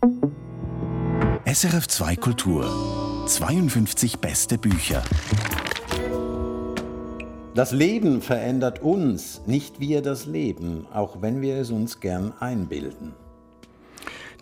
SRF 0.00 1.88
2 1.88 2.16
Kultur 2.16 3.24
52 3.26 4.20
beste 4.20 4.56
Bücher. 4.56 5.02
Das 7.56 7.72
Leben 7.72 8.22
verändert 8.22 8.80
uns, 8.80 9.42
nicht 9.46 9.80
wir 9.80 10.00
das 10.00 10.26
Leben, 10.26 10.86
auch 10.94 11.20
wenn 11.20 11.42
wir 11.42 11.56
es 11.56 11.72
uns 11.72 11.98
gern 11.98 12.32
einbilden. 12.38 13.14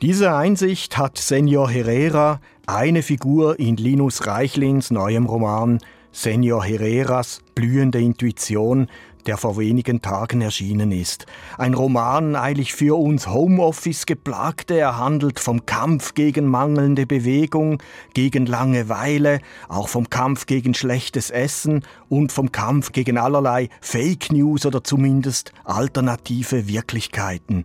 Diese 0.03 0.34
Einsicht 0.34 0.98
hat 0.98 1.16
Senior 1.16 1.70
Herrera, 1.70 2.43
eine 2.66 3.02
Figur 3.02 3.59
in 3.59 3.79
Linus 3.79 4.27
Reichlins 4.27 4.91
neuem 4.91 5.25
Roman 5.25 5.79
Senior 6.12 6.64
Herreras 6.64 7.41
blühende 7.54 8.00
Intuition, 8.00 8.88
der 9.27 9.36
vor 9.36 9.58
wenigen 9.58 10.02
Tagen 10.02 10.40
erschienen 10.40 10.93
ist. 10.93 11.26
Ein 11.58 11.75
Roman 11.75 12.36
eilig 12.36 12.75
für 12.75 12.98
uns 12.98 13.26
Homeoffice 13.26 14.06
geplagte. 14.06 14.79
Er 14.79 14.98
handelt 14.98 15.40
vom 15.40 15.66
Kampf 15.66 16.14
gegen 16.14 16.46
mangelnde 16.46 17.07
Bewegung, 17.07 17.82
gegen 18.14 18.46
Langeweile, 18.46 19.40
auch 19.68 19.89
vom 19.89 20.08
Kampf 20.11 20.46
gegen 20.46 20.75
schlechtes 20.75 21.31
Essen 21.31 21.84
und 22.08 22.32
vom 22.32 22.53
Kampf 22.53 22.93
gegen 22.93 23.18
allerlei 23.18 23.68
Fake 23.81 24.32
News 24.32 24.67
oder 24.67 24.84
zumindest 24.84 25.53
alternative 25.64 26.68
Wirklichkeiten. 26.68 27.64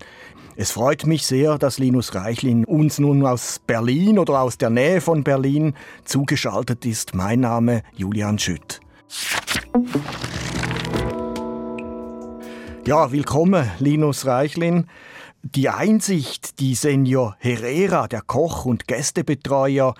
Es 0.55 0.71
freut 0.71 1.07
mich 1.07 1.25
sehr, 1.25 1.57
dass 1.57 1.79
Linus 1.79 2.13
Reichlin 2.13 2.65
uns 2.65 2.99
nun 2.99 3.25
aus 3.25 3.59
Berlin 3.65 4.19
oder 4.19 4.41
aus 4.41 4.57
der 4.57 4.69
Nähe 4.69 5.01
von 5.01 5.23
Berlin 5.23 5.73
zugeschaltet 6.03 6.85
ist. 6.85 7.15
Mein 7.15 7.39
Name 7.39 7.83
Julian 7.95 8.37
Schütt. 8.37 8.81
Ja, 12.87 13.11
willkommen, 13.11 13.69
Linus 13.77 14.25
Reichlin. 14.25 14.87
Die 15.43 15.69
Einsicht, 15.69 16.59
die 16.59 16.73
Senior 16.73 17.35
Herrera, 17.37 18.07
der 18.07 18.21
Koch 18.21 18.65
und 18.65 18.87
Gästebetreuer 18.87 19.93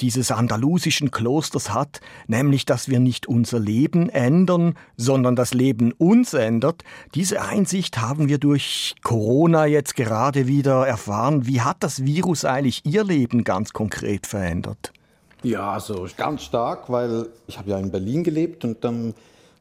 dieses 0.00 0.30
andalusischen 0.30 1.10
Klosters 1.10 1.74
hat, 1.74 2.00
nämlich 2.26 2.64
dass 2.64 2.88
wir 2.88 2.98
nicht 2.98 3.26
unser 3.26 3.60
Leben 3.60 4.08
ändern, 4.08 4.74
sondern 4.96 5.36
das 5.36 5.52
Leben 5.52 5.92
uns 5.92 6.32
ändert, 6.32 6.82
diese 7.14 7.42
Einsicht 7.42 8.00
haben 8.00 8.28
wir 8.28 8.38
durch 8.38 8.94
Corona 9.02 9.66
jetzt 9.66 9.94
gerade 9.94 10.46
wieder 10.46 10.86
erfahren. 10.86 11.46
Wie 11.46 11.60
hat 11.60 11.76
das 11.80 12.06
Virus 12.06 12.46
eigentlich 12.46 12.86
Ihr 12.86 13.04
Leben 13.04 13.44
ganz 13.44 13.74
konkret 13.74 14.26
verändert? 14.26 14.94
Ja, 15.42 15.72
also 15.72 16.08
ganz 16.16 16.42
stark, 16.42 16.90
weil 16.90 17.28
ich 17.46 17.58
habe 17.58 17.68
ja 17.68 17.78
in 17.78 17.90
Berlin 17.90 18.24
gelebt 18.24 18.64
und 18.64 18.82
dann 18.82 19.12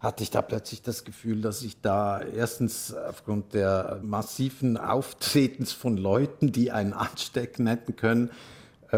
hatte 0.04 0.22
ich 0.22 0.32
da 0.32 0.42
plötzlich 0.42 0.82
das 0.82 1.06
Gefühl, 1.06 1.42
dass 1.42 1.64
ich 1.64 1.80
da 1.80 2.22
erstens 2.22 2.94
aufgrund 2.94 3.54
der 3.54 4.02
massiven 4.04 4.76
Auftretens 4.76 5.72
von 5.72 5.96
Leuten, 5.96 6.52
die 6.52 6.72
einen 6.72 6.92
anstecken 6.92 7.68
hätten 7.68 7.96
können, 7.96 8.30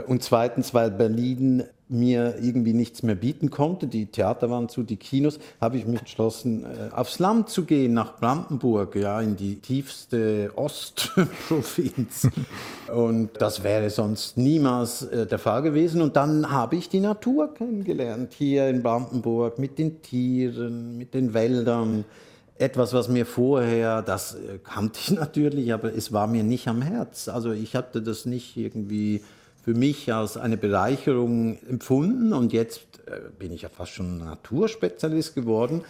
und 0.02 0.24
zweitens, 0.24 0.74
weil 0.74 0.92
Berlin 0.92 1.64
mir 1.88 2.36
irgendwie 2.42 2.74
nichts 2.74 3.04
mehr 3.04 3.16
bieten 3.16 3.52
konnte, 3.52 3.88
die 3.88 4.08
Theater 4.08 4.50
waren 4.50 4.70
zu, 4.70 4.82
die 4.82 4.98
Kinos, 4.98 5.40
habe 5.62 5.78
ich 5.78 5.86
mich 5.86 6.00
entschlossen, 6.00 6.66
äh, 6.66 6.94
aufs 6.94 7.20
Land 7.20 7.50
zu 7.50 7.64
gehen, 7.66 7.94
nach 7.94 8.18
Brandenburg, 8.18 8.96
ja, 8.96 9.22
in 9.22 9.36
die 9.36 9.58
tiefste 9.58 10.52
Ostprovinz. 10.56 12.28
Und 12.94 13.30
das 13.40 13.64
wäre 13.64 13.90
sonst 13.90 14.38
niemals 14.38 15.04
äh, 15.04 15.28
der 15.28 15.38
Fall 15.38 15.62
gewesen. 15.62 16.02
Und 16.02 16.16
dann 16.16 16.50
habe 16.50 16.76
ich 16.76 16.90
die 16.90 17.02
Natur 17.02 17.54
kennengelernt, 17.54 18.34
hier 18.34 18.68
in 18.68 18.82
Brandenburg, 18.82 19.60
mit 19.60 19.78
den 19.78 20.02
Tieren, 20.02 20.98
mit 20.98 21.14
den 21.14 21.34
Wäldern. 21.34 22.06
Etwas, 22.58 22.94
was 22.94 23.10
mir 23.10 23.26
vorher, 23.26 24.02
das 24.02 24.36
äh, 24.36 24.58
kannte 24.64 25.00
ich 25.04 25.12
natürlich, 25.20 25.72
aber 25.72 25.94
es 25.94 26.12
war 26.12 26.26
mir 26.26 26.44
nicht 26.44 26.68
am 26.68 26.82
Herz. 26.82 27.28
Also 27.28 27.52
ich 27.52 27.76
hatte 27.76 28.02
das 28.02 28.26
nicht 28.26 28.58
irgendwie 28.58 29.22
für 29.66 29.74
mich 29.74 30.14
als 30.14 30.38
eine 30.38 30.58
Bereicherung 30.58 31.58
empfunden 31.68 32.34
und 32.34 32.54
jetzt 32.54 32.82
äh, 33.08 33.32
bin 33.40 33.52
ich 33.52 33.64
ja 33.64 33.70
fast 33.70 33.94
schon 33.94 34.20
Naturspezialist 34.20 35.34
geworden. 35.34 35.84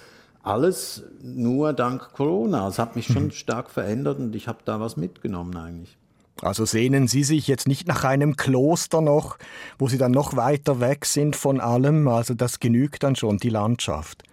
Alles 0.44 1.04
nur 1.22 1.74
dank 1.74 2.14
Corona. 2.14 2.70
Es 2.70 2.80
hat 2.80 2.96
mich 2.96 3.08
schon 3.08 3.26
mhm. 3.26 3.32
stark 3.32 3.70
verändert 3.70 4.20
und 4.20 4.34
ich 4.34 4.48
habe 4.48 4.60
da 4.64 4.80
was 4.80 4.96
mitgenommen 4.96 5.58
eigentlich. 5.58 5.98
Also 6.42 6.64
sehnen 6.64 7.10
Sie 7.10 7.26
sich 7.26 7.48
jetzt 7.48 7.68
nicht 7.68 7.86
nach 7.86 8.06
einem 8.06 8.38
Kloster 8.38 9.02
noch, 9.02 9.38
wo 9.78 9.90
Sie 9.90 9.98
dann 9.98 10.12
noch 10.12 10.38
weiter 10.38 10.80
weg 10.80 11.04
sind 11.06 11.36
von 11.36 11.60
allem. 11.60 12.08
Also 12.08 12.34
das 12.34 12.62
genügt 12.62 13.04
dann 13.04 13.18
schon, 13.18 13.40
die 13.40 13.50
Landschaft. 13.50 14.24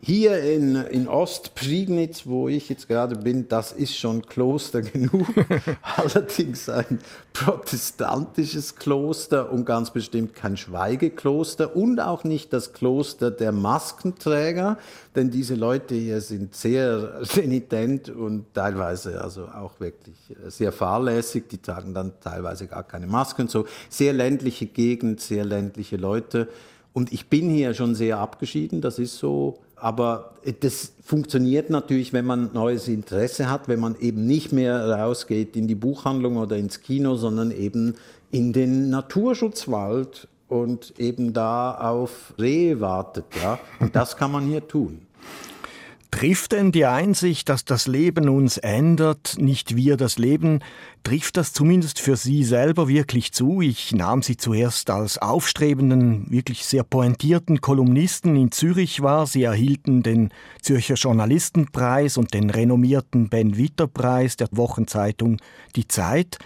Hier 0.00 0.40
in, 0.42 0.76
in 0.76 1.08
Ostprignitz, 1.08 2.24
wo 2.24 2.48
ich 2.48 2.68
jetzt 2.68 2.86
gerade 2.86 3.16
bin, 3.16 3.48
das 3.48 3.72
ist 3.72 3.96
schon 3.96 4.22
Kloster 4.22 4.80
genug. 4.82 5.26
Allerdings 5.96 6.68
ein 6.68 7.00
protestantisches 7.32 8.76
Kloster 8.76 9.50
und 9.50 9.64
ganz 9.64 9.90
bestimmt 9.90 10.34
kein 10.34 10.56
Schweigekloster 10.56 11.74
und 11.74 12.00
auch 12.00 12.22
nicht 12.22 12.52
das 12.52 12.72
Kloster 12.72 13.32
der 13.32 13.50
Maskenträger, 13.50 14.78
denn 15.16 15.30
diese 15.30 15.56
Leute 15.56 15.96
hier 15.96 16.20
sind 16.20 16.54
sehr 16.54 17.20
renitent 17.36 18.08
und 18.08 18.54
teilweise 18.54 19.20
also 19.20 19.46
auch 19.46 19.80
wirklich 19.80 20.16
sehr 20.46 20.70
fahrlässig. 20.70 21.48
Die 21.48 21.58
tragen 21.58 21.92
dann 21.92 22.12
teilweise 22.20 22.68
gar 22.68 22.84
keine 22.84 23.08
Masken. 23.08 23.48
So 23.48 23.66
sehr 23.88 24.12
ländliche 24.12 24.66
Gegend, 24.66 25.20
sehr 25.20 25.44
ländliche 25.44 25.96
Leute. 25.96 26.48
Und 26.92 27.12
ich 27.12 27.28
bin 27.28 27.50
hier 27.50 27.74
schon 27.74 27.94
sehr 27.94 28.18
abgeschieden, 28.18 28.80
das 28.80 28.98
ist 28.98 29.18
so 29.18 29.58
aber 29.80 30.34
das 30.60 30.92
funktioniert 31.04 31.70
natürlich, 31.70 32.12
wenn 32.12 32.24
man 32.24 32.50
neues 32.52 32.88
Interesse 32.88 33.50
hat, 33.50 33.68
wenn 33.68 33.80
man 33.80 33.96
eben 34.00 34.26
nicht 34.26 34.52
mehr 34.52 34.88
rausgeht 34.88 35.56
in 35.56 35.68
die 35.68 35.74
Buchhandlung 35.74 36.36
oder 36.36 36.56
ins 36.56 36.80
Kino, 36.80 37.16
sondern 37.16 37.50
eben 37.50 37.94
in 38.30 38.52
den 38.52 38.90
Naturschutzwald 38.90 40.28
und 40.48 40.94
eben 40.98 41.32
da 41.32 41.74
auf 41.74 42.34
Rehe 42.38 42.80
wartet. 42.80 43.26
Ja? 43.42 43.58
Und 43.80 43.94
das 43.94 44.16
kann 44.16 44.32
man 44.32 44.46
hier 44.46 44.66
tun. 44.66 45.07
Trifft 46.10 46.52
denn 46.52 46.72
die 46.72 46.86
Einsicht, 46.86 47.50
dass 47.50 47.66
das 47.66 47.86
Leben 47.86 48.30
uns 48.30 48.56
ändert, 48.56 49.36
nicht 49.38 49.76
wir 49.76 49.98
das 49.98 50.16
Leben, 50.16 50.60
trifft 51.04 51.36
das 51.36 51.52
zumindest 51.52 52.00
für 52.00 52.16
Sie 52.16 52.44
selber 52.44 52.88
wirklich 52.88 53.32
zu? 53.32 53.60
Ich 53.60 53.92
nahm 53.92 54.22
Sie 54.22 54.38
zuerst 54.38 54.88
als 54.88 55.18
aufstrebenden, 55.18 56.26
wirklich 56.30 56.64
sehr 56.64 56.82
pointierten 56.82 57.60
Kolumnisten 57.60 58.36
in 58.36 58.50
Zürich 58.52 59.02
wahr. 59.02 59.26
Sie 59.26 59.42
erhielten 59.42 60.02
den 60.02 60.30
Zürcher 60.62 60.94
Journalistenpreis 60.94 62.16
und 62.16 62.32
den 62.32 62.48
renommierten 62.48 63.28
Ben 63.28 63.58
Witter 63.58 63.86
Preis 63.86 64.36
der 64.36 64.48
Wochenzeitung 64.50 65.36
Die 65.76 65.88
Zeit. 65.88 66.38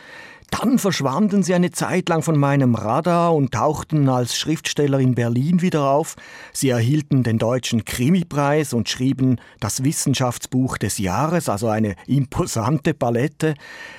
Dann 0.53 0.79
verschwanden 0.79 1.43
sie 1.43 1.55
eine 1.55 1.71
Zeit 1.71 2.11
lang 2.11 2.23
von 2.23 2.39
meinem 2.39 2.75
Radar 2.75 3.35
und 3.35 3.53
tauchten 3.53 4.11
als 4.11 4.37
Schriftsteller 4.37 5.01
in 5.01 5.15
Berlin 5.15 5.63
wieder 5.63 5.91
auf. 5.91 6.15
Sie 6.53 6.69
erhielten 6.69 7.23
den 7.23 7.39
deutschen 7.39 7.87
Krimipreis 7.87 8.75
und 8.75 8.91
schrieben 8.91 9.41
das 9.61 9.83
Wissenschaftsbuch 9.83 10.77
des 10.77 10.99
Jahres, 10.99 11.49
also 11.49 11.69
eine 11.69 11.97
imposante 12.07 12.93
Palette. 12.93 13.55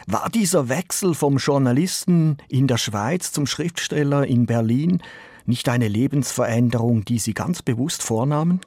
War 0.05 0.29
dieser 0.29 0.69
Wechsel 0.69 1.15
vom 1.15 1.37
Journalisten 1.37 2.37
in 2.49 2.67
der 2.67 2.77
Schweiz 2.77 3.31
zum 3.31 3.47
Schriftsteller 3.47 4.27
in 4.27 4.45
Berlin 4.45 5.01
nicht 5.45 5.67
eine 5.67 5.87
Lebensveränderung, 5.87 7.03
die 7.03 7.17
Sie 7.17 7.33
ganz 7.33 7.63
bewusst 7.63 8.03
vornahmen? 8.03 8.61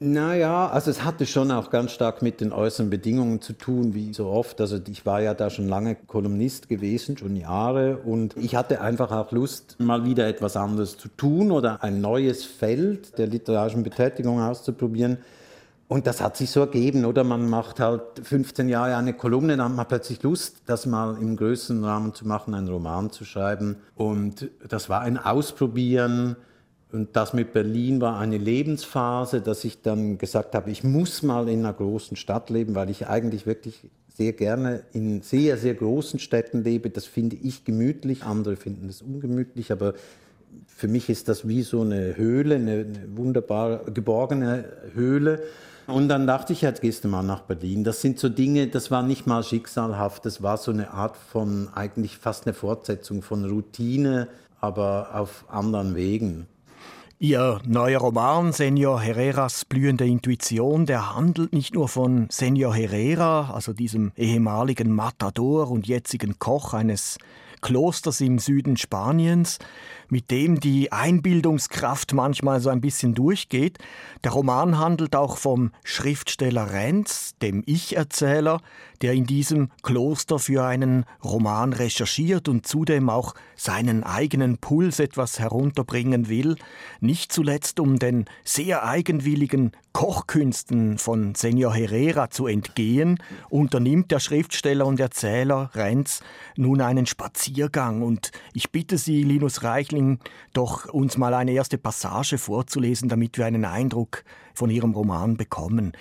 Naja, 0.00 0.68
also 0.68 0.92
es 0.92 1.02
hatte 1.02 1.26
schon 1.26 1.50
auch 1.50 1.70
ganz 1.70 1.90
stark 1.90 2.22
mit 2.22 2.40
den 2.40 2.52
äußeren 2.52 2.88
Bedingungen 2.88 3.40
zu 3.40 3.52
tun, 3.52 3.94
wie 3.94 4.14
so 4.14 4.28
oft. 4.28 4.60
Also 4.60 4.78
ich 4.88 5.04
war 5.04 5.20
ja 5.20 5.34
da 5.34 5.50
schon 5.50 5.66
lange 5.66 5.96
Kolumnist 5.96 6.68
gewesen, 6.68 7.18
schon 7.18 7.34
Jahre. 7.34 7.96
Und 7.98 8.36
ich 8.36 8.54
hatte 8.54 8.80
einfach 8.80 9.10
auch 9.10 9.32
Lust, 9.32 9.74
mal 9.80 10.04
wieder 10.04 10.28
etwas 10.28 10.56
anderes 10.56 10.98
zu 10.98 11.08
tun 11.08 11.50
oder 11.50 11.82
ein 11.82 12.00
neues 12.00 12.44
Feld 12.44 13.18
der 13.18 13.26
literarischen 13.26 13.82
Betätigung 13.82 14.40
auszuprobieren. 14.40 15.18
Und 15.88 16.06
das 16.06 16.20
hat 16.20 16.36
sich 16.36 16.50
so 16.50 16.60
ergeben, 16.60 17.04
oder? 17.04 17.24
Man 17.24 17.48
macht 17.48 17.80
halt 17.80 18.02
15 18.22 18.68
Jahre 18.68 18.94
eine 18.94 19.14
Kolumne, 19.14 19.56
dann 19.56 19.70
hat 19.70 19.76
man 19.76 19.88
plötzlich 19.88 20.22
Lust, 20.22 20.58
das 20.66 20.86
mal 20.86 21.16
im 21.20 21.34
größeren 21.34 21.82
Rahmen 21.82 22.14
zu 22.14 22.28
machen, 22.28 22.54
einen 22.54 22.68
Roman 22.68 23.10
zu 23.10 23.24
schreiben. 23.24 23.76
Und 23.96 24.48
das 24.68 24.88
war 24.88 25.00
ein 25.00 25.18
Ausprobieren 25.18 26.36
und 26.90 27.16
das 27.16 27.34
mit 27.34 27.52
Berlin 27.52 28.00
war 28.00 28.18
eine 28.18 28.38
Lebensphase, 28.38 29.42
dass 29.42 29.64
ich 29.64 29.82
dann 29.82 30.16
gesagt 30.16 30.54
habe, 30.54 30.70
ich 30.70 30.84
muss 30.84 31.22
mal 31.22 31.48
in 31.48 31.60
einer 31.60 31.74
großen 31.74 32.16
Stadt 32.16 32.48
leben, 32.48 32.74
weil 32.74 32.88
ich 32.88 33.08
eigentlich 33.08 33.46
wirklich 33.46 33.82
sehr 34.08 34.32
gerne 34.32 34.82
in 34.92 35.20
sehr, 35.22 35.58
sehr 35.58 35.74
großen 35.74 36.18
Städten 36.18 36.64
lebe. 36.64 36.88
Das 36.90 37.04
finde 37.04 37.36
ich 37.36 37.64
gemütlich, 37.64 38.24
andere 38.24 38.56
finden 38.56 38.88
es 38.88 39.02
ungemütlich, 39.02 39.70
aber 39.70 39.94
für 40.66 40.88
mich 40.88 41.10
ist 41.10 41.28
das 41.28 41.46
wie 41.46 41.62
so 41.62 41.82
eine 41.82 42.16
Höhle, 42.16 42.54
eine, 42.54 42.86
wunderbar 43.14 43.84
geborgene 43.84 44.64
Höhle. 44.94 45.42
Und 45.86 46.08
dann 46.08 46.26
dachte 46.26 46.52
ich, 46.52 46.62
jetzt 46.62 46.80
gehst 46.80 47.04
du 47.04 47.08
mal 47.08 47.22
nach 47.22 47.42
Berlin. 47.42 47.84
Das 47.84 48.00
sind 48.00 48.18
so 48.18 48.28
Dinge, 48.28 48.68
das 48.68 48.90
war 48.90 49.02
nicht 49.02 49.26
mal 49.26 49.42
schicksalhaft, 49.42 50.24
das 50.24 50.42
war 50.42 50.56
so 50.56 50.70
eine 50.70 50.90
Art 50.90 51.16
von, 51.16 51.68
eigentlich 51.74 52.16
fast 52.18 52.46
eine 52.46 52.54
Fortsetzung 52.54 53.22
von 53.22 53.44
Routine, 53.44 54.28
aber 54.60 55.10
auf 55.14 55.44
anderen 55.48 55.94
Wegen. 55.94 56.46
Ihr 57.20 57.60
neuer 57.66 57.98
Roman 57.98 58.52
Senior 58.52 59.00
Herreras 59.00 59.64
blühende 59.64 60.06
Intuition, 60.06 60.86
der 60.86 61.16
handelt 61.16 61.52
nicht 61.52 61.74
nur 61.74 61.88
von 61.88 62.28
Senior 62.30 62.72
Herrera, 62.76 63.50
also 63.52 63.72
diesem 63.72 64.12
ehemaligen 64.16 64.92
Matador 64.92 65.68
und 65.68 65.88
jetzigen 65.88 66.38
Koch 66.38 66.74
eines 66.74 67.18
Klosters 67.60 68.20
im 68.20 68.38
Süden 68.38 68.76
Spaniens, 68.76 69.58
mit 70.08 70.30
dem 70.30 70.60
die 70.60 70.92
Einbildungskraft 70.92 72.14
manchmal 72.14 72.60
so 72.60 72.70
ein 72.70 72.80
bisschen 72.80 73.14
durchgeht. 73.14 73.78
Der 74.24 74.32
Roman 74.32 74.78
handelt 74.78 75.14
auch 75.14 75.36
vom 75.36 75.72
Schriftsteller 75.84 76.72
Renz, 76.72 77.34
dem 77.42 77.62
Ich-Erzähler, 77.66 78.60
der 79.02 79.12
in 79.12 79.26
diesem 79.26 79.70
Kloster 79.82 80.38
für 80.38 80.64
einen 80.64 81.04
Roman 81.22 81.72
recherchiert 81.72 82.48
und 82.48 82.66
zudem 82.66 83.10
auch 83.10 83.34
seinen 83.56 84.04
eigenen 84.04 84.58
Puls 84.58 84.98
etwas 84.98 85.38
herunterbringen 85.38 86.28
will, 86.28 86.56
nicht 87.00 87.32
zuletzt 87.32 87.80
um 87.80 87.98
den 87.98 88.26
sehr 88.44 88.84
eigenwilligen 88.84 89.72
Kochkünsten 89.92 90.98
von 90.98 91.34
Senor 91.34 91.74
Herrera 91.74 92.30
zu 92.30 92.46
entgehen, 92.46 93.18
unternimmt 93.48 94.10
der 94.12 94.20
Schriftsteller 94.20 94.86
und 94.86 95.00
Erzähler 95.00 95.70
Renz 95.74 96.20
nun 96.56 96.80
einen 96.80 97.06
Spaziergang 97.06 98.02
und 98.02 98.30
ich 98.52 98.70
bitte 98.70 98.96
Sie, 98.96 99.22
Linus 99.22 99.64
Reichling, 99.64 99.97
doch 100.52 100.86
uns 100.92 101.16
mal 101.16 101.34
eine 101.34 101.52
erste 101.52 101.78
Passage 101.78 102.38
vorzulesen, 102.38 103.08
damit 103.08 103.38
wir 103.38 103.46
einen 103.46 103.64
Eindruck 103.64 104.24
von 104.54 104.70
ihrem 104.70 104.92
Roman 104.92 105.36
bekommen. 105.36 105.92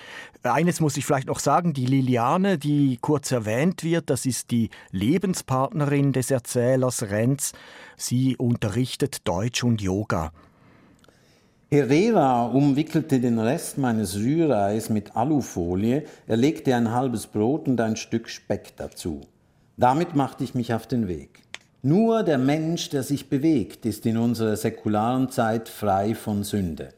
Eines 0.43 0.79
muss 0.79 0.97
ich 0.97 1.05
vielleicht 1.05 1.27
noch 1.27 1.39
sagen, 1.39 1.73
die 1.73 1.85
Liliane, 1.85 2.57
die 2.57 2.97
kurz 3.01 3.31
erwähnt 3.31 3.83
wird, 3.83 4.09
das 4.09 4.25
ist 4.25 4.51
die 4.51 4.69
Lebenspartnerin 4.91 6.13
des 6.13 6.31
Erzählers 6.31 7.03
Renz. 7.03 7.53
Sie 7.95 8.35
unterrichtet 8.37 9.27
Deutsch 9.27 9.63
und 9.63 9.81
Yoga. 9.81 10.31
Herrera 11.69 12.45
umwickelte 12.45 13.19
den 13.19 13.39
Rest 13.39 13.77
meines 13.77 14.15
Rühreis 14.15 14.89
mit 14.89 15.17
Alufolie, 15.17 16.05
er 16.25 16.37
legte 16.37 16.73
ein 16.73 16.91
halbes 16.91 17.27
Brot 17.27 17.67
und 17.67 17.81
ein 17.81 17.97
Stück 17.97 18.29
Speck 18.29 18.77
dazu. 18.77 19.21
Damit 19.75 20.15
machte 20.15 20.45
ich 20.45 20.55
mich 20.55 20.73
auf 20.73 20.87
den 20.87 21.09
Weg. 21.09 21.43
Nur 21.87 22.23
der 22.23 22.37
Mensch, 22.37 22.89
der 22.89 23.01
sich 23.01 23.29
bewegt, 23.29 23.85
ist 23.85 24.05
in 24.05 24.17
unserer 24.17 24.57
säkularen 24.57 25.29
Zeit 25.29 25.69
frei 25.69 26.15
von 26.15 26.43
Sünde. 26.43 26.89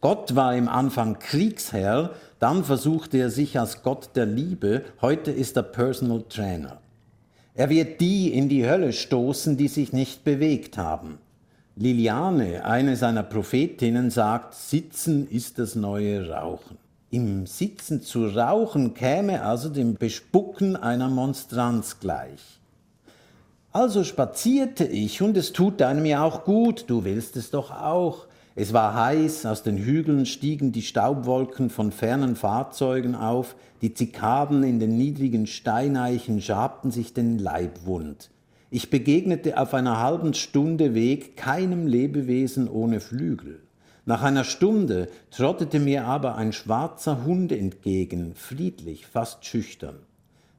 Gott 0.00 0.34
war 0.34 0.56
im 0.56 0.66
Anfang 0.66 1.20
Kriegsherr, 1.20 2.10
dann 2.40 2.64
versuchte 2.64 3.16
er 3.16 3.30
sich 3.30 3.60
als 3.60 3.84
Gott 3.84 4.10
der 4.16 4.26
Liebe, 4.26 4.82
heute 5.00 5.30
ist 5.30 5.56
er 5.56 5.62
Personal 5.62 6.24
Trainer. 6.28 6.78
Er 7.54 7.70
wird 7.70 8.00
die 8.00 8.34
in 8.34 8.48
die 8.48 8.68
Hölle 8.68 8.92
stoßen, 8.92 9.56
die 9.56 9.68
sich 9.68 9.92
nicht 9.92 10.24
bewegt 10.24 10.78
haben. 10.78 11.18
Liliane, 11.76 12.64
eine 12.64 12.96
seiner 12.96 13.22
Prophetinnen, 13.22 14.10
sagt, 14.10 14.54
Sitzen 14.54 15.30
ist 15.30 15.60
das 15.60 15.76
neue 15.76 16.28
Rauchen. 16.28 16.76
Im 17.12 17.46
Sitzen 17.46 18.02
zu 18.02 18.26
rauchen 18.26 18.94
käme 18.94 19.42
also 19.42 19.68
dem 19.68 19.94
Bespucken 19.94 20.74
einer 20.74 21.08
Monstranz 21.08 22.00
gleich. 22.00 22.58
Also 23.76 24.04
spazierte 24.04 24.84
ich, 24.84 25.20
und 25.20 25.36
es 25.36 25.52
tut 25.52 25.82
einem 25.82 26.04
ja 26.04 26.22
auch 26.22 26.44
gut, 26.44 26.84
du 26.86 27.02
willst 27.02 27.36
es 27.36 27.50
doch 27.50 27.72
auch. 27.72 28.28
Es 28.54 28.72
war 28.72 28.94
heiß, 28.94 29.46
aus 29.46 29.64
den 29.64 29.78
Hügeln 29.78 30.26
stiegen 30.26 30.70
die 30.70 30.82
Staubwolken 30.82 31.70
von 31.70 31.90
fernen 31.90 32.36
Fahrzeugen 32.36 33.16
auf, 33.16 33.56
die 33.82 33.92
Zikaden 33.92 34.62
in 34.62 34.78
den 34.78 34.96
niedrigen 34.96 35.48
Steineichen 35.48 36.40
schabten 36.40 36.92
sich 36.92 37.14
den 37.14 37.40
Leib 37.40 37.84
wund. 37.84 38.30
Ich 38.70 38.90
begegnete 38.90 39.58
auf 39.58 39.74
einer 39.74 40.00
halben 40.00 40.34
Stunde 40.34 40.94
Weg 40.94 41.36
keinem 41.36 41.88
Lebewesen 41.88 42.68
ohne 42.68 43.00
Flügel. 43.00 43.60
Nach 44.06 44.22
einer 44.22 44.44
Stunde 44.44 45.08
trottete 45.32 45.80
mir 45.80 46.04
aber 46.04 46.36
ein 46.36 46.52
schwarzer 46.52 47.24
Hund 47.24 47.50
entgegen, 47.50 48.36
friedlich, 48.36 49.04
fast 49.04 49.44
schüchtern. 49.44 49.96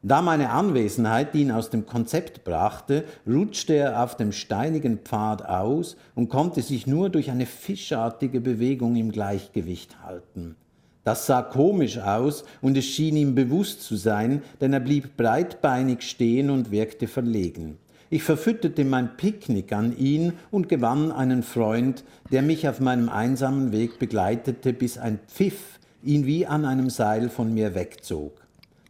Da 0.08 0.22
meine 0.22 0.52
Anwesenheit 0.52 1.34
ihn 1.34 1.50
aus 1.50 1.72
dem 1.72 1.88
Konzept 1.88 2.44
brachte, 2.44 3.06
rutschte 3.28 3.74
er 3.74 4.04
auf 4.04 4.16
dem 4.16 4.34
steinigen 4.34 5.00
Pfad 5.00 5.44
aus 5.44 5.98
und 6.14 6.30
konnte 6.30 6.62
sich 6.62 6.86
nur 6.86 7.10
durch 7.10 7.32
eine 7.32 7.48
fischartige 7.48 8.40
Bewegung 8.40 8.98
im 8.98 9.12
Gleichgewicht 9.12 10.04
halten. 10.04 10.58
Das 11.04 11.26
sah 11.26 11.42
komisch 11.42 11.98
aus 11.98 12.44
und 12.62 12.78
es 12.78 12.86
schien 12.86 13.18
ihm 13.18 13.34
bewusst 13.34 13.82
zu 13.82 13.96
sein, 13.96 14.44
denn 14.62 14.74
er 14.74 14.80
blieb 14.80 15.18
breitbeinig 15.18 16.04
stehen 16.04 16.52
und 16.52 16.70
wirkte 16.70 17.08
verlegen. 17.08 17.80
Ich 18.12 18.22
verfütterte 18.22 18.86
mein 18.86 19.18
Picknick 19.18 19.74
an 19.74 19.98
ihn 19.98 20.34
und 20.52 20.70
gewann 20.70 21.12
einen 21.12 21.42
Freund, 21.42 22.04
der 22.32 22.44
mich 22.44 22.70
auf 22.70 22.80
meinem 22.80 23.10
einsamen 23.10 23.72
Weg 23.72 23.98
begleitete, 23.98 24.72
bis 24.72 25.00
ein 25.00 25.18
Pfiff 25.28 25.80
ihn 26.04 26.28
wie 26.28 26.46
an 26.46 26.64
einem 26.64 26.92
Seil 26.92 27.30
von 27.30 27.52
mir 27.56 27.74
wegzog. 27.74 28.45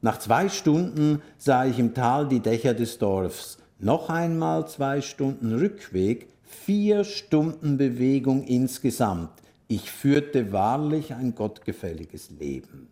Nach 0.05 0.19
zwei 0.19 0.49
Stunden 0.49 1.23
sah 1.39 1.65
ich 1.65 1.79
im 1.79 1.95
Tal 1.95 2.27
die 2.27 2.39
Dächer 2.39 2.75
des 2.75 2.99
Dorfs. 2.99 3.57
Noch 3.79 4.11
einmal 4.11 4.67
zwei 4.67 5.01
Stunden 5.01 5.51
Rückweg, 5.51 6.27
vier 6.43 7.03
Stunden 7.03 7.79
Bewegung 7.79 8.43
insgesamt. 8.43 9.31
Ich 9.67 9.89
führte 9.89 10.51
wahrlich 10.51 11.15
ein 11.15 11.33
gottgefälliges 11.33 12.29
Leben. 12.39 12.87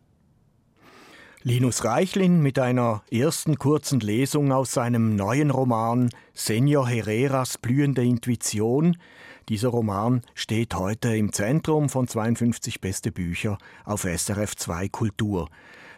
Linus 1.44 1.86
Reichlin 1.86 2.42
mit 2.42 2.58
einer 2.58 3.04
ersten 3.12 3.60
kurzen 3.60 4.00
Lesung 4.00 4.52
aus 4.52 4.72
seinem 4.72 5.16
neuen 5.16 5.52
Roman 5.52 6.10
Senor 6.34 6.88
Herreras 6.88 7.60
blühende 7.60 8.04
Intuition. 8.04 8.98
Dieser 9.50 9.70
Roman 9.70 10.24
steht 10.34 10.74
heute 10.74 11.16
im 11.16 11.32
Zentrum 11.32 11.90
von 11.90 12.08
52 12.08 12.82
beste 12.82 13.12
Bücher 13.12 13.60
auf 13.86 14.02
SRF 14.02 14.56
2 14.56 14.90
Kultur. 14.90 15.48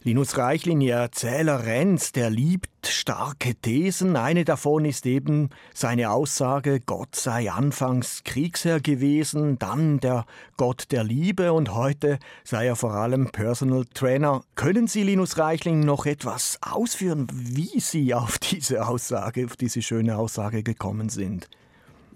Linus 0.06 0.38
Reichlin, 0.38 0.82
Ihr 0.82 0.98
Erzähler 0.98 1.66
Renz, 1.66 2.12
der 2.12 2.30
liebt 2.30 2.86
starke 2.86 3.56
Thesen. 3.56 4.16
Eine 4.16 4.46
davon 4.46 4.86
ist 4.86 5.08
eben 5.08 5.50
seine 5.74 6.12
Aussage, 6.12 6.80
Gott 6.80 7.16
sei 7.16 7.50
anfangs 7.52 8.24
Kriegsherr 8.24 8.82
gewesen, 8.82 9.58
dann 9.58 10.00
der 10.00 10.28
Gott 10.58 10.92
der 10.92 11.04
Liebe 11.04 11.54
und 11.54 11.74
heute 11.74 12.20
sei 12.44 12.68
er 12.68 12.76
vor 12.76 12.94
allem 12.94 13.32
Personal 13.32 13.86
Trainer. 13.96 14.44
Können 14.54 14.86
Sie, 14.86 15.02
Linus 15.02 15.40
Reichling, 15.40 15.80
noch 15.80 16.06
etwas 16.06 16.60
ausführen, 16.62 17.26
wie 17.34 17.80
Sie 17.80 18.14
auf 18.14 18.38
diese 18.38 18.88
Aussage, 18.88 19.46
auf 19.46 19.56
diese 19.56 19.82
schöne 19.82 20.20
Aussage 20.20 20.62
gekommen 20.62 21.10
sind? 21.10 21.50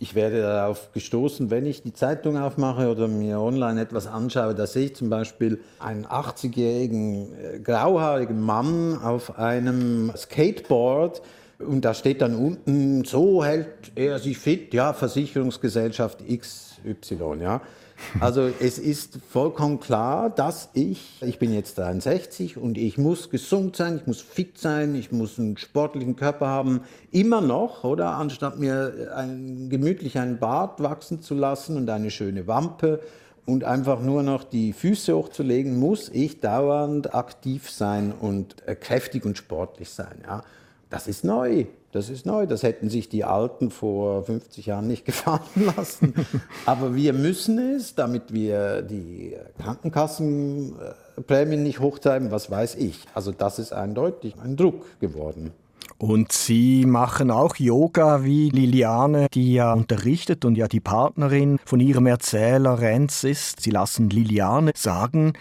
Ich 0.02 0.16
werde 0.16 0.42
darauf 0.42 0.94
gestoßen, 0.94 1.50
wenn 1.50 1.66
ich 1.66 1.84
die 1.84 1.92
Zeitung 1.92 2.38
aufmache 2.38 2.90
oder 2.90 3.10
mir 3.10 3.42
online 3.42 3.82
etwas 3.82 4.08
anschaue. 4.08 4.56
Da 4.56 4.66
sehe 4.66 4.86
ich 4.86 4.96
zum 4.96 5.10
Beispiel 5.10 5.60
einen 5.78 6.06
80-jährigen 6.06 7.34
äh, 7.34 7.60
grauhaarigen 7.60 8.40
Mann 8.40 8.98
auf 9.02 9.38
einem 9.38 10.14
Skateboard 10.16 11.22
und 11.60 11.84
da 11.84 11.94
steht 11.94 12.22
dann 12.22 12.36
unten, 12.36 13.04
so 13.04 13.44
hält 13.44 13.92
er 13.96 14.20
sich 14.20 14.38
fit, 14.38 14.74
ja, 14.74 14.94
Versicherungsgesellschaft 14.94 16.20
XY, 16.26 17.40
ja. 17.42 17.62
Also 18.20 18.50
es 18.60 18.80
ist 18.80 19.20
vollkommen 19.30 19.80
klar, 19.80 20.30
dass 20.30 20.70
ich, 20.74 21.22
ich 21.22 21.40
bin 21.40 21.54
jetzt 21.54 21.78
63 21.78 22.58
und 22.58 22.78
ich 22.78 22.98
muss 22.98 23.30
gesund 23.30 23.76
sein, 23.76 23.98
ich 23.98 24.08
muss 24.08 24.22
fit 24.22 24.58
sein, 24.58 24.96
ich 24.96 25.12
muss 25.12 25.40
einen 25.40 25.58
sportlichen 25.58 26.16
Körper 26.16 26.48
haben, 26.48 26.82
immer 27.12 27.42
noch, 27.42 27.84
oder? 27.84 28.16
Anstatt 28.16 28.60
mir 28.60 29.12
ein, 29.16 29.70
gemütlich 29.70 30.18
einen 30.18 30.40
Bart 30.40 30.82
wachsen 30.82 31.22
zu 31.22 31.36
lassen 31.36 31.78
und 31.78 31.90
eine 31.90 32.12
schöne 32.12 32.48
Wampe 32.48 33.00
und 33.46 33.64
einfach 33.64 34.02
nur 34.02 34.24
noch 34.24 34.44
die 34.44 34.74
Füße 34.74 35.16
hochzulegen, 35.16 35.78
muss 35.80 36.10
ich 36.10 36.40
dauernd 36.40 37.14
aktiv 37.16 37.70
sein 37.70 38.14
und 38.20 38.56
äh, 38.68 38.76
kräftig 38.76 39.26
und 39.26 39.38
sportlich 39.38 39.90
sein. 39.90 40.24
Ja? 40.26 40.44
Das 40.90 41.08
ist 41.08 41.24
neu. 41.24 41.66
Das 41.92 42.10
ist 42.10 42.26
neu. 42.26 42.46
Das 42.46 42.64
hätten 42.64 42.90
sich 42.90 43.10
die 43.10 43.24
Alten 43.24 43.72
vor 43.72 44.24
50 44.24 44.68
Jahren 44.68 44.88
nicht 44.88 45.06
gefallen 45.06 45.74
lassen. 45.76 46.14
Aber 46.66 46.96
wir 46.96 47.14
müssen 47.14 47.58
es, 47.58 47.96
damit 47.96 48.34
wir 48.34 48.82
die 48.82 49.36
Krankenkassenprämien 49.62 51.64
nicht 51.64 51.80
hochtreiben, 51.80 52.32
was 52.32 52.52
weiß 52.52 52.76
ich. 52.76 53.06
Also 53.14 53.32
das 53.32 53.60
ist 53.60 53.74
eindeutig 53.74 54.36
ein 54.42 54.56
Druck 54.56 55.00
geworden. 55.00 55.52
Und 55.98 56.32
Sie 56.32 56.86
machen 56.86 57.30
auch 57.30 57.58
Yoga 57.58 58.24
wie 58.24 58.50
Liliane, 58.50 59.28
die 59.34 59.56
ja 59.56 59.74
unterrichtet 59.74 60.46
und 60.46 60.56
ja 60.56 60.70
die 60.70 60.80
Partnerin 60.80 61.60
von 61.66 61.82
Ihrem 61.82 62.08
Erzähler 62.08 62.80
Renz 62.80 63.26
ist. 63.26 63.60
Sie 63.60 63.72
lassen 63.72 64.10
Liliane 64.10 64.72
sagen, 64.76 65.34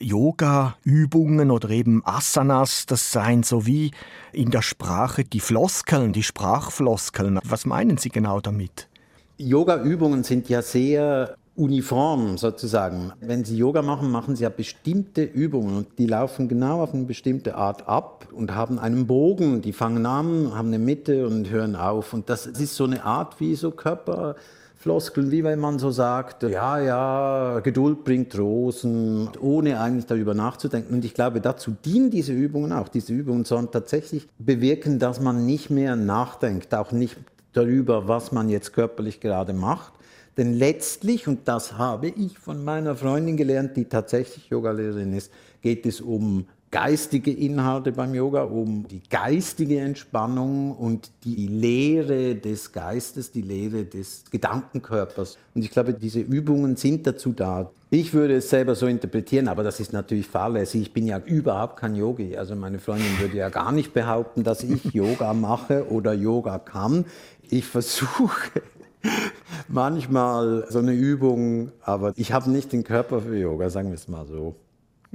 Yoga-Übungen 0.00 1.50
oder 1.50 1.70
eben 1.70 2.02
Asanas, 2.04 2.86
das 2.86 3.12
seien 3.12 3.42
so 3.42 3.66
wie 3.66 3.90
in 4.32 4.50
der 4.50 4.62
Sprache 4.62 5.24
die 5.24 5.40
Floskeln, 5.40 6.12
die 6.12 6.22
Sprachfloskeln. 6.22 7.38
Was 7.44 7.66
meinen 7.66 7.98
Sie 7.98 8.08
genau 8.08 8.40
damit? 8.40 8.88
Yoga-Übungen 9.36 10.24
sind 10.24 10.48
ja 10.48 10.62
sehr 10.62 11.36
uniform 11.56 12.38
sozusagen. 12.38 13.12
Wenn 13.20 13.44
Sie 13.44 13.56
Yoga 13.56 13.82
machen, 13.82 14.10
machen 14.10 14.36
Sie 14.36 14.44
ja 14.44 14.48
bestimmte 14.48 15.22
Übungen 15.22 15.76
und 15.76 15.98
die 15.98 16.06
laufen 16.06 16.48
genau 16.48 16.82
auf 16.82 16.94
eine 16.94 17.04
bestimmte 17.04 17.54
Art 17.54 17.86
ab 17.86 18.28
und 18.32 18.54
haben 18.54 18.78
einen 18.78 19.06
Bogen. 19.06 19.60
Die 19.60 19.72
fangen 19.72 20.06
an, 20.06 20.54
haben 20.54 20.68
eine 20.68 20.78
Mitte 20.78 21.26
und 21.26 21.50
hören 21.50 21.76
auf. 21.76 22.14
Und 22.14 22.30
das 22.30 22.46
ist 22.46 22.74
so 22.76 22.84
eine 22.84 23.04
Art 23.04 23.40
wie 23.40 23.54
so 23.54 23.70
Körper. 23.70 24.36
Floskeln, 24.80 25.30
wie 25.30 25.44
wenn 25.44 25.58
man 25.58 25.78
so 25.78 25.90
sagt, 25.90 26.42
ja, 26.42 26.80
ja, 26.80 27.60
Geduld 27.60 28.02
bringt 28.02 28.38
Rosen, 28.38 29.28
ohne 29.38 29.78
eigentlich 29.78 30.06
darüber 30.06 30.32
nachzudenken. 30.32 30.94
Und 30.94 31.04
ich 31.04 31.12
glaube, 31.12 31.42
dazu 31.42 31.76
dienen 31.84 32.10
diese 32.10 32.32
Übungen 32.32 32.72
auch. 32.72 32.88
Diese 32.88 33.12
Übungen 33.12 33.44
sollen 33.44 33.70
tatsächlich 33.70 34.26
bewirken, 34.38 34.98
dass 34.98 35.20
man 35.20 35.44
nicht 35.44 35.68
mehr 35.68 35.96
nachdenkt, 35.96 36.74
auch 36.74 36.92
nicht 36.92 37.18
darüber, 37.52 38.08
was 38.08 38.32
man 38.32 38.48
jetzt 38.48 38.72
körperlich 38.72 39.20
gerade 39.20 39.52
macht. 39.52 39.92
Denn 40.38 40.54
letztlich, 40.54 41.28
und 41.28 41.46
das 41.46 41.76
habe 41.76 42.08
ich 42.08 42.38
von 42.38 42.64
meiner 42.64 42.96
Freundin 42.96 43.36
gelernt, 43.36 43.76
die 43.76 43.84
tatsächlich 43.84 44.48
Yogalehrerin 44.48 45.12
ist, 45.12 45.30
geht 45.60 45.84
es 45.84 46.00
um 46.00 46.46
geistige 46.70 47.32
Inhalte 47.32 47.90
beim 47.90 48.14
Yoga, 48.14 48.44
um 48.44 48.86
die 48.86 49.02
geistige 49.08 49.80
Entspannung 49.80 50.76
und 50.76 51.10
die 51.24 51.48
Lehre 51.48 52.36
des 52.36 52.72
Geistes, 52.72 53.32
die 53.32 53.42
Lehre 53.42 53.84
des 53.84 54.24
Gedankenkörpers. 54.30 55.36
Und 55.54 55.62
ich 55.64 55.70
glaube, 55.70 55.94
diese 55.94 56.20
Übungen 56.20 56.76
sind 56.76 57.06
dazu 57.06 57.32
da. 57.32 57.70
Ich 57.90 58.14
würde 58.14 58.36
es 58.36 58.50
selber 58.50 58.76
so 58.76 58.86
interpretieren, 58.86 59.48
aber 59.48 59.64
das 59.64 59.80
ist 59.80 59.92
natürlich 59.92 60.28
fahrlässig. 60.28 60.82
Ich 60.82 60.92
bin 60.92 61.08
ja 61.08 61.18
überhaupt 61.18 61.76
kein 61.76 61.96
Yogi. 61.96 62.36
Also 62.36 62.54
meine 62.54 62.78
Freundin 62.78 63.18
würde 63.18 63.36
ja 63.36 63.48
gar 63.48 63.72
nicht 63.72 63.92
behaupten, 63.92 64.44
dass 64.44 64.62
ich 64.62 64.84
Yoga 64.94 65.34
mache 65.34 65.90
oder 65.90 66.12
Yoga 66.12 66.60
kann. 66.60 67.04
Ich 67.48 67.66
versuche 67.66 68.62
manchmal 69.68 70.66
so 70.68 70.78
eine 70.78 70.92
Übung, 70.92 71.72
aber 71.82 72.12
ich 72.14 72.32
habe 72.32 72.48
nicht 72.48 72.72
den 72.72 72.84
Körper 72.84 73.22
für 73.22 73.36
Yoga, 73.36 73.70
sagen 73.70 73.88
wir 73.88 73.96
es 73.96 74.06
mal 74.06 74.24
so. 74.24 74.54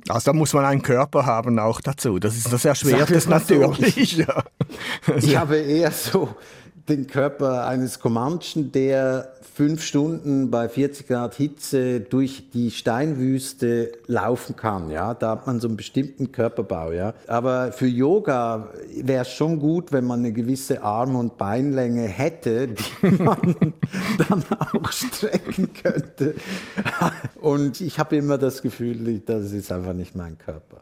Also 0.09 0.31
da 0.31 0.33
muss 0.33 0.53
man 0.53 0.65
einen 0.65 0.81
Körper 0.81 1.25
haben 1.25 1.57
auch 1.59 1.81
dazu. 1.81 2.19
Das 2.19 2.35
ist 2.35 2.51
das 2.51 2.65
Erschwertes 2.65 3.27
natürlich. 3.27 4.17
So. 4.17 4.21
Ja. 4.23 4.43
Ich 5.17 5.35
habe 5.37 5.57
eher 5.57 5.91
so 5.91 6.35
den 6.89 7.07
Körper 7.07 7.67
eines 7.67 7.99
Comanchen, 7.99 8.71
der 8.71 9.33
fünf 9.55 9.83
Stunden 9.83 10.51
bei 10.51 10.69
40 10.69 11.07
Grad 11.07 11.35
Hitze 11.35 12.01
durch 12.01 12.49
die 12.53 12.69
Steinwüste 12.69 13.93
laufen 14.05 14.55
kann. 14.55 14.91
Ja, 14.91 15.13
da 15.13 15.31
hat 15.31 15.47
man 15.47 15.59
so 15.59 15.67
einen 15.67 15.77
bestimmten 15.77 16.31
Körperbau. 16.31 16.91
Ja, 16.91 17.13
aber 17.27 17.71
für 17.71 17.87
Yoga 17.87 18.69
wäre 19.01 19.21
es 19.21 19.31
schon 19.31 19.59
gut, 19.59 19.91
wenn 19.91 20.05
man 20.05 20.19
eine 20.19 20.33
gewisse 20.33 20.83
Arm- 20.83 21.15
und 21.15 21.37
Beinlänge 21.37 22.03
hätte, 22.03 22.67
die 22.67 23.09
man 23.23 23.73
dann 24.29 24.43
auch 24.73 24.91
strecken 24.91 25.69
könnte. 25.73 26.35
Und 27.41 27.81
ich 27.81 27.97
habe 27.97 28.17
immer 28.17 28.37
das 28.37 28.61
Gefühl, 28.61 29.21
das 29.25 29.51
ist 29.51 29.71
einfach 29.71 29.93
nicht 29.93 30.15
mein 30.15 30.37
Körper. 30.37 30.81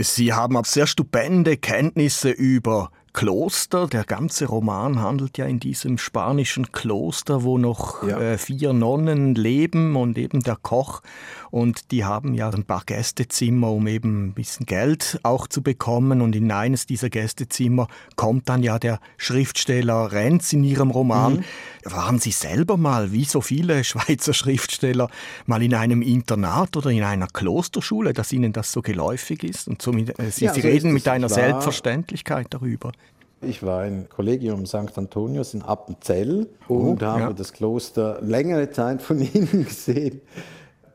Sie 0.00 0.32
haben 0.32 0.56
auch 0.56 0.64
sehr 0.64 0.86
stupende 0.86 1.58
Kenntnisse 1.58 2.30
über 2.30 2.90
Kloster. 3.12 3.86
Der 3.86 4.04
ganze 4.04 4.46
Roman 4.46 5.00
handelt 5.00 5.38
ja 5.38 5.46
in 5.46 5.60
diesem 5.60 5.98
spanischen 5.98 6.72
Kloster, 6.72 7.42
wo 7.42 7.58
noch 7.58 8.06
ja. 8.06 8.20
äh, 8.20 8.38
vier 8.38 8.72
Nonnen 8.72 9.34
leben 9.34 9.96
und 9.96 10.16
eben 10.16 10.42
der 10.42 10.56
Koch. 10.56 11.02
Und 11.50 11.90
die 11.90 12.04
haben 12.04 12.34
ja 12.34 12.48
ein 12.50 12.64
paar 12.64 12.84
Gästezimmer, 12.86 13.72
um 13.72 13.88
eben 13.88 14.26
ein 14.26 14.32
bisschen 14.34 14.66
Geld 14.66 15.18
auch 15.24 15.48
zu 15.48 15.62
bekommen. 15.62 16.20
Und 16.20 16.36
in 16.36 16.52
eines 16.52 16.86
dieser 16.86 17.10
Gästezimmer 17.10 17.88
kommt 18.14 18.48
dann 18.48 18.62
ja 18.62 18.78
der 18.78 19.00
Schriftsteller 19.16 20.12
Renz 20.12 20.52
in 20.52 20.62
ihrem 20.62 20.90
Roman. 20.90 21.38
Mhm. 21.38 21.44
Waren 21.84 22.18
Sie 22.18 22.30
selber 22.30 22.76
mal, 22.76 23.12
wie 23.12 23.24
so 23.24 23.40
viele 23.40 23.82
Schweizer 23.90 24.32
Schriftsteller, 24.32 25.10
mal 25.46 25.62
in 25.62 25.74
einem 25.74 26.02
Internat 26.02 26.76
oder 26.76 26.90
in 26.90 27.02
einer 27.02 27.26
Klosterschule, 27.26 28.12
dass 28.12 28.32
Ihnen 28.32 28.52
das 28.52 28.70
so 28.70 28.80
geläufig 28.80 29.42
ist? 29.42 29.66
Und 29.66 29.82
so 29.82 29.92
mit, 29.92 30.18
äh, 30.20 30.30
Sie, 30.30 30.44
ja, 30.44 30.54
Sie 30.54 30.60
so 30.60 30.68
reden 30.68 30.92
mit 30.92 31.08
einer 31.08 31.28
Selbstverständlichkeit 31.28 32.46
darüber. 32.50 32.92
Ich 33.42 33.62
war 33.62 33.86
im 33.86 34.08
Kollegium 34.08 34.66
St. 34.66 34.96
Antonius 34.96 35.54
in 35.54 35.62
Appenzell 35.62 36.46
und 36.68 37.02
oh, 37.02 37.06
habe 37.06 37.20
ja. 37.20 37.32
das 37.32 37.52
Kloster 37.52 38.20
längere 38.20 38.70
Zeit 38.70 39.00
von 39.00 39.18
innen 39.34 39.64
gesehen. 39.64 40.20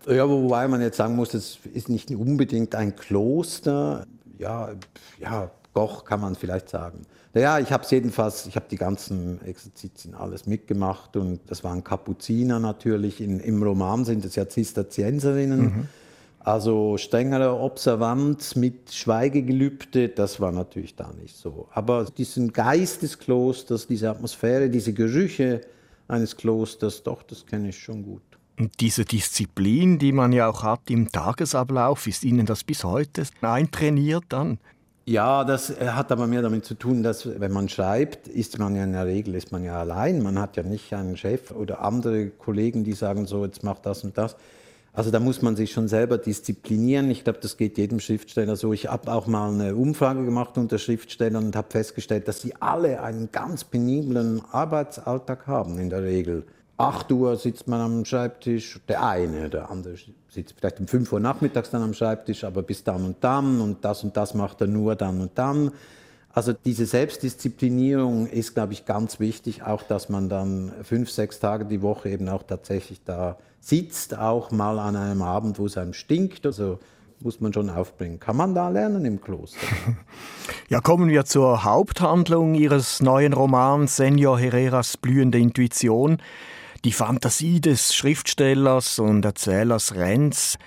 Ja, 0.07 0.29
wobei 0.29 0.67
man 0.67 0.81
jetzt 0.81 0.97
sagen 0.97 1.15
muss, 1.15 1.33
es 1.33 1.57
ist 1.73 1.89
nicht 1.89 2.11
unbedingt 2.11 2.75
ein 2.75 2.95
Kloster. 2.95 4.05
Ja, 4.37 4.69
ja, 5.19 5.49
Goch 5.73 6.05
kann 6.05 6.21
man 6.21 6.35
vielleicht 6.35 6.69
sagen. 6.69 7.01
Ja, 7.33 7.59
ich 7.59 7.71
habe 7.71 7.83
es 7.83 7.91
jedenfalls, 7.91 8.45
ich 8.45 8.55
habe 8.55 8.67
die 8.69 8.77
ganzen 8.77 9.41
Exerzitien 9.43 10.13
alles 10.15 10.45
mitgemacht 10.45 11.17
und 11.17 11.41
das 11.47 11.63
waren 11.63 11.83
Kapuziner 11.83 12.59
natürlich. 12.59 13.19
In, 13.19 13.39
Im 13.39 13.61
Roman 13.61 14.05
sind 14.05 14.23
es 14.23 14.35
ja 14.35 14.47
Zisterzienserinnen. 14.47 15.61
Mhm. 15.61 15.87
Also 16.45 16.95
strengere 16.99 17.59
Observanz 17.59 18.55
mit 18.55 18.93
Schweigegelübde, 18.93 20.09
das 20.09 20.39
war 20.39 20.51
natürlich 20.51 20.95
da 20.95 21.11
nicht 21.19 21.35
so. 21.35 21.67
Aber 21.71 22.05
diesen 22.05 22.53
Geist 22.53 23.01
des 23.01 23.17
Klosters, 23.17 23.87
diese 23.87 24.11
Atmosphäre, 24.11 24.69
diese 24.69 24.93
Gerüche 24.93 25.61
eines 26.07 26.37
Klosters, 26.37 27.01
doch, 27.01 27.23
das 27.23 27.47
kenne 27.47 27.69
ich 27.69 27.79
schon 27.79 28.03
gut. 28.03 28.21
Und 28.59 28.79
diese 28.79 29.05
Disziplin, 29.05 29.97
die 29.97 30.11
man 30.11 30.33
ja 30.33 30.47
auch 30.47 30.61
hat 30.61 30.81
im 30.91 31.11
Tagesablauf, 31.11 32.05
ist 32.05 32.23
Ihnen 32.23 32.45
das 32.45 32.63
bis 32.63 32.83
heute 32.83 33.23
eintrainiert 33.41 34.25
dann? 34.29 34.59
Ja, 35.07 35.45
das 35.45 35.73
hat 35.79 36.11
aber 36.11 36.27
mehr 36.27 36.43
damit 36.43 36.63
zu 36.63 36.75
tun, 36.75 37.01
dass 37.01 37.39
wenn 37.39 37.53
man 37.53 37.69
schreibt, 37.69 38.27
ist 38.27 38.59
man 38.59 38.75
ja 38.75 38.83
in 38.83 38.93
der 38.93 39.07
Regel 39.07 39.33
ist 39.33 39.51
man 39.51 39.63
ja 39.63 39.79
allein. 39.79 40.21
Man 40.21 40.37
hat 40.37 40.57
ja 40.57 40.63
nicht 40.63 40.93
einen 40.93 41.17
Chef 41.17 41.49
oder 41.49 41.81
andere 41.81 42.29
Kollegen, 42.29 42.83
die 42.83 42.93
sagen 42.93 43.25
so, 43.25 43.43
jetzt 43.43 43.63
mach 43.63 43.79
das 43.79 44.03
und 44.03 44.15
das. 44.15 44.35
Also 44.95 45.11
da 45.11 45.19
muss 45.19 45.41
man 45.41 45.57
sich 45.57 45.73
schon 45.73 45.89
selber 45.89 46.17
disziplinieren. 46.17 47.11
Ich 47.11 47.25
glaube, 47.25 47.39
das 47.41 47.57
geht 47.57 47.77
jedem 47.77 47.99
Schriftsteller 47.99 48.55
so. 48.55 48.71
Ich 48.71 48.89
habe 48.89 49.11
auch 49.11 49.27
mal 49.27 49.51
eine 49.51 49.75
Umfrage 49.75 50.23
gemacht 50.23 50.57
unter 50.57 50.77
Schriftstellern 50.77 51.45
und 51.45 51.55
habe 51.57 51.67
festgestellt, 51.69 52.29
dass 52.29 52.41
sie 52.41 52.53
alle 52.61 53.03
einen 53.03 53.29
ganz 53.29 53.65
peniblen 53.65 54.41
Arbeitsalltag 54.53 55.47
haben 55.47 55.79
in 55.79 55.89
der 55.89 56.03
Regel. 56.03 56.45
8 56.77 57.11
Uhr 57.11 57.35
sitzt 57.35 57.67
man 57.67 57.81
am 57.81 58.05
Schreibtisch, 58.05 58.79
der 58.87 59.05
eine, 59.05 59.49
der 59.49 59.69
andere 59.69 59.95
sitzt 60.29 60.55
vielleicht 60.57 60.79
um 60.79 60.87
5 60.87 61.11
Uhr 61.11 61.19
nachmittags 61.19 61.71
dann 61.71 61.83
am 61.83 61.93
Schreibtisch, 61.93 62.45
aber 62.45 62.63
bis 62.63 62.83
dann 62.83 63.03
und 63.03 63.17
dann 63.21 63.59
und 63.59 63.83
das 63.83 64.03
und 64.03 64.15
das 64.15 64.33
macht 64.33 64.61
er 64.61 64.67
nur 64.67 64.95
dann 64.95 65.19
und 65.19 65.31
dann. 65.35 65.71
Also 66.31 66.51
diese 66.51 66.85
Selbstdisziplinierung 66.85 68.27
ist, 68.27 68.53
glaube 68.53 68.73
ich, 68.73 68.85
ganz 68.85 69.19
wichtig, 69.21 69.63
auch 69.63 69.83
dass 69.83 70.09
man 70.09 70.27
dann 70.27 70.71
fünf, 70.83 71.09
sechs 71.09 71.39
Tage 71.39 71.65
die 71.65 71.81
Woche 71.81 72.09
eben 72.09 72.27
auch 72.27 72.43
tatsächlich 72.43 73.01
da 73.05 73.37
sitzt, 73.65 74.17
auch 74.17 74.51
mal 74.51 74.77
an 74.77 74.95
einem 74.95 75.21
Abend, 75.23 75.57
wo 75.57 75.65
es 75.65 75.77
einem 75.77 75.93
stinkt. 75.93 76.45
Also 76.45 76.79
muss 77.19 77.41
man 77.41 77.51
schon 77.51 77.69
aufbringen. 77.69 78.19
Kann 78.19 78.37
man 78.37 78.53
da 78.53 78.69
lernen 78.69 79.05
im 79.05 79.21
Kloster? 79.21 79.59
Ja, 80.67 80.81
kommen 80.81 81.09
wir 81.09 81.25
zur 81.25 81.63
Haupthandlung 81.63 82.55
Ihres 82.55 82.99
neuen 82.99 83.33
Romans 83.33 83.97
Senor 83.97 84.39
Herreras 84.39 84.97
blühende 84.97 85.37
Intuition. 85.37 86.17
Die 86.83 86.91
Fantasie 86.91 87.61
des 87.61 87.93
Schriftstellers 87.93 88.97
und 88.97 89.25
Erzählers 89.25 89.93
Renz 89.93 90.57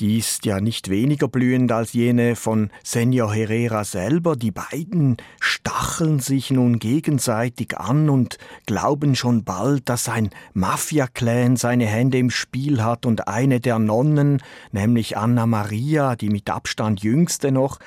die 0.00 0.18
ist 0.18 0.44
ja 0.44 0.60
nicht 0.60 0.90
weniger 0.90 1.28
blühend 1.28 1.70
als 1.70 1.92
jene 1.92 2.34
von 2.34 2.70
Senor 2.82 3.32
Herrera 3.32 3.84
selber. 3.84 4.34
Die 4.34 4.50
beiden 4.50 5.18
stacheln 5.64 6.18
sich 6.18 6.50
nun 6.50 6.78
gegenseitig 6.78 7.78
an 7.78 8.10
und 8.10 8.36
glauben 8.66 9.16
schon 9.16 9.44
bald, 9.44 9.88
dass 9.88 10.10
ein 10.10 10.28
Mafia-Clan 10.52 11.56
seine 11.56 11.86
Hände 11.86 12.18
im 12.18 12.28
Spiel 12.28 12.84
hat 12.84 13.06
und 13.06 13.28
eine 13.28 13.60
der 13.60 13.78
Nonnen, 13.78 14.42
nämlich 14.72 15.16
Anna 15.16 15.46
Maria, 15.46 16.16
die 16.16 16.28
mit 16.28 16.50
Abstand 16.50 17.02
jüngste 17.02 17.50
noch, 17.50 17.78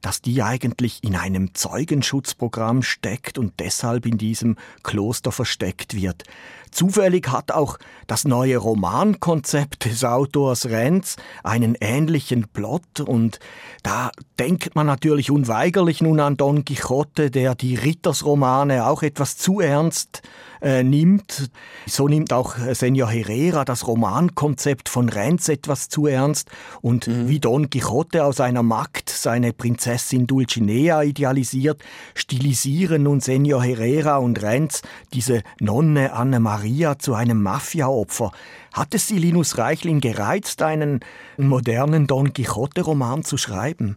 dass 0.00 0.22
die 0.22 0.42
eigentlich 0.42 1.04
in 1.04 1.14
einem 1.14 1.54
Zeugenschutzprogramm 1.54 2.82
steckt 2.82 3.36
und 3.36 3.52
deshalb 3.60 4.06
in 4.06 4.16
diesem 4.16 4.56
Kloster 4.82 5.30
versteckt 5.30 5.94
wird. 5.94 6.24
Zufällig 6.70 7.28
hat 7.28 7.52
auch 7.52 7.78
das 8.06 8.24
neue 8.26 8.58
Romankonzept 8.58 9.86
des 9.86 10.04
Autors 10.04 10.66
Renz 10.66 11.16
einen 11.42 11.74
ähnlichen 11.80 12.48
Plot 12.48 13.00
und 13.00 13.40
da 13.82 14.10
denkt 14.38 14.74
man 14.74 14.86
natürlich 14.86 15.30
unweigerlich 15.30 16.02
nun 16.02 16.20
an 16.20 16.36
Don 16.36 16.64
Quixote, 16.66 17.25
der 17.30 17.54
die 17.54 17.74
Rittersromane 17.74 18.86
auch 18.86 19.02
etwas 19.02 19.36
zu 19.36 19.60
ernst 19.60 20.22
äh, 20.60 20.82
nimmt. 20.82 21.50
So 21.86 22.08
nimmt 22.08 22.32
auch 22.32 22.58
äh, 22.58 22.74
Senor 22.74 23.10
Herrera 23.10 23.64
das 23.64 23.86
Romankonzept 23.86 24.88
von 24.88 25.08
Renz 25.08 25.48
etwas 25.48 25.88
zu 25.88 26.06
ernst 26.06 26.50
und 26.80 27.06
mhm. 27.06 27.28
wie 27.28 27.40
Don 27.40 27.70
Quixote 27.70 28.24
aus 28.24 28.40
einer 28.40 28.62
Magd 28.62 29.10
seine 29.10 29.52
Prinzessin 29.52 30.26
Dulcinea 30.26 31.02
idealisiert, 31.02 31.82
stilisieren 32.14 33.04
nun 33.04 33.20
Senor 33.20 33.62
Herrera 33.62 34.16
und 34.16 34.42
Renz 34.42 34.82
diese 35.12 35.42
Nonne 35.60 36.12
Anne 36.12 36.40
Maria 36.40 36.98
zu 36.98 37.14
einem 37.14 37.42
Mafiaopfer. 37.42 38.32
Hat 38.72 38.94
es 38.94 39.06
Sie, 39.06 39.18
Linus 39.18 39.58
Reichlin, 39.58 40.00
gereizt, 40.00 40.62
einen 40.62 41.00
modernen 41.36 42.06
Don 42.06 42.32
Quixote-Roman 42.32 43.24
zu 43.24 43.36
schreiben? 43.36 43.96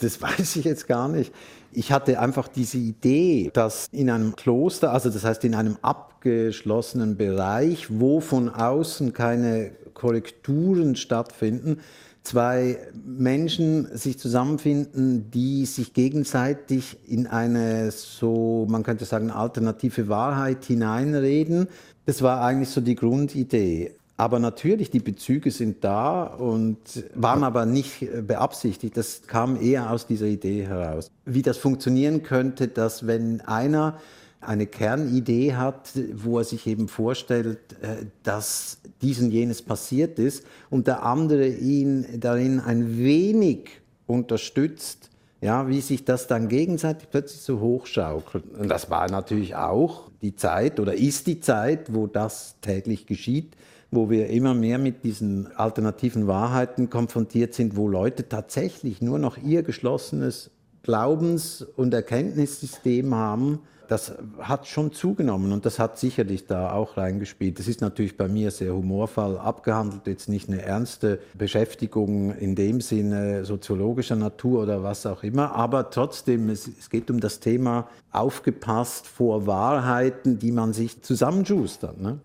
Das 0.00 0.20
weiß 0.20 0.56
ich 0.56 0.64
jetzt 0.64 0.88
gar 0.88 1.08
nicht. 1.08 1.32
Ich 1.74 1.90
hatte 1.90 2.20
einfach 2.20 2.48
diese 2.48 2.76
Idee, 2.76 3.50
dass 3.54 3.88
in 3.92 4.10
einem 4.10 4.36
Kloster, 4.36 4.92
also 4.92 5.08
das 5.08 5.24
heißt 5.24 5.44
in 5.44 5.54
einem 5.54 5.78
abgeschlossenen 5.80 7.16
Bereich, 7.16 7.86
wo 7.88 8.20
von 8.20 8.50
außen 8.50 9.14
keine 9.14 9.72
Korrekturen 9.94 10.96
stattfinden, 10.96 11.78
zwei 12.22 12.78
Menschen 13.04 13.96
sich 13.96 14.18
zusammenfinden, 14.18 15.30
die 15.30 15.64
sich 15.64 15.94
gegenseitig 15.94 16.98
in 17.08 17.26
eine 17.26 17.90
so, 17.90 18.66
man 18.68 18.82
könnte 18.82 19.06
sagen, 19.06 19.30
alternative 19.30 20.08
Wahrheit 20.08 20.64
hineinreden. 20.64 21.68
Das 22.04 22.20
war 22.20 22.42
eigentlich 22.42 22.68
so 22.68 22.80
die 22.80 22.96
Grundidee. 22.96 23.96
Aber 24.22 24.38
natürlich, 24.38 24.88
die 24.88 25.00
Bezüge 25.00 25.50
sind 25.50 25.82
da 25.82 26.22
und 26.22 26.78
waren 27.16 27.42
aber 27.42 27.66
nicht 27.66 28.06
beabsichtigt. 28.24 28.96
Das 28.96 29.22
kam 29.26 29.60
eher 29.60 29.90
aus 29.90 30.06
dieser 30.06 30.26
Idee 30.26 30.64
heraus. 30.64 31.10
Wie 31.24 31.42
das 31.42 31.56
funktionieren 31.58 32.22
könnte, 32.22 32.68
dass 32.68 33.04
wenn 33.08 33.40
einer 33.40 33.98
eine 34.40 34.68
Kernidee 34.68 35.54
hat, 35.54 35.90
wo 36.14 36.38
er 36.38 36.44
sich 36.44 36.68
eben 36.68 36.86
vorstellt, 36.86 37.58
äh, 37.82 38.06
dass 38.22 38.78
dies 39.00 39.20
und 39.20 39.32
jenes 39.32 39.60
passiert 39.60 40.20
ist 40.20 40.44
und 40.70 40.86
der 40.86 41.02
andere 41.02 41.48
ihn 41.48 42.06
darin 42.20 42.60
ein 42.60 42.98
wenig 42.98 43.70
unterstützt, 44.06 45.10
ja, 45.40 45.66
wie 45.66 45.80
sich 45.80 46.04
das 46.04 46.28
dann 46.28 46.46
gegenseitig 46.46 47.08
plötzlich 47.10 47.40
so 47.40 47.58
hochschaukelt. 47.58 48.44
Und 48.56 48.68
das 48.68 48.88
war 48.88 49.10
natürlich 49.10 49.56
auch 49.56 50.12
die 50.22 50.36
Zeit 50.36 50.78
oder 50.78 50.94
ist 50.94 51.26
die 51.26 51.40
Zeit, 51.40 51.92
wo 51.92 52.06
das 52.06 52.54
täglich 52.60 53.06
geschieht, 53.06 53.56
wo 53.92 54.10
wir 54.10 54.28
immer 54.28 54.54
mehr 54.54 54.78
mit 54.78 55.04
diesen 55.04 55.54
alternativen 55.56 56.26
Wahrheiten 56.26 56.90
konfrontiert 56.90 57.54
sind, 57.54 57.76
wo 57.76 57.86
Leute 57.86 58.28
tatsächlich 58.28 59.00
nur 59.00 59.20
noch 59.20 59.38
ihr 59.38 59.62
geschlossenes 59.62 60.50
Glaubens- 60.82 61.62
und 61.76 61.94
Erkenntnissystem 61.94 63.14
haben 63.14 63.60
das 63.92 64.14
hat 64.38 64.66
schon 64.66 64.92
zugenommen 64.92 65.52
und 65.52 65.66
das 65.66 65.78
hat 65.78 65.98
sicherlich 65.98 66.46
da 66.46 66.72
auch 66.72 66.96
reingespielt. 66.96 67.58
Das 67.58 67.68
ist 67.68 67.82
natürlich 67.82 68.16
bei 68.16 68.26
mir 68.26 68.50
sehr 68.50 68.74
humorvoll 68.74 69.36
abgehandelt, 69.36 70.06
jetzt 70.06 70.30
nicht 70.30 70.48
eine 70.48 70.62
ernste 70.62 71.20
Beschäftigung 71.34 72.34
in 72.34 72.54
dem 72.54 72.80
Sinne 72.80 73.44
soziologischer 73.44 74.16
Natur 74.16 74.62
oder 74.62 74.82
was 74.82 75.04
auch 75.04 75.22
immer, 75.22 75.54
aber 75.54 75.90
trotzdem, 75.90 76.48
es, 76.48 76.66
es 76.66 76.88
geht 76.88 77.10
um 77.10 77.20
das 77.20 77.40
Thema 77.40 77.86
aufgepasst 78.12 79.06
vor 79.06 79.46
Wahrheiten, 79.46 80.38
die 80.38 80.52
man 80.52 80.72
sich 80.72 81.02
zusammenschustert. 81.02 82.00
Ne? 82.00 82.18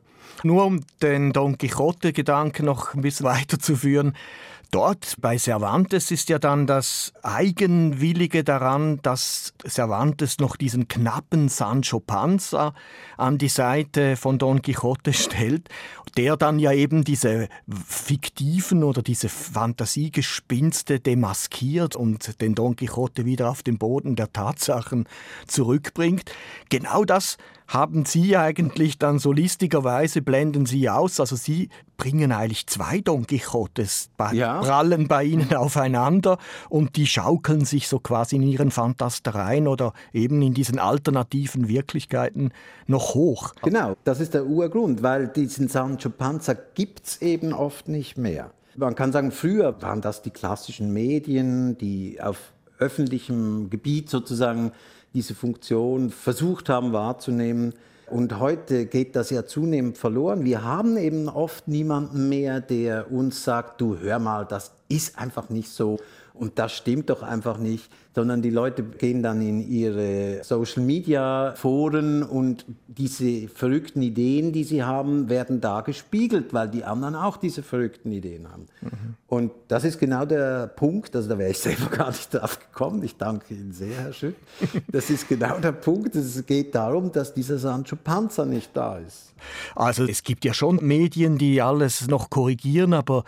Nur 0.44 0.65
um 0.65 0.82
den 1.01 1.34
Don 1.34 1.58
Quixote-Gedanken 1.58 2.65
noch 2.65 2.94
ein 2.94 3.01
bisschen 3.01 3.25
weiterzuführen. 3.25 4.13
Dort 4.72 5.15
bei 5.22 5.38
Cervantes 5.38 6.12
ist 6.12 6.27
ja 6.27 6.39
dann 6.39 6.67
das 6.67 7.13
Eigenwillige 7.24 8.44
daran, 8.44 9.00
dass 9.01 9.53
Cervantes 9.65 10.39
noch 10.39 10.58
diesen 10.58 10.89
knappen 10.89 11.48
Sancho 11.48 12.01
Panza 12.01 12.74
an 13.15 13.38
die 13.38 13.48
Seite 13.48 14.17
von 14.17 14.38
Don 14.38 14.62
Quixote 14.62 15.13
stellt, 15.13 15.70
der 16.17 16.36
dann 16.36 16.60
ja 16.60 16.74
eben 16.74 17.06
diese 17.06 17.48
fiktiven 17.88 18.84
oder 18.84 19.01
diese 19.01 19.29
Fantasiegespinste 19.29 21.00
demaskiert 21.00 21.96
und 21.96 22.41
den 22.41 22.53
Don 22.53 22.75
Quixote 22.75 23.24
wieder 23.24 23.50
auf 23.50 23.63
den 23.63 23.77
Boden 23.77 24.17
der 24.17 24.34
Tatsachen 24.34 25.08
zurückbringt. 25.48 26.29
Genau 26.70 27.06
das 27.06 27.38
haben 27.68 28.06
Sie 28.06 28.38
eigentlich 28.38 28.98
dann 28.98 29.20
so 29.20 29.32
listigerweise 29.32 30.22
blenden 30.22 30.66
Sie 30.66 30.90
aus. 30.90 31.20
Also 31.20 31.36
Sie 31.36 31.70
bringen 31.98 32.32
eigentlich 32.32 32.68
zwei 32.68 33.02
Don 33.02 33.28
Quixotes, 33.28 34.10
ja. 34.32 34.62
prallen 34.62 35.08
bei 35.08 35.24
Ihnen 35.26 35.54
aufeinander 35.56 36.38
und 36.70 36.96
die 36.96 37.08
schaukeln 37.08 37.66
sich 37.66 37.88
so 37.88 38.00
quasi 38.00 38.38
in 38.38 38.44
ihren 38.44 38.72
Fantastereien 38.72 39.68
oder 39.68 39.94
eben 40.14 40.42
in 40.42 40.54
diesen 40.54 40.80
alternativen 40.80 41.68
Wirklichkeiten 41.68 42.52
noch 42.86 43.16
hoch. 43.16 43.54
Genau, 43.64 43.96
das 44.04 44.20
ist 44.20 44.34
der 44.34 44.46
Urgrund, 44.46 45.04
weil 45.04 45.28
diesen 45.28 45.68
Sancho 45.68 46.10
Panza 46.10 46.54
gibt 46.54 47.06
es 47.06 47.22
eben 47.22 47.54
oft 47.54 47.90
nicht 47.90 48.18
mehr. 48.18 48.52
Man 48.76 48.96
kann 48.96 49.12
sagen, 49.12 49.32
früher 49.32 49.82
waren 49.82 50.02
das 50.02 50.22
die 50.22 50.30
klassischen 50.30 50.94
Medien, 50.94 51.78
die 51.80 52.22
auf 52.22 52.54
öffentlichem 52.80 53.72
Gebiet 53.72 54.10
sozusagen 54.10 54.72
diese 55.18 55.34
Funktion 55.34 56.12
versucht 56.12 56.70
haben 56.70 56.94
wahrzunehmen. 56.94 57.74
Und 58.08 58.38
heute 58.38 58.86
geht 58.86 59.16
das 59.16 59.32
ja 59.32 59.48
zunehmend 59.48 59.98
verloren. 59.98 60.46
Wir 60.46 60.64
haben 60.64 60.96
eben 60.96 61.28
oft 61.28 61.68
niemanden 61.68 62.30
mehr, 62.30 62.62
der 62.62 63.12
uns 63.12 63.44
sagt, 63.44 63.82
du 63.82 63.98
hör 63.98 64.20
mal, 64.20 64.46
das 64.46 64.74
ist 64.90 65.18
einfach 65.18 65.50
nicht 65.50 65.70
so. 65.70 66.00
Und 66.38 66.60
das 66.60 66.74
stimmt 66.74 67.10
doch 67.10 67.24
einfach 67.24 67.58
nicht, 67.58 67.89
sondern 68.17 68.41
die 68.41 68.50
Leute 68.50 68.82
gehen 68.82 69.22
dann 69.22 69.41
in 69.41 69.62
ihre 69.62 70.44
Social-Media-Foren 70.44 72.24
und 72.24 72.65
diese 72.88 73.48
verrückten 73.48 74.01
Ideen, 74.01 74.51
die 74.51 74.63
sie 74.63 74.84
haben, 74.84 75.29
werden 75.29 75.62
da 75.62 75.82
gespiegelt, 75.82 76.51
weil 76.51 76.67
die 76.67 76.84
anderen 76.84 77.15
auch 77.15 77.38
diese 77.38 77.62
verrückten 77.62 78.12
Ideen 78.12 78.51
haben. 78.51 78.66
Mhm. 78.81 78.90
Und 79.27 79.51
das 79.68 79.83
ist 79.83 80.00
genau 80.00 80.25
der 80.25 80.66
Punkt, 80.66 81.16
also 81.16 81.29
da 81.29 81.38
wäre 81.38 81.51
ich 81.51 81.59
selber 81.59 81.85
gar 81.96 82.07
nicht 82.07 82.33
drauf 82.33 82.57
gekommen. 82.59 83.03
Ich 83.03 83.18
danke 83.18 83.53
Ihnen 83.53 83.72
sehr, 83.72 83.96
Herr 83.96 84.14
Schütt. 84.14 84.35
Das 84.92 85.09
ist 85.12 85.27
genau 85.27 85.59
der 85.59 85.74
Punkt. 85.74 86.16
Es 86.16 86.44
geht 86.46 86.74
darum, 86.74 87.12
dass 87.12 87.33
dieser 87.33 87.59
Sancho 87.59 87.96
Panza 87.96 88.46
nicht 88.46 88.72
da 88.74 88.98
ist. 88.98 89.33
Also 89.75 90.05
es 90.05 90.24
gibt 90.24 90.44
ja 90.44 90.53
schon 90.53 90.79
Medien, 90.81 91.38
die 91.38 91.62
alles 91.62 92.07
noch 92.07 92.29
korrigieren, 92.29 92.94
aber 92.94 93.25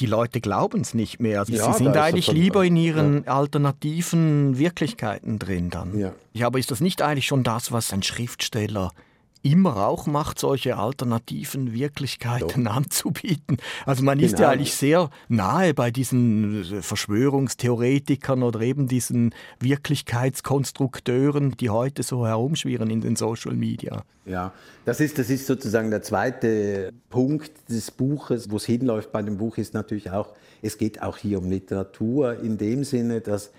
die 0.00 0.06
Leute 0.06 0.40
glauben 0.40 0.80
es 0.80 0.94
nicht 0.94 1.20
mehr. 1.20 1.40
Also 1.40 1.52
ja, 1.52 1.72
sie 1.72 1.84
sind 1.84 1.96
eigentlich 1.96 2.30
lieber 2.30 2.64
in 2.64 2.76
ihren 2.76 3.24
ja. 3.24 3.36
alternativen 3.36 4.58
Wirklichkeiten 4.58 5.38
drin 5.38 5.70
dann. 5.70 5.98
Ja. 5.98 6.12
ja, 6.32 6.46
aber 6.46 6.58
ist 6.58 6.70
das 6.70 6.80
nicht 6.80 7.02
eigentlich 7.02 7.26
schon 7.26 7.42
das, 7.42 7.72
was 7.72 7.92
ein 7.92 8.02
Schriftsteller 8.02 8.92
immer 9.42 9.86
auch 9.86 10.06
macht, 10.06 10.38
solche 10.38 10.76
alternativen 10.76 11.72
Wirklichkeiten 11.72 12.64
Doch. 12.64 12.76
anzubieten. 12.76 13.58
Also 13.86 14.02
man 14.04 14.20
ist 14.20 14.36
genau. 14.36 14.42
ja 14.42 14.50
eigentlich 14.50 14.74
sehr 14.74 15.10
nahe 15.28 15.74
bei 15.74 15.90
diesen 15.90 16.64
Verschwörungstheoretikern 16.82 18.42
oder 18.42 18.60
eben 18.60 18.88
diesen 18.88 19.34
Wirklichkeitskonstrukteuren, 19.60 21.52
die 21.52 21.70
heute 21.70 22.02
so 22.02 22.26
herumschwirren 22.26 22.90
in 22.90 23.00
den 23.00 23.16
Social 23.16 23.54
Media. 23.54 24.04
Ja, 24.24 24.52
das 24.84 25.00
ist, 25.00 25.18
das 25.18 25.30
ist 25.30 25.46
sozusagen 25.46 25.90
der 25.90 26.02
zweite 26.02 26.92
Punkt 27.08 27.70
des 27.70 27.90
Buches. 27.90 28.50
Wo 28.50 28.56
es 28.56 28.66
hinläuft 28.66 29.10
bei 29.10 29.22
dem 29.22 29.38
Buch 29.38 29.56
ist 29.56 29.72
natürlich 29.72 30.10
auch, 30.10 30.34
es 30.60 30.76
geht 30.76 31.02
auch 31.02 31.16
hier 31.16 31.38
um 31.38 31.48
Literatur 31.48 32.38
in 32.40 32.58
dem 32.58 32.84
Sinne, 32.84 33.20
dass 33.20 33.50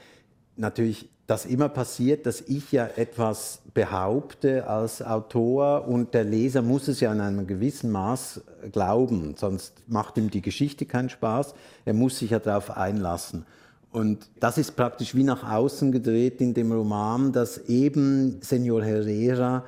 natürlich 0.59 1.09
das 1.25 1.45
immer 1.45 1.69
passiert, 1.69 2.25
dass 2.25 2.41
ich 2.41 2.71
ja 2.71 2.87
etwas 2.95 3.61
behaupte 3.73 4.67
als 4.67 5.01
Autor 5.01 5.87
und 5.87 6.13
der 6.15 6.23
Leser 6.23 6.63
muss 6.63 6.87
es 6.87 6.99
ja 7.01 7.11
in 7.11 7.21
einem 7.21 7.45
gewissen 7.45 7.91
Maß 7.91 8.41
glauben, 8.71 9.35
sonst 9.37 9.73
macht 9.87 10.17
ihm 10.17 10.31
die 10.31 10.41
Geschichte 10.41 10.85
keinen 10.85 11.09
Spaß. 11.09 11.53
Er 11.85 11.93
muss 11.93 12.17
sich 12.17 12.31
ja 12.31 12.39
darauf 12.39 12.75
einlassen. 12.75 13.45
Und 13.91 14.27
das 14.39 14.57
ist 14.57 14.75
praktisch 14.75 15.13
wie 15.15 15.23
nach 15.23 15.49
außen 15.49 15.91
gedreht 15.91 16.41
in 16.41 16.53
dem 16.53 16.71
Roman, 16.71 17.31
dass 17.31 17.57
eben 17.69 18.39
Senor 18.41 18.83
Herrera 18.83 19.65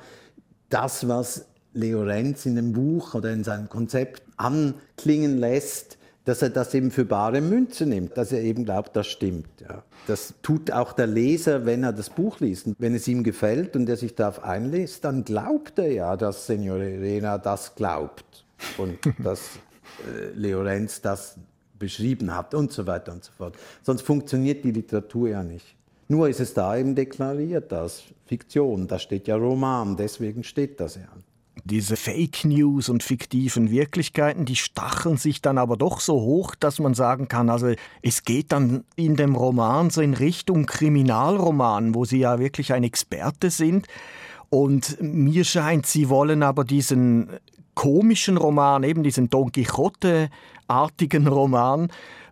das, 0.68 1.06
was 1.06 1.46
Leo 1.74 2.02
Renz 2.02 2.44
in 2.44 2.56
dem 2.56 2.72
Buch 2.72 3.14
oder 3.14 3.32
in 3.32 3.44
seinem 3.44 3.68
Konzept 3.68 4.22
anklingen 4.36 5.38
lässt, 5.38 5.96
dass 6.24 6.42
er 6.42 6.50
das 6.50 6.72
eben 6.74 6.90
für 6.90 7.04
bare 7.04 7.40
Münze 7.40 7.84
nimmt, 7.84 8.16
dass 8.16 8.32
er 8.32 8.42
eben 8.42 8.64
glaubt, 8.64 8.94
das 8.94 9.08
stimmt. 9.08 9.48
Ja. 9.60 9.82
Das 10.06 10.34
tut 10.42 10.70
auch 10.70 10.92
der 10.92 11.08
Leser, 11.08 11.66
wenn 11.66 11.82
er 11.82 11.92
das 11.92 12.10
Buch 12.10 12.40
liest. 12.40 12.66
Und 12.66 12.76
wenn 12.78 12.94
es 12.94 13.08
ihm 13.08 13.24
gefällt 13.24 13.74
und 13.74 13.88
er 13.88 13.96
sich 13.96 14.14
darauf 14.14 14.44
einlässt, 14.44 15.04
dann 15.04 15.24
glaubt 15.24 15.78
er 15.78 15.92
ja, 15.92 16.16
dass 16.16 16.46
Senor 16.46 16.78
Elena 16.78 17.38
das 17.38 17.74
glaubt 17.74 18.44
und 18.78 18.98
dass 19.18 19.58
äh, 20.08 20.30
Leorenz 20.36 21.00
das 21.00 21.36
beschrieben 21.78 22.34
hat 22.34 22.54
und 22.54 22.70
so 22.70 22.86
weiter 22.86 23.12
und 23.12 23.24
so 23.24 23.32
fort. 23.32 23.56
Sonst 23.82 24.02
funktioniert 24.02 24.64
die 24.64 24.70
Literatur 24.70 25.30
ja 25.30 25.42
nicht. 25.42 25.74
Nur 26.06 26.28
ist 26.28 26.40
es 26.40 26.54
da 26.54 26.76
eben 26.76 26.94
deklariert 26.94 27.72
als 27.72 28.02
Fiktion. 28.26 28.86
Da 28.86 28.98
steht 28.98 29.26
ja 29.26 29.34
Roman, 29.34 29.96
deswegen 29.96 30.44
steht 30.44 30.78
das 30.78 30.94
ja. 30.94 31.08
Diese 31.64 31.96
Fake 31.96 32.44
News 32.44 32.88
und 32.88 33.02
fiktiven 33.02 33.70
Wirklichkeiten, 33.70 34.44
die 34.44 34.56
stacheln 34.56 35.16
sich 35.16 35.40
dann 35.40 35.58
aber 35.58 35.76
doch 35.76 36.00
so 36.00 36.14
hoch, 36.14 36.54
dass 36.56 36.80
man 36.80 36.94
sagen 36.94 37.28
kann, 37.28 37.48
also 37.48 37.72
es 38.02 38.24
geht 38.24 38.50
dann 38.50 38.84
in 38.96 39.16
dem 39.16 39.36
Roman 39.36 39.90
so 39.90 40.00
in 40.00 40.14
Richtung 40.14 40.66
Kriminalroman, 40.66 41.94
wo 41.94 42.04
Sie 42.04 42.18
ja 42.18 42.40
wirklich 42.40 42.72
ein 42.72 42.82
Experte 42.82 43.50
sind. 43.50 43.86
Und 44.50 44.98
mir 45.00 45.44
scheint, 45.44 45.86
Sie 45.86 46.08
wollen 46.08 46.42
aber 46.42 46.64
diesen 46.64 47.30
komischen 47.74 48.36
Roman, 48.36 48.82
eben 48.82 49.02
diesen 49.02 49.30
Don 49.30 49.52
Quixote-artigen 49.52 51.26
Roman, 51.26 51.90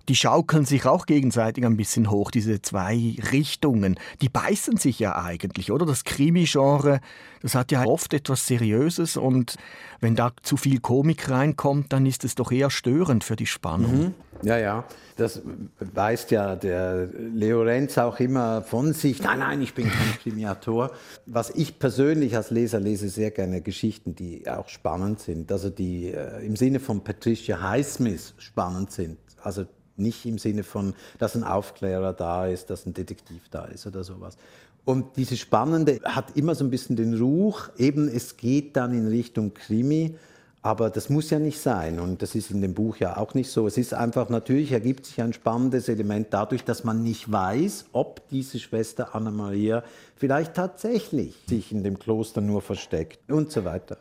die 0.09 0.17
schaukeln 0.17 0.65
sich 0.65 0.87
auch 0.87 1.07
gegenseitig 1.07 1.65
ein 1.65 1.77
bisschen 1.77 2.11
hoch, 2.11 2.31
diese 2.31 2.63
zwei 2.63 3.17
Richtungen. 3.33 3.99
Die 4.23 4.29
beißen 4.29 4.77
sich 4.77 4.99
ja 4.99 5.17
eigentlich, 5.17 5.71
oder? 5.71 5.87
Das 5.87 6.05
Krimi-Genre, 6.05 7.01
das 7.43 7.55
hat 7.55 7.73
ja 7.73 7.85
oft 7.85 8.13
etwas 8.15 8.47
Seriöses 8.47 9.17
und 9.17 9.57
wenn 10.01 10.17
da 10.17 10.33
zu 10.43 10.57
viel 10.57 10.81
Komik 10.81 11.29
reinkommt, 11.31 11.93
dann 11.93 12.07
ist 12.07 12.25
es 12.25 12.35
doch 12.35 12.51
eher 12.51 12.71
störend 12.71 13.25
für 13.25 13.37
die 13.37 13.47
Spannung. 13.47 13.99
Mhm. 13.99 14.15
Ja, 14.43 14.57
ja, 14.57 14.85
das 15.17 15.43
weist 15.79 16.31
ja 16.31 16.57
der 16.57 17.07
Leo 17.07 17.61
Renz 17.61 17.99
auch 17.99 18.19
immer 18.21 18.63
von 18.63 18.95
sich. 18.95 19.23
Nein, 19.23 19.41
nein, 19.41 19.61
ich 19.61 19.75
bin 19.75 19.91
kein 19.91 20.19
Krimiator. 20.23 20.93
Was 21.27 21.51
ich 21.51 21.79
persönlich 21.79 22.35
als 22.37 22.51
Leser 22.51 22.81
lese, 22.81 23.11
sehr 23.11 23.31
gerne 23.31 23.61
Geschichten, 23.61 24.15
die 24.15 24.49
auch 24.49 24.69
spannend 24.69 25.21
sind. 25.21 25.53
Also 25.53 25.69
die 25.69 26.07
äh, 26.07 26.45
im 26.45 26.57
Sinne 26.57 26.81
von 26.81 27.05
Patricia 27.05 27.61
Highsmith 27.61 28.33
spannend 28.39 28.93
sind. 28.93 29.19
Also 29.43 29.67
nicht 30.01 30.27
im 30.27 30.39
Sinne 30.39 30.65
von, 30.65 30.95
dass 31.19 31.37
ein 31.37 31.45
Aufklärer 31.45 32.13
da 32.13 32.47
ist, 32.47 32.71
dass 32.71 32.87
ein 32.87 32.95
Detektiv 32.95 33.43
da 33.51 33.67
ist 33.67 33.87
oder 33.87 34.03
sowas. 34.03 34.37
Und 34.85 35.17
diese 35.17 35.37
Spannende 35.37 36.01
hat 36.05 36.37
immer 36.37 36.55
so 36.55 36.65
ein 36.65 36.71
bisschen 36.71 36.97
den 36.97 37.15
Ruch, 37.15 37.69
eben 37.77 38.09
es 38.09 38.37
geht 38.37 38.77
dann 38.77 38.93
in 38.93 39.07
Richtung 39.07 39.55
Krimi, 39.55 40.17
Aber 40.63 40.91
das 40.91 41.09
muss 41.09 41.31
ja 41.31 41.39
nicht 41.39 41.59
sein 41.59 41.99
und 41.99 42.21
das 42.21 42.35
ist 42.35 42.51
in 42.51 42.61
dem 42.61 42.75
Buch 42.75 42.99
ja 42.99 43.17
auch 43.17 43.33
nicht 43.33 43.51
so. 43.51 43.67
Es 43.67 43.79
ist 43.79 43.95
einfach, 43.95 44.29
natürlich 44.29 44.73
ergibt 44.73 45.07
sich 45.07 45.23
ein 45.23 45.33
spannendes 45.33 45.89
Element 45.89 46.29
dadurch, 46.33 46.65
dass 46.65 46.85
man 46.85 47.03
nicht 47.03 47.33
weiß, 47.33 47.87
ob 47.93 48.29
diese 48.29 48.59
Schwester 48.59 49.15
Anna-Maria 49.15 49.83
vielleicht 50.17 50.53
tatsächlich 50.53 51.35
sich 51.49 51.73
in 51.73 51.83
dem 51.83 51.99
Kloster 51.99 52.43
nur 52.43 52.61
versteckt 52.61 53.31
und 53.31 53.51
so 53.51 53.65
weiter. 53.65 53.97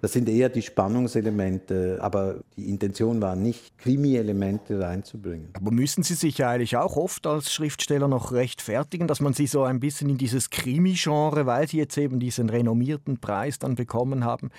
Das 0.00 0.12
sind 0.12 0.28
eher 0.28 0.48
die 0.48 0.62
Spannungselemente, 0.62 1.98
aber 2.00 2.36
die 2.56 2.68
Intention 2.68 3.20
war 3.20 3.34
nicht, 3.34 3.76
Krimi-Elemente 3.78 4.78
reinzubringen. 4.80 5.48
Aber 5.54 5.72
müssen 5.72 6.04
Sie 6.04 6.14
sich 6.14 6.38
ja 6.38 6.50
eigentlich 6.50 6.76
auch 6.76 6.96
oft 6.96 7.26
als 7.26 7.52
Schriftsteller 7.52 8.06
noch 8.06 8.30
rechtfertigen, 8.30 9.08
dass 9.08 9.20
man 9.20 9.32
Sie 9.32 9.48
so 9.48 9.64
ein 9.64 9.80
bisschen 9.80 10.08
in 10.10 10.16
dieses 10.16 10.50
Krimi-Genre, 10.50 11.46
weil 11.46 11.66
Sie 11.66 11.78
jetzt 11.78 11.98
eben 11.98 12.20
diesen 12.20 12.48
renommierten 12.48 13.18
Preis 13.18 13.58
dann 13.58 13.74
bekommen 13.74 14.24
haben, 14.24 14.50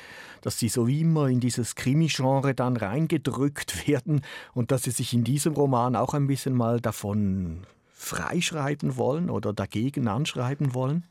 dass 0.41 0.59
Sie 0.59 0.67
so 0.67 0.87
wie 0.87 1.01
immer 1.01 1.27
in 1.29 1.39
dieses 1.39 1.75
Krimi-Genre 1.75 2.53
dann 2.53 2.75
reingedrückt 2.75 3.87
werden 3.87 4.21
und 4.53 4.71
dass 4.71 4.83
Sie 4.83 4.91
sich 4.91 5.13
in 5.13 5.23
diesem 5.23 5.53
Roman 5.53 5.95
auch 5.95 6.13
ein 6.13 6.27
bisschen 6.27 6.53
mal 6.53 6.81
davon 6.81 7.61
freischreiben 7.93 8.97
wollen 8.97 9.29
oder 9.29 9.53
dagegen 9.53 10.09
anschreiben 10.09 10.73
wollen? 10.73 11.03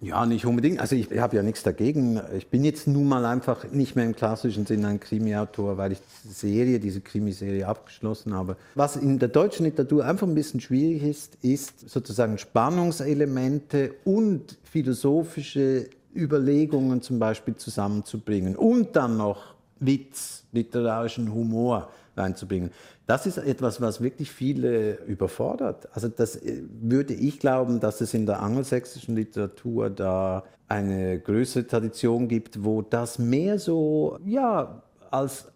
Ja, 0.00 0.26
nicht 0.26 0.46
unbedingt. 0.46 0.78
Also 0.78 0.94
ich, 0.94 1.10
habe 1.18 1.34
ja 1.34 1.42
nichts 1.42 1.64
dagegen. 1.64 2.20
Ich 2.36 2.46
bin 2.46 2.62
jetzt 2.62 2.86
nun 2.86 3.08
mal 3.08 3.24
einfach 3.26 3.68
nicht 3.72 3.96
mehr 3.96 4.04
im 4.04 4.14
klassischen 4.14 4.64
Sinne 4.64 4.86
ein 4.88 5.00
Krimi-Autor, 5.00 5.76
weil 5.76 5.92
ich 5.92 5.98
diese 6.22 6.34
Serie, 6.34 6.78
diese 6.78 7.00
Krimiserie 7.00 7.66
abgeschlossen 7.66 8.32
habe. 8.32 8.56
Was 8.76 8.94
in 8.94 9.18
der 9.18 9.28
deutschen 9.28 9.66
Literatur 9.66 10.04
einfach 10.04 10.28
ein 10.28 10.36
bisschen 10.36 10.60
schwierig 10.60 11.02
ist, 11.02 11.38
ist 11.42 11.90
sozusagen 11.90 12.38
Spannungselemente 12.38 13.94
und 14.04 14.56
philosophische 14.62 15.88
Überlegungen 16.14 17.02
zum 17.02 17.18
Beispiel 17.18 17.56
zusammenzubringen 17.56 18.54
und 18.54 18.94
dann 18.94 19.16
noch 19.16 19.54
Witz, 19.80 20.44
literarischen 20.52 21.32
Humor 21.32 21.90
reinzubringen. 22.18 22.70
Das 23.06 23.26
ist 23.26 23.38
etwas, 23.38 23.80
was 23.80 24.00
wirklich 24.00 24.30
viele 24.30 24.96
überfordert. 25.06 25.88
Also 25.92 26.08
das 26.08 26.36
äh, 26.36 26.62
würde 26.80 27.14
ich 27.14 27.38
glauben, 27.38 27.80
dass 27.80 28.00
es 28.00 28.14
in 28.14 28.26
der 28.26 28.42
angelsächsischen 28.42 29.14
Literatur 29.16 29.90
da 29.90 30.44
eine 30.68 31.18
größere 31.18 31.66
Tradition 31.66 32.28
gibt, 32.28 32.64
wo 32.64 32.82
das 32.82 33.18
mehr 33.18 33.58
so 33.58 34.18
ja 34.24 34.82
als 35.10 35.46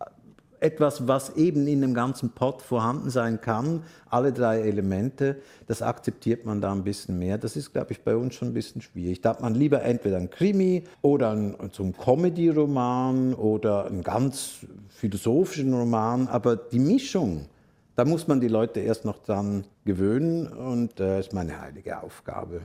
etwas, 0.63 1.09
was 1.09 1.37
eben 1.37 1.67
in 1.67 1.81
dem 1.81 1.95
ganzen 1.95 2.31
Pot 2.31 2.63
vorhanden 2.63 3.11
sein 3.11 3.41
kann, 3.41 3.83
alle 4.09 4.33
drei 4.33 4.61
Elemente, 4.61 5.37
das 5.67 5.83
akzeptiert 5.83 6.45
man 6.47 6.61
da 6.61 6.73
ein 6.73 6.85
bisschen 6.85 7.19
mehr. 7.19 7.39
Das 7.39 7.57
ist, 7.57 7.73
glaube 7.73 7.93
ich, 7.93 8.03
bei 8.03 8.17
uns 8.17 8.35
schon 8.35 8.49
ein 8.49 8.55
bisschen 8.55 8.81
schwierig. 8.81 9.21
Da 9.21 9.31
hat 9.31 9.41
man 9.41 9.55
lieber 9.55 9.83
entweder 9.83 10.19
ein 10.19 10.31
Krimi 10.31 10.85
oder 11.01 11.31
ein, 11.31 11.57
so 11.73 11.83
einen 11.83 11.97
Comedy-Roman 11.97 13.35
oder 13.35 13.87
einen 13.87 14.03
ganz 14.03 14.67
philosophischen 14.89 15.75
Roman, 15.75 16.29
aber 16.29 16.57
die 16.57 16.79
Mischung, 16.79 17.47
da 17.95 18.05
muss 18.05 18.27
man 18.27 18.41
die 18.41 18.49
Leute 18.49 18.81
erst 18.81 19.05
noch 19.05 19.19
dran 19.19 19.65
gewöhnen 19.85 20.47
und 20.47 20.99
das 20.99 21.09
äh, 21.09 21.21
ist 21.21 21.33
meine 21.33 21.61
heilige 21.61 22.03
Aufgabe. 22.03 22.63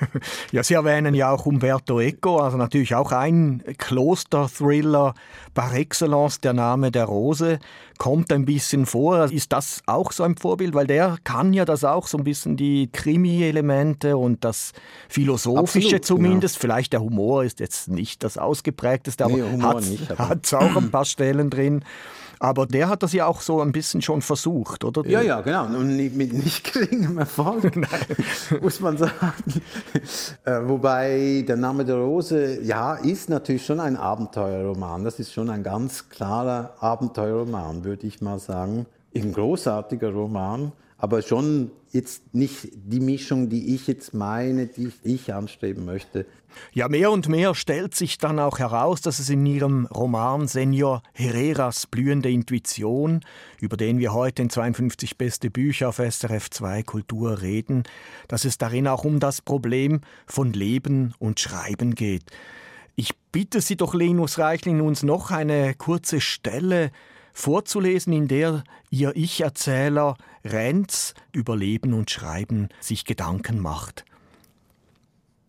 ja, 0.52 0.62
Sie 0.62 0.74
erwähnen 0.74 1.14
ja 1.14 1.30
auch 1.30 1.44
Umberto 1.44 2.00
Eco, 2.00 2.38
also 2.38 2.56
natürlich 2.56 2.94
auch 2.94 3.12
ein 3.12 3.62
Kloster-Thriller 3.76 5.14
par 5.52 5.74
excellence, 5.74 6.40
der 6.40 6.54
Name 6.54 6.90
der 6.90 7.04
Rose, 7.04 7.58
kommt 7.98 8.32
ein 8.32 8.46
bisschen 8.46 8.86
vor. 8.86 9.30
Ist 9.30 9.52
das 9.52 9.82
auch 9.86 10.12
so 10.12 10.22
ein 10.22 10.36
Vorbild? 10.36 10.72
Weil 10.74 10.86
der 10.86 11.18
kann 11.24 11.52
ja 11.52 11.64
das 11.64 11.84
auch 11.84 12.06
so 12.06 12.16
ein 12.16 12.24
bisschen 12.24 12.56
die 12.56 12.88
Krimi-Elemente 12.90 14.16
und 14.16 14.44
das 14.44 14.72
Philosophische 15.08 15.96
Absolut, 15.96 16.04
zumindest. 16.04 16.54
Genau. 16.54 16.60
Vielleicht 16.62 16.92
der 16.94 17.02
Humor 17.02 17.44
ist 17.44 17.60
jetzt 17.60 17.88
nicht 17.88 18.24
das 18.24 18.38
ausgeprägteste, 18.38 19.24
aber 19.24 19.80
nee, 19.80 19.98
hat 20.16 20.46
es 20.46 20.54
auch 20.54 20.76
ein 20.76 20.90
paar 20.90 21.04
Stellen 21.04 21.50
drin. 21.50 21.84
Aber 22.42 22.66
der 22.66 22.88
hat 22.88 23.02
das 23.02 23.12
ja 23.12 23.26
auch 23.26 23.42
so 23.42 23.60
ein 23.60 23.70
bisschen 23.70 24.00
schon 24.00 24.22
versucht, 24.22 24.82
oder? 24.82 25.06
Ja, 25.06 25.20
ja, 25.20 25.42
genau. 25.42 25.66
Und 25.66 25.94
mit 25.94 26.32
nicht 26.32 26.64
geringem 26.72 27.18
Erfolg, 27.18 27.70
muss 28.62 28.80
man 28.80 28.96
sagen. 28.96 29.12
Äh, 30.46 30.60
wobei 30.64 31.44
der 31.46 31.56
Name 31.56 31.84
der 31.84 31.96
Rose, 31.96 32.62
ja, 32.62 32.94
ist 32.94 33.28
natürlich 33.28 33.66
schon 33.66 33.78
ein 33.78 33.94
Abenteuerroman. 33.94 35.04
Das 35.04 35.18
ist 35.18 35.34
schon 35.34 35.50
ein 35.50 35.62
ganz 35.62 36.08
klarer 36.08 36.72
Abenteuerroman, 36.80 37.84
würde 37.84 38.06
ich 38.06 38.22
mal 38.22 38.38
sagen. 38.38 38.86
Ein 39.14 39.34
großartiger 39.34 40.10
Roman 40.10 40.72
aber 41.00 41.22
schon 41.22 41.70
jetzt 41.92 42.34
nicht 42.34 42.68
die 42.74 43.00
Mischung, 43.00 43.48
die 43.48 43.74
ich 43.74 43.86
jetzt 43.86 44.12
meine, 44.12 44.66
die 44.66 44.92
ich 45.02 45.32
anstreben 45.32 45.84
möchte. 45.86 46.26
Ja, 46.72 46.88
mehr 46.88 47.10
und 47.10 47.28
mehr 47.28 47.54
stellt 47.54 47.94
sich 47.94 48.18
dann 48.18 48.38
auch 48.38 48.58
heraus, 48.58 49.00
dass 49.00 49.18
es 49.18 49.30
in 49.30 49.46
Ihrem 49.46 49.86
Roman 49.86 50.46
Senior 50.46 51.02
Herreras 51.14 51.86
blühende 51.86 52.30
Intuition, 52.30 53.20
über 53.60 53.76
den 53.76 53.98
wir 53.98 54.12
heute 54.12 54.42
in 54.42 54.50
52 54.50 55.16
beste 55.16 55.50
Bücher 55.50 55.88
auf 55.88 55.96
SRF 55.96 56.50
2 56.50 56.82
Kultur 56.82 57.40
reden, 57.40 57.84
dass 58.28 58.44
es 58.44 58.58
darin 58.58 58.86
auch 58.86 59.04
um 59.04 59.18
das 59.18 59.40
Problem 59.40 60.00
von 60.26 60.52
Leben 60.52 61.14
und 61.18 61.40
Schreiben 61.40 61.94
geht. 61.94 62.24
Ich 62.94 63.16
bitte 63.32 63.62
Sie 63.62 63.76
doch, 63.76 63.94
Linus 63.94 64.38
Reichlin, 64.38 64.82
uns 64.82 65.02
noch 65.02 65.30
eine 65.30 65.74
kurze 65.74 66.20
Stelle 66.20 66.90
vorzulesen, 67.32 68.12
in 68.12 68.28
der 68.28 68.64
ihr 68.90 69.12
Ich-Erzähler 69.14 70.16
Renz 70.44 71.14
über 71.32 71.56
Leben 71.56 71.92
und 71.92 72.10
Schreiben 72.10 72.68
sich 72.80 73.04
Gedanken 73.04 73.58
macht. 73.58 74.04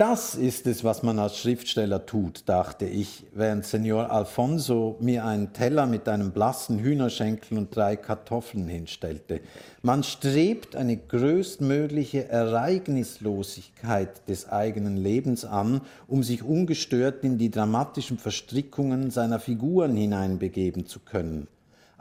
Das 0.02 0.34
ist 0.34 0.66
es, 0.66 0.84
was 0.84 1.04
man 1.04 1.20
als 1.20 1.38
Schriftsteller 1.38 2.08
tut, 2.08 2.50
dachte 2.50 2.86
ich, 2.86 3.28
während 3.36 3.68
Senor 3.68 4.10
Alfonso 4.10 4.98
mir 5.00 5.26
einen 5.26 5.54
Teller 5.54 5.86
mit 5.86 6.10
einem 6.10 6.32
blassen 6.32 6.80
Hühnerschenkel 6.80 7.56
und 7.60 7.76
drei 7.76 7.98
Kartoffeln 7.98 8.68
hinstellte. 8.68 9.42
Man 9.84 10.02
strebt 10.02 10.76
eine 10.76 10.98
größtmögliche 10.98 12.28
Ereignislosigkeit 12.30 14.28
des 14.28 14.50
eigenen 14.50 14.98
Lebens 14.98 15.46
an, 15.46 15.82
um 16.08 16.24
sich 16.24 16.42
ungestört 16.42 17.24
in 17.24 17.38
die 17.38 17.52
dramatischen 17.52 18.18
Verstrickungen 18.18 19.12
seiner 19.12 19.40
Figuren 19.40 19.96
hineinbegeben 19.96 20.88
zu 20.88 21.00
können. 21.02 21.48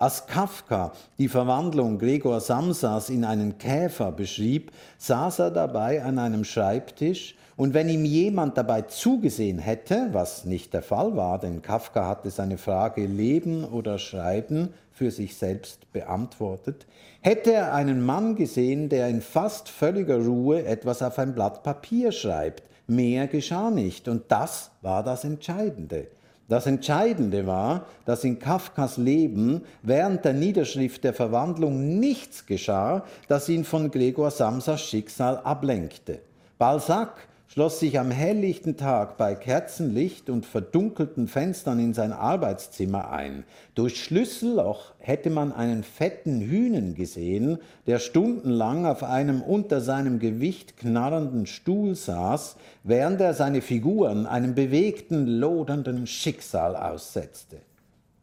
Als 0.00 0.26
Kafka 0.26 0.92
die 1.18 1.28
Verwandlung 1.28 1.98
Gregor 1.98 2.40
Samsas 2.40 3.10
in 3.10 3.22
einen 3.22 3.58
Käfer 3.58 4.12
beschrieb, 4.12 4.72
saß 4.96 5.40
er 5.40 5.50
dabei 5.50 6.02
an 6.02 6.18
einem 6.18 6.44
Schreibtisch 6.44 7.36
und 7.58 7.74
wenn 7.74 7.90
ihm 7.90 8.06
jemand 8.06 8.56
dabei 8.56 8.80
zugesehen 8.80 9.58
hätte, 9.58 10.08
was 10.12 10.46
nicht 10.46 10.72
der 10.72 10.80
Fall 10.80 11.16
war, 11.16 11.38
denn 11.38 11.60
Kafka 11.60 12.08
hatte 12.08 12.30
seine 12.30 12.56
Frage 12.56 13.04
Leben 13.04 13.62
oder 13.62 13.98
Schreiben 13.98 14.72
für 14.90 15.10
sich 15.10 15.36
selbst 15.36 15.92
beantwortet, 15.92 16.86
hätte 17.20 17.52
er 17.52 17.74
einen 17.74 18.02
Mann 18.02 18.36
gesehen, 18.36 18.88
der 18.88 19.06
in 19.08 19.20
fast 19.20 19.68
völliger 19.68 20.16
Ruhe 20.16 20.64
etwas 20.64 21.02
auf 21.02 21.18
ein 21.18 21.34
Blatt 21.34 21.62
Papier 21.62 22.10
schreibt. 22.10 22.62
Mehr 22.86 23.26
geschah 23.26 23.70
nicht 23.70 24.08
und 24.08 24.32
das 24.32 24.70
war 24.80 25.02
das 25.02 25.24
Entscheidende. 25.24 26.06
Das 26.50 26.66
Entscheidende 26.66 27.46
war, 27.46 27.86
dass 28.06 28.24
in 28.24 28.40
Kafkas 28.40 28.96
Leben 28.96 29.62
während 29.84 30.24
der 30.24 30.32
Niederschrift 30.32 31.04
der 31.04 31.14
Verwandlung 31.14 32.00
nichts 32.00 32.44
geschah, 32.44 33.04
das 33.28 33.48
ihn 33.48 33.62
von 33.62 33.92
Gregor 33.92 34.32
Samsas 34.32 34.82
Schicksal 34.82 35.38
ablenkte. 35.38 36.18
Balzac 36.58 37.28
schloss 37.52 37.80
sich 37.80 37.98
am 37.98 38.12
helllichten 38.12 38.76
Tag 38.76 39.16
bei 39.16 39.34
Kerzenlicht 39.34 40.30
und 40.30 40.46
verdunkelten 40.46 41.26
Fenstern 41.26 41.80
in 41.80 41.94
sein 41.94 42.12
Arbeitszimmer 42.12 43.10
ein. 43.10 43.42
Durch 43.74 44.04
Schlüsselloch 44.04 44.92
hätte 45.00 45.30
man 45.30 45.52
einen 45.52 45.82
fetten 45.82 46.40
Hühnen 46.42 46.94
gesehen, 46.94 47.58
der 47.88 47.98
stundenlang 47.98 48.86
auf 48.86 49.02
einem 49.02 49.42
unter 49.42 49.80
seinem 49.80 50.20
Gewicht 50.20 50.76
knarrenden 50.76 51.46
Stuhl 51.46 51.96
saß, 51.96 52.54
während 52.84 53.20
er 53.20 53.34
seine 53.34 53.62
Figuren 53.62 54.26
einem 54.26 54.54
bewegten, 54.54 55.26
lodernden 55.26 56.06
Schicksal 56.06 56.76
aussetzte. 56.76 57.56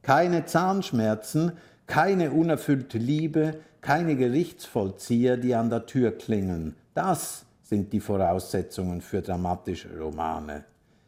Keine 0.03 0.45
Zahnschmerzen, 0.45 1.51
keine 1.85 2.31
unerfüllte 2.31 2.97
Liebe, 2.97 3.55
keine 3.81 4.15
Gerichtsvollzieher, 4.15 5.35
die 5.35 5.53
an 5.53 5.69
der 5.69 5.85
Tür 5.85 6.11
klingeln. 6.17 6.75
Das 6.93 7.43
sind 7.67 7.91
die 7.91 7.99
Voraussetzungen 7.99 9.01
für 9.01 9.21
dramatische 9.21 9.89
Romane. 9.99 10.63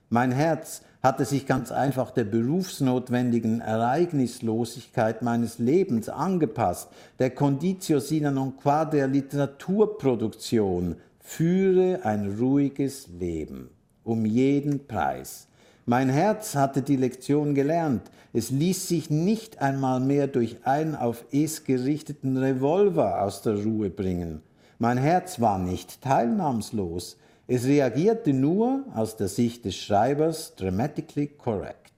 Mein 0.10 0.32
Herz 0.32 0.82
hatte 1.02 1.24
sich 1.24 1.46
ganz 1.46 1.72
einfach 1.72 2.12
der 2.12 2.26
berufsnotwendigen 2.26 3.62
Ereignislosigkeit 3.62 5.22
meines 5.22 5.60
Lebens 5.60 6.10
angepasst, 6.10 6.90
der 7.20 7.30
Conditio 7.30 8.00
sine 8.00 8.32
non 8.32 8.58
qua 8.58 8.84
der 8.84 9.08
Literaturproduktion, 9.08 10.98
führe 11.20 12.04
ein 12.04 12.38
ruhiges 12.40 13.08
Leben, 13.08 13.70
um 14.04 14.26
jeden 14.26 14.88
Preis. 14.88 15.48
Mein 15.86 16.10
Herz 16.10 16.56
hatte 16.56 16.82
die 16.82 16.98
Lektion 16.98 17.56
gelernt, 17.56 18.12
es 18.34 18.50
ließ 18.50 18.88
sich 18.88 19.10
nicht 19.10 19.62
einmal 19.62 20.00
mehr 20.00 20.28
durch 20.28 20.58
einen 20.66 20.96
auf 20.96 21.24
es 21.32 21.64
gerichteten 21.64 22.36
Revolver 22.36 23.22
aus 23.22 23.42
der 23.44 23.64
Ruhe 23.64 23.90
bringen. 23.90 24.42
Mein 24.82 24.98
Herz 24.98 25.42
war 25.42 25.60
nicht 25.60 26.00
teilnahmslos, 26.00 27.18
es 27.48 27.66
reagierte 27.66 28.32
nur 28.32 28.86
aus 28.96 29.18
der 29.18 29.28
Sicht 29.28 29.66
des 29.66 29.76
Schreibers 29.76 30.56
dramatically 30.56 31.28
correct. 31.28 31.92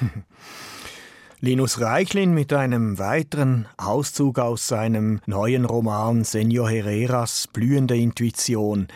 Linus 1.40 1.78
Reichlin 1.78 2.32
mit 2.32 2.54
einem 2.54 2.98
weiteren 2.98 3.68
Auszug 3.76 4.38
aus 4.38 4.66
seinem 4.66 5.20
neuen 5.26 5.66
Roman 5.66 6.24
Senor 6.24 6.70
Herreras 6.70 7.48
Blühende 7.52 7.98
Intuition. 7.98 8.88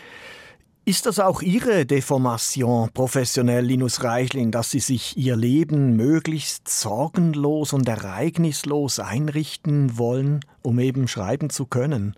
Ist 0.83 1.05
das 1.05 1.19
auch 1.19 1.43
Ihre 1.43 1.85
Deformation, 1.85 2.89
professionell 2.91 3.63
Linus 3.63 4.03
Reichlin, 4.03 4.49
dass 4.49 4.71
Sie 4.71 4.79
sich 4.79 5.15
Ihr 5.15 5.35
Leben 5.35 5.95
möglichst 5.95 6.67
sorgenlos 6.69 7.71
und 7.71 7.87
ereignislos 7.87 8.99
einrichten 8.99 9.99
wollen, 9.99 10.39
um 10.63 10.79
eben 10.79 11.07
schreiben 11.07 11.51
zu 11.51 11.67
können? 11.67 12.15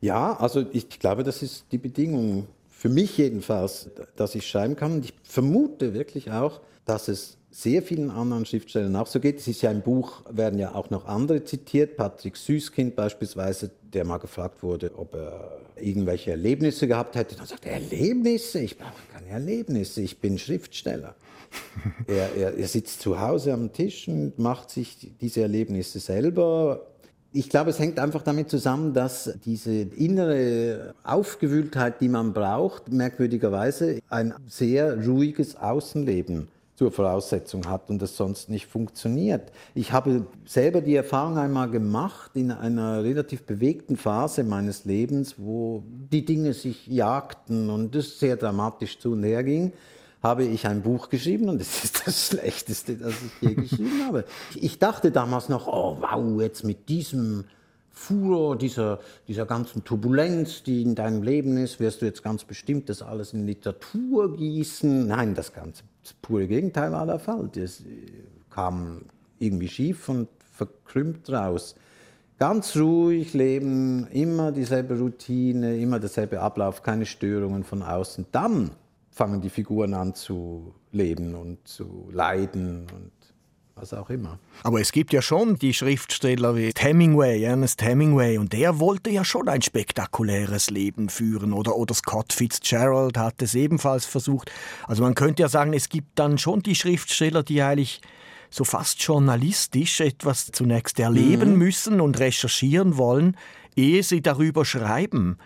Ja, 0.00 0.36
also 0.36 0.64
ich 0.72 0.88
glaube, 0.88 1.24
das 1.24 1.42
ist 1.42 1.66
die 1.72 1.78
Bedingung 1.78 2.46
für 2.70 2.88
mich 2.88 3.18
jedenfalls, 3.18 3.90
dass 4.16 4.34
ich 4.34 4.48
schreiben 4.48 4.76
kann. 4.76 4.92
Und 4.92 5.04
ich 5.04 5.14
vermute 5.24 5.94
wirklich 5.94 6.30
auch, 6.30 6.60
dass 6.84 7.08
es 7.08 7.36
sehr 7.50 7.82
vielen 7.82 8.10
anderen 8.10 8.44
Schriftstellern 8.44 8.94
auch 8.94 9.06
so 9.06 9.18
geht. 9.18 9.38
Es 9.38 9.48
ist 9.48 9.62
ja 9.62 9.70
im 9.70 9.82
Buch, 9.82 10.22
werden 10.30 10.58
ja 10.58 10.74
auch 10.74 10.90
noch 10.90 11.06
andere 11.06 11.42
zitiert. 11.42 11.96
Patrick 11.96 12.36
Süßkind 12.36 12.94
beispielsweise, 12.94 13.70
der 13.82 14.04
mal 14.04 14.18
gefragt 14.18 14.62
wurde, 14.62 14.92
ob 14.96 15.14
er 15.14 15.58
irgendwelche 15.76 16.30
Erlebnisse 16.30 16.86
gehabt 16.86 17.16
hätte. 17.16 17.34
Dann 17.36 17.46
sagt 17.46 17.66
er, 17.66 17.72
Erlebnisse? 17.72 18.60
Ich 18.60 18.78
brauche 18.78 18.92
keine 19.12 19.28
Erlebnisse, 19.28 20.02
ich 20.02 20.18
bin 20.18 20.38
Schriftsteller. 20.38 21.16
er, 22.06 22.36
er, 22.36 22.58
er 22.58 22.68
sitzt 22.68 23.00
zu 23.00 23.18
Hause 23.18 23.54
am 23.54 23.72
Tisch 23.72 24.06
und 24.06 24.38
macht 24.38 24.70
sich 24.70 25.10
diese 25.20 25.40
Erlebnisse 25.40 25.98
selber 25.98 26.86
ich 27.32 27.50
glaube, 27.50 27.70
es 27.70 27.78
hängt 27.78 27.98
einfach 27.98 28.22
damit 28.22 28.48
zusammen, 28.48 28.94
dass 28.94 29.34
diese 29.44 29.72
innere 29.72 30.94
Aufgewühltheit, 31.04 32.00
die 32.00 32.08
man 32.08 32.32
braucht, 32.32 32.90
merkwürdigerweise 32.90 34.00
ein 34.08 34.34
sehr 34.46 35.04
ruhiges 35.06 35.56
Außenleben 35.56 36.48
zur 36.74 36.90
Voraussetzung 36.92 37.68
hat 37.68 37.90
und 37.90 38.00
das 38.00 38.16
sonst 38.16 38.48
nicht 38.48 38.66
funktioniert. 38.66 39.50
Ich 39.74 39.92
habe 39.92 40.26
selber 40.46 40.80
die 40.80 40.94
Erfahrung 40.94 41.36
einmal 41.36 41.68
gemacht 41.68 42.30
in 42.34 42.52
einer 42.52 43.02
relativ 43.02 43.42
bewegten 43.42 43.96
Phase 43.96 44.44
meines 44.44 44.84
Lebens, 44.84 45.34
wo 45.38 45.82
die 45.86 46.24
Dinge 46.24 46.54
sich 46.54 46.86
jagten 46.86 47.68
und 47.68 47.96
es 47.96 48.20
sehr 48.20 48.36
dramatisch 48.36 48.98
zu 49.00 49.12
und 49.12 49.24
her 49.24 49.42
ging 49.42 49.72
habe 50.22 50.44
ich 50.44 50.66
ein 50.66 50.82
Buch 50.82 51.08
geschrieben 51.08 51.48
und 51.48 51.60
es 51.60 51.84
ist 51.84 52.06
das 52.06 52.26
Schlechteste, 52.28 52.96
das 52.96 53.14
ich 53.14 53.48
je 53.48 53.54
geschrieben 53.54 54.04
habe. 54.06 54.24
Ich 54.54 54.78
dachte 54.78 55.10
damals 55.10 55.48
noch, 55.48 55.66
oh 55.66 55.98
wow, 56.00 56.40
jetzt 56.40 56.64
mit 56.64 56.88
diesem 56.88 57.44
Furor, 57.90 58.56
dieser, 58.56 59.00
dieser 59.26 59.44
ganzen 59.44 59.84
Turbulenz, 59.84 60.62
die 60.62 60.82
in 60.82 60.94
deinem 60.94 61.22
Leben 61.22 61.56
ist, 61.56 61.80
wirst 61.80 62.00
du 62.00 62.06
jetzt 62.06 62.22
ganz 62.22 62.44
bestimmt 62.44 62.88
das 62.88 63.02
alles 63.02 63.32
in 63.32 63.44
Literatur 63.44 64.36
gießen. 64.36 65.06
Nein, 65.06 65.34
das 65.34 65.52
ganze 65.52 65.82
das 66.08 66.14
pure 66.22 66.46
Gegenteil 66.46 66.92
war 66.92 67.06
der 67.06 67.18
Fall. 67.18 67.50
Das 67.52 67.82
kam 68.50 69.02
irgendwie 69.38 69.68
schief 69.68 70.08
und 70.08 70.28
verkrümmt 70.54 71.28
raus. 71.30 71.74
Ganz 72.38 72.76
ruhig 72.76 73.34
leben, 73.34 74.06
immer 74.06 74.52
dieselbe 74.52 74.98
Routine, 74.98 75.76
immer 75.76 75.98
derselbe 75.98 76.40
Ablauf, 76.40 76.82
keine 76.82 77.04
Störungen 77.04 77.64
von 77.64 77.82
außen. 77.82 78.26
Dann 78.32 78.70
fangen 79.18 79.40
die 79.40 79.50
Figuren 79.50 79.94
an 79.94 80.14
zu 80.14 80.72
leben 80.92 81.34
und 81.34 81.66
zu 81.66 82.08
leiden 82.12 82.86
und 82.94 83.10
was 83.74 83.92
auch 83.92 84.10
immer. 84.10 84.38
Aber 84.62 84.80
es 84.80 84.92
gibt 84.92 85.12
ja 85.12 85.20
schon 85.20 85.56
die 85.56 85.74
Schriftsteller 85.74 86.54
wie 86.54 86.70
Hemingway, 86.76 87.42
Ernest 87.42 87.82
Hemingway, 87.82 88.38
und 88.38 88.52
der 88.52 88.78
wollte 88.78 89.10
ja 89.10 89.24
schon 89.24 89.48
ein 89.48 89.60
spektakuläres 89.60 90.70
Leben 90.70 91.08
führen. 91.08 91.52
Oder, 91.52 91.74
oder 91.74 91.94
Scott 91.94 92.32
Fitzgerald 92.32 93.18
hat 93.18 93.42
es 93.42 93.56
ebenfalls 93.56 94.06
versucht. 94.06 94.52
Also 94.86 95.02
man 95.02 95.16
könnte 95.16 95.42
ja 95.42 95.48
sagen, 95.48 95.72
es 95.72 95.88
gibt 95.88 96.16
dann 96.16 96.38
schon 96.38 96.60
die 96.60 96.76
Schriftsteller, 96.76 97.42
die 97.42 97.60
eigentlich 97.60 98.00
so 98.50 98.62
fast 98.62 99.02
journalistisch 99.02 100.00
etwas 100.00 100.52
zunächst 100.52 101.00
erleben 101.00 101.54
mhm. 101.54 101.58
müssen 101.58 102.00
und 102.00 102.20
recherchieren 102.20 102.96
wollen, 102.96 103.36
ehe 103.74 104.04
sie 104.04 104.22
darüber 104.22 104.64
schreiben. 104.64 105.38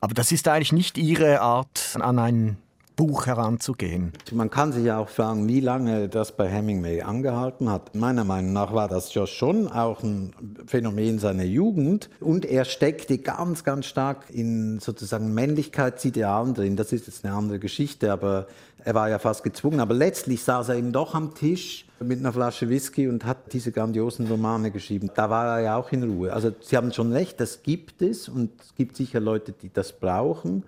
Aber 0.00 0.12
das 0.12 0.32
ist 0.32 0.48
eigentlich 0.48 0.72
nicht 0.72 0.98
ihre 0.98 1.40
Art, 1.40 1.96
an 2.00 2.18
ein 2.18 2.56
Buch 2.96 3.26
heranzugehen. 3.26 4.12
Man 4.32 4.50
kann 4.50 4.72
sich 4.72 4.84
ja 4.84 4.98
auch 4.98 5.08
fragen, 5.08 5.48
wie 5.48 5.60
lange 5.60 6.08
das 6.08 6.36
bei 6.36 6.48
Hemingway 6.48 7.02
angehalten 7.02 7.70
hat. 7.70 7.94
Meiner 7.94 8.24
Meinung 8.24 8.52
nach 8.52 8.74
war 8.74 8.88
das 8.88 9.12
ja 9.14 9.26
schon 9.26 9.68
auch 9.68 10.02
ein 10.02 10.32
Phänomen 10.66 11.18
seiner 11.18 11.44
Jugend 11.44 12.10
und 12.20 12.44
er 12.44 12.64
steckte 12.64 13.18
ganz, 13.18 13.64
ganz 13.64 13.86
stark 13.86 14.30
in 14.30 14.78
sozusagen 14.80 15.32
Männlichkeitsidealen 15.34 16.54
drin. 16.54 16.76
Das 16.76 16.92
ist 16.92 17.06
jetzt 17.06 17.24
eine 17.24 17.34
andere 17.34 17.58
Geschichte, 17.58 18.12
aber 18.12 18.46
er 18.84 18.94
war 18.94 19.08
ja 19.08 19.18
fast 19.18 19.42
gezwungen. 19.42 19.80
Aber 19.80 19.94
letztlich 19.94 20.42
saß 20.42 20.70
er 20.70 20.76
eben 20.76 20.92
doch 20.92 21.14
am 21.14 21.34
Tisch 21.34 21.86
mit 22.00 22.18
einer 22.18 22.32
Flasche 22.32 22.68
Whisky 22.68 23.08
und 23.08 23.24
hat 23.24 23.52
diese 23.52 23.72
grandiosen 23.72 24.26
Romane 24.26 24.70
geschrieben. 24.70 25.10
Da 25.14 25.30
war 25.30 25.58
er 25.58 25.62
ja 25.62 25.76
auch 25.76 25.92
in 25.92 26.02
Ruhe. 26.02 26.32
Also 26.32 26.52
Sie 26.60 26.76
haben 26.76 26.92
schon 26.92 27.12
recht, 27.12 27.40
das 27.40 27.62
gibt 27.62 28.02
es 28.02 28.28
und 28.28 28.50
es 28.60 28.74
gibt 28.74 28.96
sicher 28.96 29.20
Leute, 29.20 29.52
die 29.52 29.70
das 29.72 29.92
brauchen. 29.92 30.64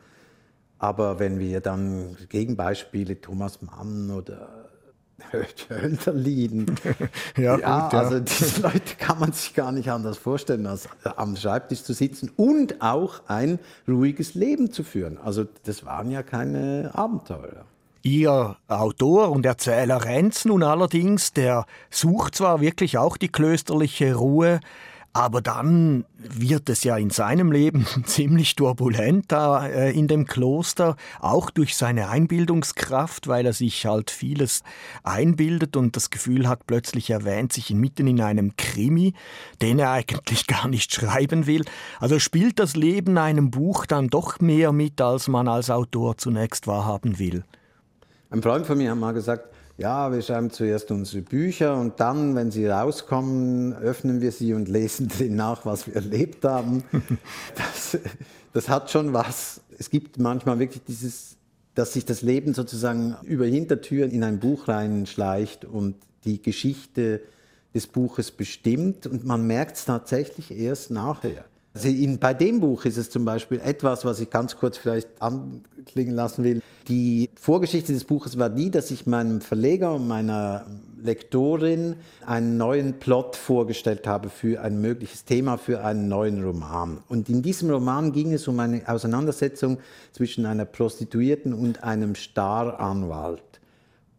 Aber 0.84 1.18
wenn 1.18 1.38
wir 1.38 1.62
dann 1.62 2.14
Gegenbeispiele 2.28 3.18
Thomas 3.18 3.62
Mann 3.62 4.10
oder 4.10 4.68
Hölderlin, 5.70 6.66
ja, 7.38 7.56
ja, 7.58 7.80
gut, 7.84 7.92
ja, 7.94 7.98
also 8.00 8.20
diese 8.20 8.60
Leute 8.60 8.94
kann 8.98 9.18
man 9.18 9.32
sich 9.32 9.54
gar 9.54 9.72
nicht 9.72 9.90
anders 9.90 10.18
vorstellen, 10.18 10.66
als 10.66 10.86
am 11.16 11.36
Schreibtisch 11.36 11.84
zu 11.84 11.94
sitzen 11.94 12.30
und 12.36 12.82
auch 12.82 13.22
ein 13.28 13.60
ruhiges 13.88 14.34
Leben 14.34 14.72
zu 14.72 14.84
führen. 14.84 15.16
Also 15.16 15.46
das 15.62 15.86
waren 15.86 16.10
ja 16.10 16.22
keine 16.22 16.90
Abenteuer. 16.92 17.64
Ihr 18.02 18.58
Autor 18.68 19.30
und 19.30 19.46
Erzähler 19.46 20.04
Renz 20.04 20.44
nun 20.44 20.62
allerdings, 20.62 21.32
der 21.32 21.64
sucht 21.88 22.34
zwar 22.34 22.60
wirklich 22.60 22.98
auch 22.98 23.16
die 23.16 23.28
klösterliche 23.28 24.16
Ruhe, 24.16 24.60
aber 25.14 25.40
dann 25.40 26.04
wird 26.18 26.68
es 26.68 26.82
ja 26.82 26.96
in 26.96 27.08
seinem 27.08 27.52
Leben 27.52 27.86
ziemlich 28.04 28.56
turbulent 28.56 29.26
da 29.30 29.64
äh, 29.66 29.92
in 29.92 30.08
dem 30.08 30.26
Kloster, 30.26 30.96
auch 31.20 31.50
durch 31.50 31.76
seine 31.76 32.08
Einbildungskraft, 32.08 33.28
weil 33.28 33.46
er 33.46 33.52
sich 33.52 33.86
halt 33.86 34.10
vieles 34.10 34.64
einbildet 35.04 35.76
und 35.76 35.94
das 35.94 36.10
Gefühl 36.10 36.48
hat, 36.48 36.66
plötzlich 36.66 37.10
erwähnt 37.10 37.52
sich 37.52 37.70
mitten 37.70 38.08
in 38.08 38.20
einem 38.20 38.56
Krimi, 38.56 39.14
den 39.62 39.78
er 39.78 39.90
eigentlich 39.92 40.48
gar 40.48 40.66
nicht 40.66 40.92
schreiben 40.92 41.46
will. 41.46 41.64
Also 42.00 42.18
spielt 42.18 42.58
das 42.58 42.74
Leben 42.74 43.16
einem 43.16 43.52
Buch 43.52 43.86
dann 43.86 44.08
doch 44.08 44.40
mehr 44.40 44.72
mit, 44.72 45.00
als 45.00 45.28
man 45.28 45.46
als 45.46 45.70
Autor 45.70 46.18
zunächst 46.18 46.66
wahrhaben 46.66 47.20
will. 47.20 47.44
Ein 48.30 48.42
Freund 48.42 48.66
von 48.66 48.76
mir 48.76 48.90
hat 48.90 48.98
mal 48.98 49.12
gesagt, 49.12 49.48
ja, 49.76 50.12
wir 50.12 50.22
schreiben 50.22 50.50
zuerst 50.50 50.90
unsere 50.90 51.22
Bücher 51.22 51.76
und 51.76 51.98
dann, 51.98 52.36
wenn 52.36 52.50
sie 52.50 52.66
rauskommen, 52.66 53.74
öffnen 53.74 54.20
wir 54.20 54.30
sie 54.30 54.54
und 54.54 54.68
lesen 54.68 55.08
drin 55.16 55.36
nach, 55.36 55.66
was 55.66 55.86
wir 55.86 55.96
erlebt 55.96 56.44
haben. 56.44 56.84
Das, 57.56 57.98
das 58.52 58.68
hat 58.68 58.90
schon 58.90 59.12
was. 59.12 59.60
Es 59.78 59.90
gibt 59.90 60.18
manchmal 60.18 60.58
wirklich 60.58 60.82
dieses, 60.84 61.36
dass 61.74 61.92
sich 61.92 62.04
das 62.04 62.22
Leben 62.22 62.54
sozusagen 62.54 63.16
über 63.22 63.46
Hintertüren 63.46 64.10
in 64.10 64.22
ein 64.22 64.38
Buch 64.38 64.68
reinschleicht 64.68 65.64
und 65.64 65.96
die 66.24 66.40
Geschichte 66.40 67.20
des 67.74 67.88
Buches 67.88 68.30
bestimmt 68.30 69.06
und 69.06 69.24
man 69.24 69.46
merkt 69.46 69.76
es 69.76 69.84
tatsächlich 69.84 70.52
erst 70.52 70.90
nachher. 70.92 71.44
Also 71.74 71.88
in, 71.88 72.20
bei 72.20 72.34
dem 72.34 72.60
Buch 72.60 72.84
ist 72.84 72.96
es 72.96 73.10
zum 73.10 73.24
Beispiel 73.24 73.60
etwas, 73.60 74.04
was 74.04 74.20
ich 74.20 74.30
ganz 74.30 74.56
kurz 74.56 74.78
vielleicht 74.78 75.08
anklingen 75.20 76.14
lassen 76.14 76.44
will. 76.44 76.62
Die 76.86 77.30
Vorgeschichte 77.34 77.92
des 77.92 78.04
Buches 78.04 78.38
war 78.38 78.48
die, 78.48 78.70
dass 78.70 78.92
ich 78.92 79.06
meinem 79.06 79.40
Verleger 79.40 79.94
und 79.94 80.06
meiner 80.06 80.66
Lektorin 81.02 81.96
einen 82.24 82.56
neuen 82.56 83.00
Plot 83.00 83.34
vorgestellt 83.34 84.06
habe 84.06 84.28
für 84.28 84.62
ein 84.62 84.80
mögliches 84.80 85.24
Thema 85.24 85.56
für 85.56 85.84
einen 85.84 86.06
neuen 86.06 86.44
Roman. 86.44 86.98
Und 87.08 87.28
in 87.28 87.42
diesem 87.42 87.70
Roman 87.70 88.12
ging 88.12 88.32
es 88.32 88.46
um 88.46 88.60
eine 88.60 88.82
Auseinandersetzung 88.86 89.78
zwischen 90.12 90.46
einer 90.46 90.66
Prostituierten 90.66 91.52
und 91.52 91.82
einem 91.82 92.14
Staranwalt. 92.14 93.53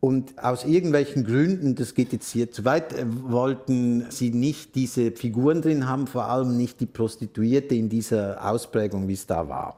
Und 0.06 0.38
aus 0.38 0.65
irgendwelchen 0.65 1.24
Gründen, 1.24 1.74
das 1.74 1.96
geht 1.96 2.13
jetzt 2.13 2.32
hier 2.32 2.52
zu 2.52 2.63
weit, 2.63 2.94
äh, 2.94 3.08
wollten 3.08 4.06
sie 4.12 4.30
nicht 4.30 4.76
diese 4.76 5.10
Figuren 5.10 5.63
drin 5.63 5.89
haben, 5.89 6.06
vor 6.06 6.26
allem 6.26 6.58
nicht 6.58 6.80
die 6.80 6.86
Prostituierte 6.86 7.74
in 7.74 7.89
dieser 7.89 8.48
Ausprägung, 8.48 9.08
wie 9.08 9.13
es 9.13 9.26
da 9.26 9.50
war. 9.50 9.78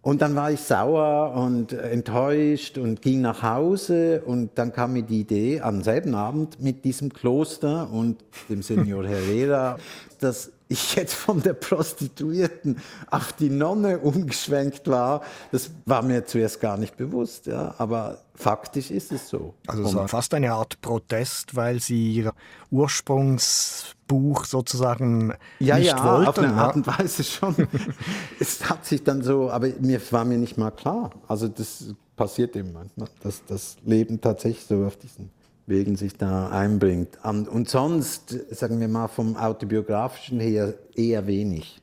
Und 0.00 0.22
dann 0.22 0.34
war 0.34 0.50
ich 0.50 0.60
sauer 0.60 1.34
und 1.34 1.74
enttäuscht 1.74 2.78
und 2.78 3.02
ging 3.02 3.20
nach 3.20 3.42
Hause 3.42 4.22
und 4.24 4.52
dann 4.54 4.72
kam 4.72 4.94
mir 4.94 5.02
die 5.02 5.20
Idee 5.20 5.60
am 5.60 5.82
selben 5.82 6.14
Abend 6.14 6.58
mit 6.62 6.86
diesem 6.86 7.12
Kloster 7.12 7.90
und 7.92 8.24
dem 8.48 8.62
Senor 8.62 9.04
Herrera, 9.06 9.76
dass 10.20 10.52
ich 10.70 10.94
jetzt 10.94 11.14
von 11.14 11.42
der 11.42 11.54
Prostituierten 11.54 12.78
auf 13.10 13.32
die 13.32 13.50
Nonne 13.50 13.98
umgeschwenkt 13.98 14.86
war, 14.88 15.22
das 15.50 15.70
war 15.84 16.02
mir 16.02 16.24
zuerst 16.24 16.60
gar 16.60 16.76
nicht 16.76 16.96
bewusst. 16.96 17.46
Ja. 17.46 17.74
Aber 17.78 18.18
faktisch 18.34 18.92
ist 18.92 19.10
es 19.10 19.28
so. 19.28 19.54
Also 19.66 19.82
es 19.82 19.94
war 19.94 20.06
fast 20.06 20.32
eine 20.32 20.52
Art 20.52 20.80
Protest, 20.80 21.56
weil 21.56 21.80
Sie 21.80 22.12
Ihr 22.12 22.32
Ursprungsbuch 22.70 24.44
sozusagen 24.44 25.34
ja, 25.58 25.76
nicht 25.76 25.88
ja, 25.88 26.04
wollten. 26.04 26.28
auf 26.28 26.38
eine 26.38 26.54
Art 26.54 26.76
und 26.76 26.86
Weise 26.86 27.24
schon. 27.24 27.56
es 28.40 28.70
hat 28.70 28.86
sich 28.86 29.02
dann 29.02 29.22
so, 29.22 29.50
aber 29.50 29.68
mir 29.80 30.00
war 30.12 30.24
mir 30.24 30.38
nicht 30.38 30.56
mal 30.56 30.70
klar. 30.70 31.10
Also 31.26 31.48
das 31.48 31.92
passiert 32.14 32.54
eben 32.54 32.72
manchmal, 32.72 33.08
dass 33.24 33.44
das 33.44 33.76
Leben 33.84 34.20
tatsächlich 34.20 34.66
so 34.66 34.84
auf 34.84 34.96
diesen 34.96 35.30
wegen 35.66 35.96
sich 35.96 36.16
da 36.16 36.48
einbringt. 36.48 37.18
Und 37.24 37.68
sonst, 37.68 38.36
sagen 38.50 38.80
wir 38.80 38.88
mal, 38.88 39.08
vom 39.08 39.36
autobiografischen 39.36 40.40
her 40.40 40.74
eher 40.94 41.26
wenig, 41.26 41.80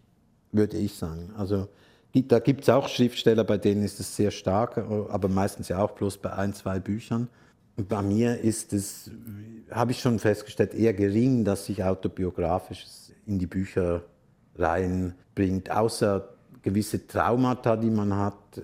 würde 0.52 0.78
ich 0.78 0.96
sagen. 0.96 1.32
Also 1.38 1.68
da 2.14 2.40
gibt 2.40 2.64
es 2.64 2.70
auch 2.70 2.88
Schriftsteller, 2.88 3.44
bei 3.44 3.58
denen 3.58 3.84
ist 3.84 4.00
es 4.00 4.16
sehr 4.16 4.32
stark, 4.32 4.78
aber 4.78 5.28
meistens 5.28 5.68
ja 5.70 5.80
auch 5.80 5.92
bloß 5.92 6.18
bei 6.18 6.34
ein, 6.34 6.54
zwei 6.54 6.80
Büchern. 6.80 7.30
Und 7.76 7.90
bei 7.90 8.02
mir 8.02 8.40
ist 8.40 8.74
es, 8.74 9.12
habe 9.70 9.92
ich 9.92 10.00
schon 10.00 10.18
festgestellt, 10.18 10.74
eher 10.74 10.94
gering, 10.94 11.44
dass 11.44 11.66
sich 11.66 11.84
autobiografisches 11.84 13.12
in 13.28 13.38
die 13.38 13.46
Bücher 13.46 14.02
reinbringt, 14.56 15.70
außer 15.70 16.28
gewisse 16.64 17.06
Traumata, 17.06 17.76
die 17.76 17.92
man 17.92 18.16
hat, 18.16 18.62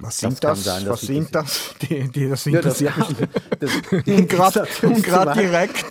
was 0.00 0.18
sind 0.18 0.42
das? 0.44 0.64
Sein, 0.64 0.86
Was 0.86 1.00
sind 1.00 1.34
das? 1.34 1.74
Die, 1.82 2.08
die 2.08 2.28
das 2.28 2.44
ja, 2.44 2.60
das, 2.60 2.78
das, 3.60 3.72
um 4.82 5.02
gerade 5.02 5.32
direkt 5.34 5.86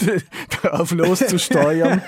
darauf 0.61 0.91
loszusteuern. 0.91 2.01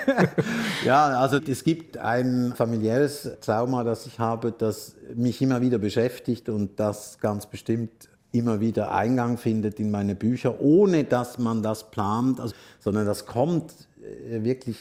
ja, 0.86 1.20
also 1.20 1.38
es 1.38 1.64
gibt 1.64 1.98
ein 1.98 2.54
familiäres 2.56 3.30
Trauma, 3.42 3.84
das 3.84 4.06
ich 4.06 4.20
habe, 4.20 4.52
das 4.52 4.96
mich 5.16 5.42
immer 5.42 5.62
wieder 5.62 5.78
beschäftigt 5.78 6.50
und 6.50 6.80
das 6.80 7.20
ganz 7.20 7.46
bestimmt 7.46 8.10
immer 8.32 8.60
wieder 8.60 8.92
Eingang 8.92 9.38
findet 9.38 9.80
in 9.80 9.92
meine 9.92 10.16
Bücher, 10.16 10.62
ohne 10.62 11.04
dass 11.04 11.40
man 11.40 11.64
das 11.64 11.90
plant, 11.92 12.40
also, 12.40 12.54
sondern 12.80 13.06
das 13.06 13.26
kommt 13.26 13.74
äh, 14.02 14.44
wirklich 14.44 14.78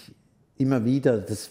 immer 0.56 0.84
wieder. 0.84 1.18
Das 1.18 1.50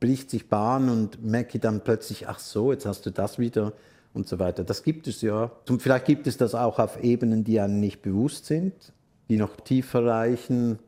bricht 0.00 0.30
sich 0.30 0.48
Bahn 0.48 0.88
und 0.88 1.24
merke 1.24 1.58
dann 1.58 1.82
plötzlich, 1.82 2.28
ach 2.28 2.38
so, 2.38 2.72
jetzt 2.72 2.86
hast 2.86 3.04
du 3.04 3.10
das 3.10 3.38
wieder 3.38 3.72
und 4.14 4.28
so 4.28 4.38
weiter. 4.38 4.64
Das 4.64 4.82
gibt 4.82 5.06
es 5.06 5.22
ja. 5.22 5.50
Und 5.68 5.82
vielleicht 5.82 6.06
gibt 6.06 6.26
es 6.26 6.36
das 6.36 6.54
auch 6.54 6.78
auf 6.78 7.02
Ebenen, 7.02 7.44
die 7.44 7.60
einem 7.60 7.80
nicht 7.80 8.02
bewusst 8.02 8.46
sind, 8.46 8.92
die 9.28 9.36
noch 9.36 9.56
tiefer 9.56 10.04
reichen, 10.04 10.78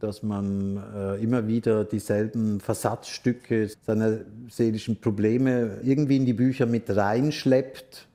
dass 0.00 0.22
man 0.22 0.82
äh, 0.94 1.22
immer 1.22 1.48
wieder 1.48 1.84
dieselben 1.84 2.60
Versatzstücke 2.60 3.70
seiner 3.84 4.18
seelischen 4.48 5.00
Probleme 5.00 5.78
irgendwie 5.82 6.16
in 6.16 6.26
die 6.26 6.34
Bücher 6.34 6.66
mit 6.66 6.88
reinschleppt. 6.94 8.06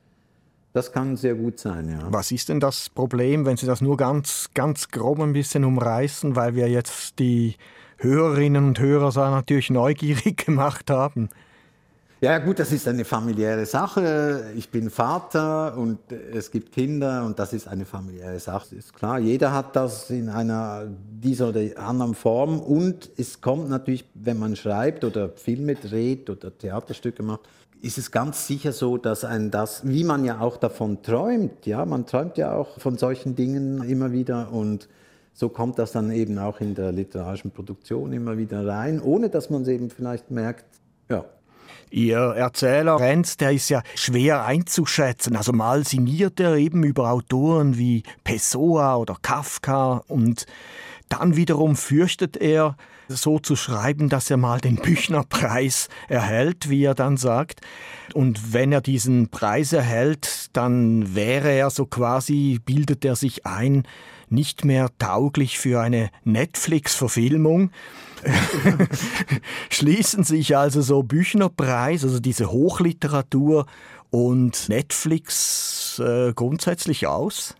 Das 0.71 0.91
kann 0.91 1.17
sehr 1.17 1.35
gut 1.35 1.59
sein, 1.59 1.89
ja. 1.89 2.07
Was 2.09 2.31
ist 2.31 2.49
denn 2.49 2.59
das 2.59 2.89
Problem, 2.89 3.45
wenn 3.45 3.57
Sie 3.57 3.67
das 3.67 3.81
nur 3.81 3.95
ganz, 3.95 4.49
ganz 4.53 4.89
grob 4.89 5.19
ein 5.19 5.33
bisschen 5.33 5.65
umreißen, 5.65 6.35
weil 6.35 6.55
wir 6.55 6.67
jetzt 6.67 7.19
die 7.19 7.55
Hörerinnen 7.97 8.65
und 8.65 8.79
Hörer 8.79 9.11
natürlich 9.29 9.69
neugierig 9.69 10.37
gemacht 10.45 10.89
haben? 10.89 11.29
Ja, 12.23 12.37
gut, 12.37 12.59
das 12.59 12.71
ist 12.71 12.87
eine 12.87 13.03
familiäre 13.03 13.65
Sache. 13.65 14.45
Ich 14.55 14.69
bin 14.69 14.89
Vater 14.89 15.77
und 15.77 15.99
es 16.09 16.51
gibt 16.51 16.71
Kinder 16.71 17.25
und 17.25 17.37
das 17.37 17.51
ist 17.51 17.67
eine 17.67 17.83
familiäre 17.83 18.39
Sache. 18.39 18.77
Ist 18.77 18.93
klar, 18.93 19.19
jeder 19.19 19.51
hat 19.51 19.75
das 19.75 20.09
in 20.09 20.29
einer 20.29 20.85
dieser 20.87 21.49
oder 21.49 21.59
anderen 21.75 22.15
Form 22.15 22.61
und 22.61 23.11
es 23.17 23.41
kommt 23.41 23.69
natürlich, 23.69 24.05
wenn 24.13 24.39
man 24.39 24.55
schreibt 24.55 25.03
oder 25.03 25.31
Filme 25.35 25.75
dreht 25.75 26.29
oder 26.29 26.57
Theaterstücke 26.57 27.23
macht, 27.23 27.41
ist 27.81 27.97
es 27.97 28.09
ganz 28.09 28.47
sicher 28.47 28.71
so, 28.71 28.95
dass 28.95 29.25
ein 29.25 29.51
das, 29.51 29.85
wie 29.85 30.05
man 30.05 30.23
ja 30.23 30.39
auch 30.39 30.55
davon 30.55 31.01
träumt, 31.03 31.65
ja, 31.65 31.85
man 31.85 32.05
träumt 32.05 32.37
ja 32.37 32.55
auch 32.55 32.79
von 32.79 32.97
solchen 32.97 33.35
Dingen 33.35 33.83
immer 33.83 34.13
wieder 34.13 34.49
und 34.53 34.87
so 35.33 35.49
kommt 35.49 35.77
das 35.77 35.91
dann 35.91 36.09
eben 36.09 36.39
auch 36.39 36.61
in 36.61 36.73
der 36.73 36.93
literarischen 36.93 37.51
Produktion 37.51 38.13
immer 38.13 38.37
wieder 38.37 38.65
rein, 38.65 39.01
ohne 39.01 39.27
dass 39.27 39.49
man 39.49 39.63
es 39.63 39.67
eben 39.67 39.89
vielleicht 39.89 40.31
merkt, 40.31 40.63
ja, 41.09 41.25
Ihr 41.93 42.17
Erzähler 42.17 42.99
Renz, 42.99 43.37
der 43.37 43.51
ist 43.51 43.69
ja 43.69 43.83
schwer 43.93 44.45
einzuschätzen. 44.45 45.35
Also 45.35 45.53
mal 45.53 45.85
sinniert 45.85 46.39
er 46.39 46.55
eben 46.55 46.83
über 46.83 47.11
Autoren 47.11 47.77
wie 47.77 48.01
Pessoa 48.23 48.95
oder 48.95 49.15
Kafka 49.21 50.03
und 50.07 50.47
dann 51.09 51.35
wiederum 51.35 51.75
fürchtet 51.75 52.35
er, 52.35 52.77
so 53.09 53.37
zu 53.37 53.55
schreiben, 53.55 54.09
dass 54.09 54.31
er 54.31 54.37
mal 54.37 54.59
den 54.59 54.77
Büchnerpreis 54.77 55.87
erhält, 56.07 56.67
wie 56.67 56.83
er 56.83 56.95
dann 56.95 57.15
sagt. 57.15 57.61
Und 58.15 58.53
wenn 58.53 58.71
er 58.71 58.81
diesen 58.81 59.29
Preis 59.29 59.71
erhält, 59.71 60.47
dann 60.53 61.13
wäre 61.13 61.51
er 61.51 61.69
so 61.69 61.85
quasi, 61.85 62.59
bildet 62.65 63.05
er 63.05 63.15
sich 63.15 63.45
ein, 63.45 63.83
nicht 64.29 64.65
mehr 64.65 64.89
tauglich 64.97 65.59
für 65.59 65.79
eine 65.79 66.09
Netflix-Verfilmung. 66.23 67.69
Schließen 69.69 70.23
sich 70.23 70.55
also 70.57 70.81
so 70.81 71.03
Büchnerpreis, 71.03 72.03
also 72.03 72.19
diese 72.19 72.51
Hochliteratur 72.51 73.65
und 74.11 74.69
Netflix 74.69 75.99
äh, 75.99 76.33
grundsätzlich 76.33 77.07
aus? 77.07 77.55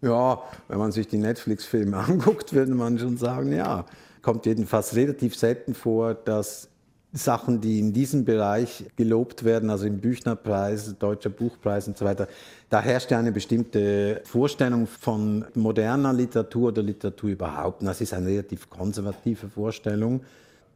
Ja, 0.00 0.42
wenn 0.68 0.78
man 0.78 0.92
sich 0.92 1.06
die 1.06 1.18
Netflix-Filme 1.18 1.96
anguckt, 2.08 2.52
würde 2.52 2.74
man 2.74 2.98
schon 2.98 3.16
sagen, 3.16 3.52
ja. 3.52 3.84
Kommt 4.20 4.46
jedenfalls 4.46 4.94
relativ 4.94 5.36
selten 5.36 5.74
vor, 5.74 6.14
dass 6.14 6.68
Sachen, 7.12 7.60
die 7.60 7.78
in 7.78 7.92
diesem 7.92 8.24
Bereich 8.24 8.86
gelobt 8.96 9.44
werden, 9.44 9.68
also 9.68 9.86
im 9.86 9.98
Büchnerpreis, 10.00 10.96
Deutscher 10.98 11.28
Buchpreis 11.28 11.86
und 11.86 11.98
so 11.98 12.04
weiter, 12.04 12.26
da 12.70 12.80
herrscht 12.80 13.10
ja 13.10 13.18
eine 13.18 13.32
bestimmte 13.32 14.22
Vorstellung 14.24 14.86
von 14.86 15.44
moderner 15.54 16.12
Literatur 16.12 16.68
oder 16.68 16.82
Literatur 16.82 17.30
überhaupt. 17.30 17.82
Und 17.82 17.86
das 17.86 18.00
ist 18.00 18.14
eine 18.14 18.28
relativ 18.28 18.70
konservative 18.70 19.48
Vorstellung. 19.48 20.22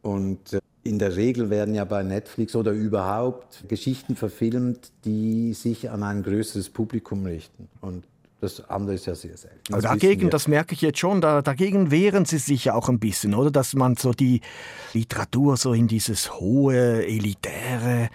Und 0.03 0.53
äh, 0.53 0.59
in 0.83 0.99
der 0.99 1.15
Regel 1.15 1.49
werden 1.49 1.73
ja 1.73 1.83
bei 1.85 2.03
Netflix 2.03 2.55
oder 2.55 2.71
überhaupt 2.71 3.67
Geschichten 3.67 4.15
verfilmt, 4.15 4.91
die 5.05 5.53
sich 5.53 5.89
an 5.89 6.03
ein 6.03 6.23
größeres 6.23 6.69
Publikum 6.69 7.25
richten. 7.25 7.67
Und 7.81 8.05
das 8.39 8.69
andere 8.69 8.95
ist 8.95 9.07
ja 9.07 9.15
sehr 9.15 9.35
selten. 9.35 9.73
Aber 9.73 9.81
dagegen, 9.81 10.29
das 10.29 10.47
merke 10.47 10.73
ich 10.73 10.81
jetzt 10.81 10.99
schon, 10.99 11.21
da, 11.21 11.41
dagegen 11.41 11.89
wehren 11.89 12.25
Sie 12.25 12.37
sich 12.37 12.65
ja 12.65 12.75
auch 12.75 12.87
ein 12.87 12.99
bisschen, 12.99 13.33
oder? 13.33 13.49
Dass 13.49 13.73
man 13.73 13.95
so 13.95 14.13
die 14.13 14.41
Literatur 14.93 15.57
so 15.57 15.73
in 15.73 15.87
dieses 15.87 16.33
hohe, 16.33 17.05
elitäre 17.05 18.09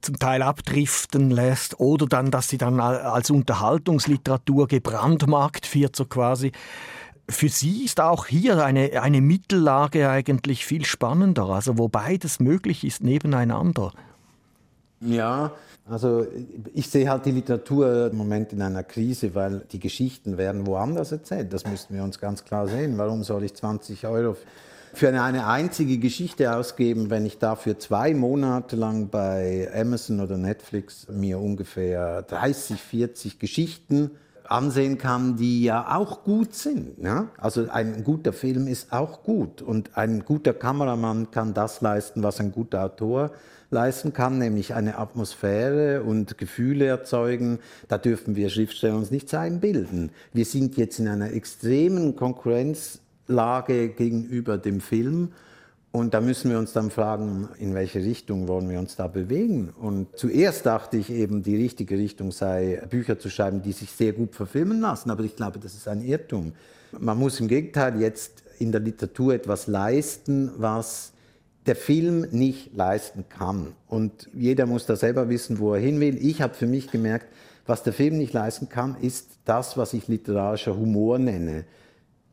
zum 0.00 0.18
Teil 0.18 0.42
abdriften 0.42 1.30
lässt 1.30 1.78
oder 1.78 2.06
dann, 2.06 2.30
dass 2.30 2.48
sie 2.48 2.58
dann 2.58 2.80
als 2.80 3.30
Unterhaltungsliteratur 3.30 4.66
gebrandmarkt 4.66 5.72
wird, 5.74 5.94
so 5.94 6.04
quasi. 6.04 6.52
Für 7.28 7.48
Sie 7.48 7.84
ist 7.84 8.00
auch 8.00 8.26
hier 8.26 8.64
eine, 8.64 9.00
eine 9.00 9.20
Mittellage 9.20 10.10
eigentlich 10.10 10.66
viel 10.66 10.84
spannender, 10.84 11.44
also 11.44 11.78
wo 11.78 11.88
beides 11.88 12.40
möglich 12.40 12.84
ist 12.84 13.02
nebeneinander. 13.02 13.92
Ja, 15.00 15.52
also 15.88 16.26
ich 16.74 16.88
sehe 16.88 17.08
halt 17.10 17.26
die 17.26 17.32
Literatur 17.32 18.10
im 18.10 18.16
Moment 18.16 18.52
in 18.52 18.62
einer 18.62 18.84
Krise, 18.84 19.34
weil 19.34 19.62
die 19.72 19.80
Geschichten 19.80 20.38
werden 20.38 20.66
woanders 20.66 21.12
erzählt. 21.12 21.52
Das 21.52 21.66
müssten 21.66 21.94
wir 21.94 22.04
uns 22.04 22.20
ganz 22.20 22.44
klar 22.44 22.68
sehen. 22.68 22.98
Warum 22.98 23.24
soll 23.24 23.44
ich 23.44 23.54
20 23.54 24.06
Euro 24.06 24.36
für 24.94 25.08
eine 25.08 25.46
einzige 25.46 25.98
Geschichte 25.98 26.54
ausgeben, 26.54 27.10
wenn 27.10 27.24
ich 27.24 27.38
dafür 27.38 27.78
zwei 27.78 28.14
Monate 28.14 28.76
lang 28.76 29.08
bei 29.08 29.68
Amazon 29.74 30.20
oder 30.20 30.36
Netflix 30.36 31.08
mir 31.08 31.38
ungefähr 31.38 32.22
30, 32.22 32.80
40 32.80 33.38
Geschichten 33.38 34.12
ansehen 34.52 34.98
kann, 34.98 35.36
die 35.36 35.62
ja 35.62 35.96
auch 35.96 36.24
gut 36.24 36.54
sind. 36.54 36.98
Ja? 37.02 37.28
Also 37.38 37.68
ein 37.70 38.04
guter 38.04 38.32
Film 38.32 38.66
ist 38.66 38.92
auch 38.92 39.22
gut 39.22 39.62
und 39.62 39.96
ein 39.96 40.24
guter 40.24 40.52
Kameramann 40.54 41.30
kann 41.30 41.54
das 41.54 41.80
leisten, 41.80 42.22
was 42.22 42.40
ein 42.40 42.52
guter 42.52 42.84
Autor 42.84 43.32
leisten 43.70 44.12
kann, 44.12 44.38
nämlich 44.38 44.74
eine 44.74 44.98
Atmosphäre 44.98 46.02
und 46.02 46.38
Gefühle 46.38 46.86
erzeugen. 46.86 47.58
Da 47.88 47.98
dürfen 47.98 48.36
wir 48.36 48.50
Schriftsteller 48.50 48.96
uns 48.96 49.10
nichts 49.10 49.34
einbilden. 49.34 50.10
Wir 50.32 50.44
sind 50.44 50.76
jetzt 50.76 50.98
in 50.98 51.08
einer 51.08 51.32
extremen 51.32 52.14
Konkurrenzlage 52.14 53.88
gegenüber 53.88 54.58
dem 54.58 54.80
Film. 54.80 55.32
Und 55.92 56.14
da 56.14 56.22
müssen 56.22 56.50
wir 56.50 56.58
uns 56.58 56.72
dann 56.72 56.90
fragen, 56.90 57.50
in 57.58 57.74
welche 57.74 57.98
Richtung 58.02 58.48
wollen 58.48 58.70
wir 58.70 58.78
uns 58.78 58.96
da 58.96 59.08
bewegen? 59.08 59.68
Und 59.68 60.16
zuerst 60.16 60.64
dachte 60.64 60.96
ich 60.96 61.10
eben, 61.10 61.42
die 61.42 61.56
richtige 61.56 61.98
Richtung 61.98 62.32
sei, 62.32 62.82
Bücher 62.88 63.18
zu 63.18 63.28
schreiben, 63.28 63.60
die 63.60 63.72
sich 63.72 63.90
sehr 63.90 64.14
gut 64.14 64.34
verfilmen 64.34 64.80
lassen. 64.80 65.10
Aber 65.10 65.22
ich 65.22 65.36
glaube, 65.36 65.58
das 65.58 65.74
ist 65.74 65.86
ein 65.88 66.00
Irrtum. 66.00 66.54
Man 66.98 67.18
muss 67.18 67.40
im 67.40 67.48
Gegenteil 67.48 68.00
jetzt 68.00 68.42
in 68.58 68.72
der 68.72 68.80
Literatur 68.80 69.34
etwas 69.34 69.66
leisten, 69.66 70.50
was 70.56 71.12
der 71.66 71.76
Film 71.76 72.26
nicht 72.30 72.74
leisten 72.74 73.26
kann. 73.28 73.74
Und 73.86 74.30
jeder 74.32 74.64
muss 74.64 74.86
da 74.86 74.96
selber 74.96 75.28
wissen, 75.28 75.58
wo 75.58 75.74
er 75.74 75.80
hin 75.80 76.00
will. 76.00 76.16
Ich 76.24 76.40
habe 76.40 76.54
für 76.54 76.66
mich 76.66 76.90
gemerkt, 76.90 77.26
was 77.66 77.82
der 77.82 77.92
Film 77.92 78.16
nicht 78.16 78.32
leisten 78.32 78.70
kann, 78.70 78.96
ist 79.00 79.28
das, 79.44 79.76
was 79.76 79.92
ich 79.92 80.08
literarischer 80.08 80.74
Humor 80.74 81.18
nenne. 81.18 81.66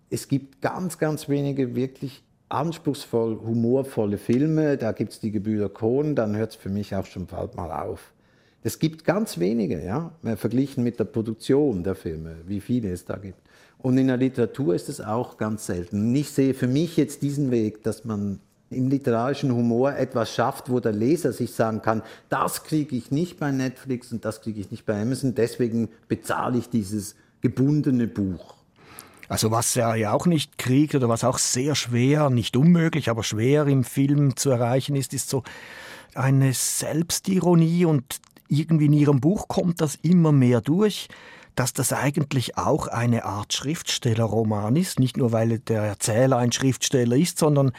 Es 0.10 0.30
gibt 0.30 0.62
ganz, 0.62 0.98
ganz 0.98 1.28
wenige 1.28 1.76
wirklich 1.76 2.24
anspruchsvoll, 2.50 3.40
humorvolle 3.46 4.18
Filme. 4.18 4.78
Da 4.78 4.92
gibt 4.92 5.14
es 5.14 5.20
die 5.20 5.32
Gebrüder 5.32 5.70
Kohn, 5.70 6.16
dann 6.16 6.36
hört 6.36 6.52
es 6.52 6.56
für 6.56 6.70
mich 6.70 6.96
auch 6.96 7.06
schon 7.06 7.26
bald 7.26 7.56
mal 7.56 7.72
auf. 7.72 8.14
Es 8.62 8.80
gibt 8.80 9.06
ganz 9.06 9.40
wenige, 9.40 9.82
ja, 9.84 10.12
verglichen 10.36 10.84
mit 10.84 11.00
der 11.00 11.06
Produktion 11.06 11.84
der 11.84 11.96
Filme, 11.96 12.36
wie 12.46 12.60
viele 12.60 12.92
es 12.92 13.06
da 13.06 13.16
gibt. 13.16 13.40
Und 13.78 13.98
in 13.98 14.08
der 14.08 14.18
Literatur 14.18 14.76
ist 14.76 14.90
es 14.90 15.00
auch 15.00 15.38
ganz 15.38 15.66
selten. 15.66 16.02
Und 16.02 16.16
ich 16.16 16.32
sehe 16.32 16.54
für 16.54 16.68
mich 16.68 16.98
jetzt 16.98 17.22
diesen 17.22 17.52
Weg, 17.52 17.84
dass 17.84 18.04
man 18.04 18.40
im 18.70 18.90
literarischen 18.90 19.54
Humor 19.54 19.96
etwas 19.96 20.34
schafft, 20.34 20.70
wo 20.70 20.80
der 20.80 20.92
Leser 20.92 21.32
sich 21.32 21.54
sagen 21.54 21.82
kann, 21.82 22.04
das 22.28 22.64
kriege 22.64 22.96
ich 22.96 23.12
nicht 23.12 23.40
bei 23.40 23.52
Netflix 23.52 24.12
und 24.12 24.26
das 24.26 24.42
kriege 24.42 24.60
ich 24.60 24.70
nicht 24.70 24.86
bei 24.86 25.02
Amazon, 25.02 25.34
deswegen 25.34 25.90
bezahle 26.08 26.58
ich 26.58 26.70
dieses 26.70 27.16
gebundene 27.42 28.08
Buch. 28.08 28.59
Also 29.30 29.52
was 29.52 29.76
er 29.76 29.96
ja 29.96 30.12
auch 30.12 30.26
nicht 30.26 30.58
kriegt 30.58 30.96
oder 30.96 31.08
was 31.08 31.24
auch 31.24 31.38
sehr 31.38 31.76
schwer, 31.76 32.32
nicht 32.32 32.58
unmöglich, 32.58 33.10
aber 33.10 33.24
schwer 33.24 33.68
im 33.68 33.84
Film 33.84 34.36
zu 34.36 34.50
erreichen 34.50 34.96
ist, 34.96 35.14
ist 35.14 35.30
so 35.30 35.44
eine 36.16 36.52
Selbstironie 36.54 37.86
und 37.86 38.20
irgendwie 38.48 38.88
in 38.88 38.94
ihrem 38.94 39.22
Buch 39.22 39.48
kommt 39.48 39.82
das 39.82 39.96
immer 40.02 40.32
mehr 40.32 40.62
durch, 40.62 41.08
dass 41.54 41.74
das 41.74 41.94
eigentlich 41.94 42.58
auch 42.58 42.88
eine 42.88 43.24
Art 43.26 43.54
Schriftstellerroman 43.54 44.76
ist, 44.76 45.00
nicht 45.00 45.18
nur 45.18 45.32
weil 45.32 45.60
der 45.60 45.84
Erzähler 45.84 46.38
ein 46.38 46.52
Schriftsteller 46.52 47.16
ist, 47.16 47.38
sondern 47.38 47.72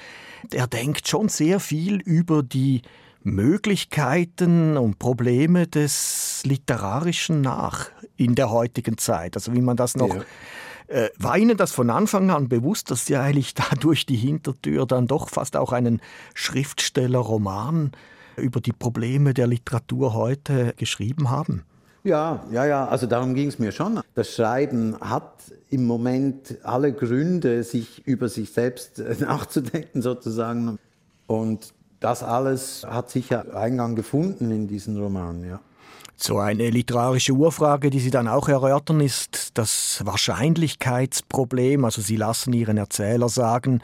er 0.52 0.68
denkt 0.68 1.08
schon 1.08 1.28
sehr 1.28 1.58
viel 1.58 1.96
über 1.96 2.44
die 2.44 2.82
Möglichkeiten 3.22 4.76
und 4.76 5.00
Probleme 5.00 5.66
des 5.66 6.42
Literarischen 6.44 7.40
nach 7.40 7.90
in 8.16 8.36
der 8.36 8.50
heutigen 8.50 8.98
Zeit. 8.98 9.34
Also 9.34 9.52
wie 9.52 9.60
man 9.60 9.76
das 9.76 9.96
noch 9.96 10.14
ja. 10.14 10.22
Äh, 10.90 11.10
war 11.18 11.38
Ihnen 11.38 11.56
das 11.56 11.70
von 11.70 11.88
Anfang 11.88 12.30
an 12.30 12.48
bewusst, 12.48 12.90
dass 12.90 13.06
Sie 13.06 13.16
eigentlich 13.16 13.54
da 13.54 13.64
durch 13.78 14.06
die 14.06 14.16
Hintertür 14.16 14.86
dann 14.86 15.06
doch 15.06 15.28
fast 15.28 15.56
auch 15.56 15.72
einen 15.72 16.00
Schriftstellerroman 16.34 17.92
über 18.36 18.60
die 18.60 18.72
Probleme 18.72 19.32
der 19.32 19.46
Literatur 19.46 20.14
heute 20.14 20.74
geschrieben 20.76 21.30
haben? 21.30 21.62
Ja, 22.02 22.44
ja, 22.50 22.64
ja, 22.64 22.88
also 22.88 23.06
darum 23.06 23.34
ging 23.34 23.48
es 23.48 23.60
mir 23.60 23.70
schon. 23.70 24.00
Das 24.14 24.34
Schreiben 24.34 24.96
hat 25.00 25.32
im 25.68 25.86
Moment 25.86 26.58
alle 26.64 26.92
Gründe, 26.92 27.62
sich 27.62 28.04
über 28.06 28.28
sich 28.28 28.52
selbst 28.52 28.98
nachzudenken 29.20 30.02
sozusagen. 30.02 30.76
Und 31.28 31.72
das 32.00 32.24
alles 32.24 32.84
hat 32.84 33.10
sicher 33.10 33.54
Eingang 33.54 33.94
gefunden 33.94 34.50
in 34.50 34.66
diesen 34.66 34.98
Roman, 34.98 35.44
ja. 35.44 35.60
So 36.22 36.38
eine 36.38 36.68
literarische 36.68 37.32
Urfrage, 37.32 37.88
die 37.88 37.98
Sie 37.98 38.10
dann 38.10 38.28
auch 38.28 38.48
erörtern, 38.50 39.00
ist 39.00 39.52
das 39.54 40.02
Wahrscheinlichkeitsproblem. 40.04 41.82
Also 41.82 42.02
Sie 42.02 42.16
lassen 42.16 42.52
Ihren 42.52 42.76
Erzähler 42.76 43.30
sagen, 43.30 43.80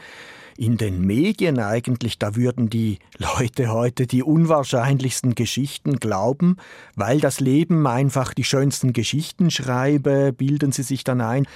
in 0.55 0.77
den 0.77 1.01
Medien 1.01 1.59
eigentlich, 1.59 2.19
da 2.19 2.35
würden 2.35 2.69
die 2.69 2.99
Leute 3.17 3.71
heute 3.71 4.05
die 4.05 4.21
unwahrscheinlichsten 4.21 5.33
Geschichten 5.33 5.99
glauben, 5.99 6.57
weil 6.95 7.19
das 7.19 7.39
Leben 7.39 7.85
einfach 7.87 8.35
die 8.35 8.43
schönsten 8.43 8.93
Geschichten 8.93 9.49
schreibe, 9.51 10.33
bilden 10.33 10.71
sie 10.71 10.83
sich 10.83 11.03
dann 11.03 11.21
ein. 11.21 11.47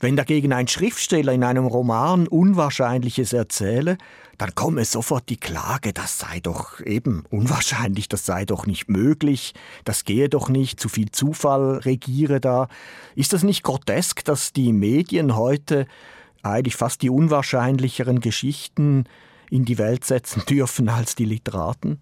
Wenn 0.00 0.16
dagegen 0.16 0.52
ein 0.52 0.68
Schriftsteller 0.68 1.32
in 1.32 1.44
einem 1.44 1.66
Roman 1.66 2.28
Unwahrscheinliches 2.28 3.32
erzähle, 3.32 3.98
dann 4.38 4.54
komme 4.54 4.84
sofort 4.84 5.28
die 5.28 5.36
Klage, 5.36 5.92
das 5.92 6.18
sei 6.18 6.40
doch 6.40 6.80
eben 6.80 7.24
unwahrscheinlich, 7.30 8.08
das 8.08 8.26
sei 8.26 8.44
doch 8.44 8.66
nicht 8.66 8.88
möglich, 8.88 9.54
das 9.84 10.04
gehe 10.04 10.28
doch 10.28 10.48
nicht, 10.48 10.78
zu 10.80 10.88
viel 10.88 11.10
Zufall 11.10 11.78
regiere 11.78 12.40
da. 12.40 12.68
Ist 13.14 13.32
das 13.32 13.42
nicht 13.42 13.62
grotesk, 13.62 14.24
dass 14.24 14.52
die 14.52 14.72
Medien 14.72 15.36
heute 15.36 15.86
eigentlich 16.42 16.76
fast 16.76 17.02
die 17.02 17.10
unwahrscheinlicheren 17.10 18.20
Geschichten 18.20 19.04
in 19.50 19.64
die 19.64 19.78
Welt 19.78 20.04
setzen 20.04 20.42
dürfen 20.48 20.88
als 20.88 21.14
die 21.14 21.24
Literaten. 21.24 22.00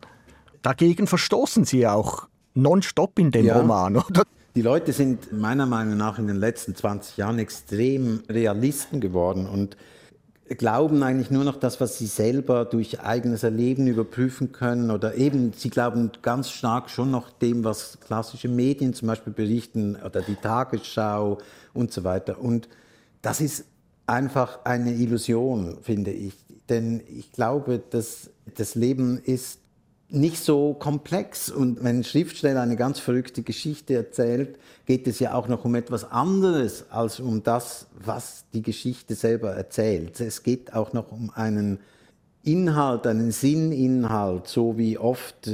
Dagegen 0.63 1.07
verstoßen 1.07 1.65
sie 1.65 1.87
auch 1.87 2.29
nonstop 2.55 3.19
in 3.19 3.31
dem 3.31 3.47
ja. 3.47 3.59
Roman, 3.59 3.97
oder? 3.97 4.25
Die 4.55 4.63
Leute 4.63 4.93
sind 4.93 5.33
meiner 5.33 5.67
Meinung 5.67 5.97
nach 5.97 6.19
in 6.19 6.29
den 6.29 6.37
letzten 6.37 6.77
20 6.77 7.17
Jahren 7.17 7.41
extrem 7.41 8.23
Realisten 8.29 9.01
geworden 9.01 9.47
und 9.47 9.77
glauben 10.49 11.03
eigentlich 11.03 11.31
nur 11.31 11.45
noch 11.45 11.57
das, 11.57 11.81
was 11.81 11.99
sie 11.99 12.07
selber 12.07 12.65
durch 12.65 13.01
eigenes 13.01 13.43
Erleben 13.43 13.87
überprüfen 13.87 14.53
können 14.53 14.91
oder 14.91 15.15
eben, 15.15 15.53
sie 15.55 15.71
glauben 15.71 16.11
ganz 16.21 16.51
stark 16.51 16.91
schon 16.91 17.11
noch 17.11 17.31
dem, 17.31 17.65
was 17.65 17.99
klassische 18.01 18.49
Medien 18.49 18.93
zum 18.93 19.09
Beispiel 19.09 19.33
berichten 19.33 19.97
oder 19.97 20.21
die 20.21 20.37
Tagesschau 20.37 21.39
und 21.73 21.93
so 21.93 22.05
weiter. 22.05 22.41
Und 22.41 22.69
das 23.23 23.41
ist 23.41 23.65
einfach 24.07 24.65
eine 24.65 24.93
Illusion, 24.93 25.79
finde 25.83 26.11
ich. 26.11 26.35
Denn 26.69 27.03
ich 27.09 27.33
glaube, 27.33 27.83
dass 27.91 28.31
das 28.55 28.75
Leben 28.75 29.19
ist 29.19 29.61
nicht 30.09 30.43
so 30.43 30.75
komplex. 30.75 31.51
Und 31.51 31.83
wenn 31.83 31.99
ein 31.99 32.05
Schriftsteller 32.05 32.61
eine 32.61 32.77
ganz 32.77 32.99
verrückte 33.01 33.43
Geschichte 33.43 33.95
erzählt, 33.95 34.59
geht 34.87 35.07
es 35.07 35.19
ja 35.19 35.35
auch 35.35 35.49
noch 35.49 35.65
um 35.65 35.75
etwas 35.75 36.11
anderes 36.11 36.87
als 36.91 37.21
um 37.21 37.43
das, 37.43 37.87
was 37.99 38.45
die 38.53 38.63
Geschichte 38.63 39.15
selber 39.15 39.53
erzählt. 39.53 40.21
Es 40.21 40.43
geht 40.43 40.75
auch 40.75 40.93
noch 40.93 41.11
um 41.11 41.31
einen 41.35 41.81
Inhalt, 42.43 43.07
einen 43.07 43.33
Sinninhalt, 43.33 44.49
so 44.49 44.77
wie 44.77 44.99
oft 44.99 45.51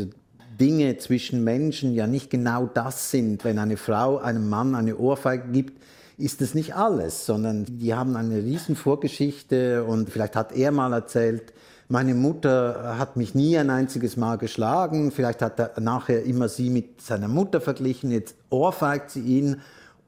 Dinge 0.59 0.99
zwischen 0.99 1.45
Menschen 1.45 1.95
ja 1.95 2.07
nicht 2.07 2.29
genau 2.29 2.67
das 2.67 3.11
sind. 3.11 3.45
Wenn 3.45 3.59
eine 3.59 3.77
Frau 3.77 4.19
einem 4.19 4.49
Mann 4.49 4.75
eine 4.75 4.97
Ohrfeige 4.97 5.49
gibt, 5.53 5.83
ist 6.19 6.43
es 6.43 6.55
nicht 6.55 6.75
alles, 6.75 7.25
sondern 7.25 7.65
die 7.65 7.95
haben 7.95 8.15
eine 8.15 8.37
riesen 8.37 8.77
Vorgeschichte 8.77 9.85
und 9.85 10.11
vielleicht 10.11 10.37
hat 10.37 10.53
er 10.53 10.71
mal 10.71 10.93
erzählt, 10.93 11.55
meine 11.91 12.15
Mutter 12.15 12.97
hat 12.99 13.17
mich 13.17 13.35
nie 13.35 13.59
ein 13.59 13.69
einziges 13.69 14.17
Mal 14.17 14.39
geschlagen, 14.39 15.11
vielleicht 15.11 15.43
hat 15.43 15.59
er 15.59 15.81
nachher 15.81 16.25
immer 16.25 16.49
sie 16.49 16.71
mit 16.71 17.03
seiner 17.03 17.29
Mutter 17.29 17.61
verglichen, 17.61 18.13
jetzt 18.13 18.37
ohrfeigt 18.49 19.11
sie 19.11 19.21
ihn, 19.21 19.61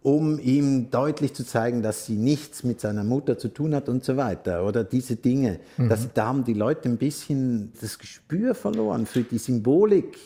um 0.02 0.38
ihm 0.38 0.90
deutlich 0.90 1.34
zu 1.34 1.44
zeigen, 1.44 1.82
dass 1.82 2.06
sie 2.06 2.16
nichts 2.16 2.64
mit 2.64 2.80
seiner 2.80 3.04
Mutter 3.04 3.36
zu 3.36 3.48
tun 3.48 3.74
hat 3.74 3.88
und 3.88 4.04
so 4.04 4.16
weiter. 4.16 4.64
Oder 4.64 4.84
diese 4.84 5.16
Dinge. 5.16 5.60
Mhm. 5.76 5.88
Das, 5.88 6.08
da 6.12 6.26
haben 6.26 6.44
die 6.44 6.54
Leute 6.54 6.88
ein 6.88 6.98
bisschen 6.98 7.72
das 7.80 7.98
Gespür 7.98 8.54
verloren 8.54 9.06
für 9.06 9.22
die 9.22 9.38
Symbolik 9.38 10.18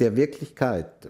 der 0.00 0.16
Wirklichkeit 0.16 1.08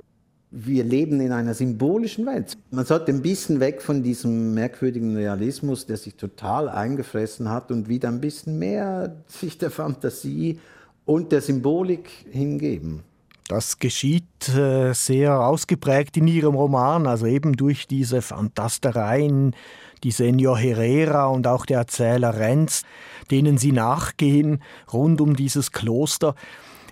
wir 0.51 0.85
leben 0.85 1.21
in 1.21 1.33
einer 1.33 1.55
symbolischen 1.55 2.27
Welt. 2.27 2.57
Man 2.71 2.85
sollte 2.85 3.13
ein 3.13 3.23
bisschen 3.23 3.61
weg 3.61 3.83
von 3.83 4.03
diesem 4.03 4.55
merkwürdigen 4.55 5.17
Realismus, 5.17 5.87
der 5.87 5.97
sich 5.97 6.15
total 6.15 6.69
eingefressen 6.69 7.51
hat 7.51 7.71
und 7.71 7.89
wieder 7.89 8.09
ein 8.09 8.21
bisschen 8.21 8.59
mehr 8.59 9.17
sich 9.27 9.59
der 9.59 9.71
Fantasie 9.71 10.61
und 11.05 11.33
der 11.33 11.41
Symbolik 11.41 12.09
hingeben. 12.31 13.03
Das 13.49 13.79
geschieht 13.79 14.49
äh, 14.49 14.93
sehr 14.93 15.41
ausgeprägt 15.41 16.17
in 16.17 16.27
Ihrem 16.27 16.57
Roman, 16.57 17.07
also 17.07 17.27
eben 17.27 17.53
durch 17.53 17.87
diese 17.87 18.21
Fantastereien, 18.21 19.55
die 20.03 20.11
Senior 20.11 20.59
Herrera 20.59 21.27
und 21.27 21.47
auch 21.47 21.65
der 21.65 21.79
Erzähler 21.79 22.37
Renz, 22.39 22.83
denen 23.31 23.57
Sie 23.57 23.71
nachgehen 23.71 24.63
rund 24.93 25.21
um 25.21 25.37
dieses 25.37 25.71
Kloster. 25.71 26.35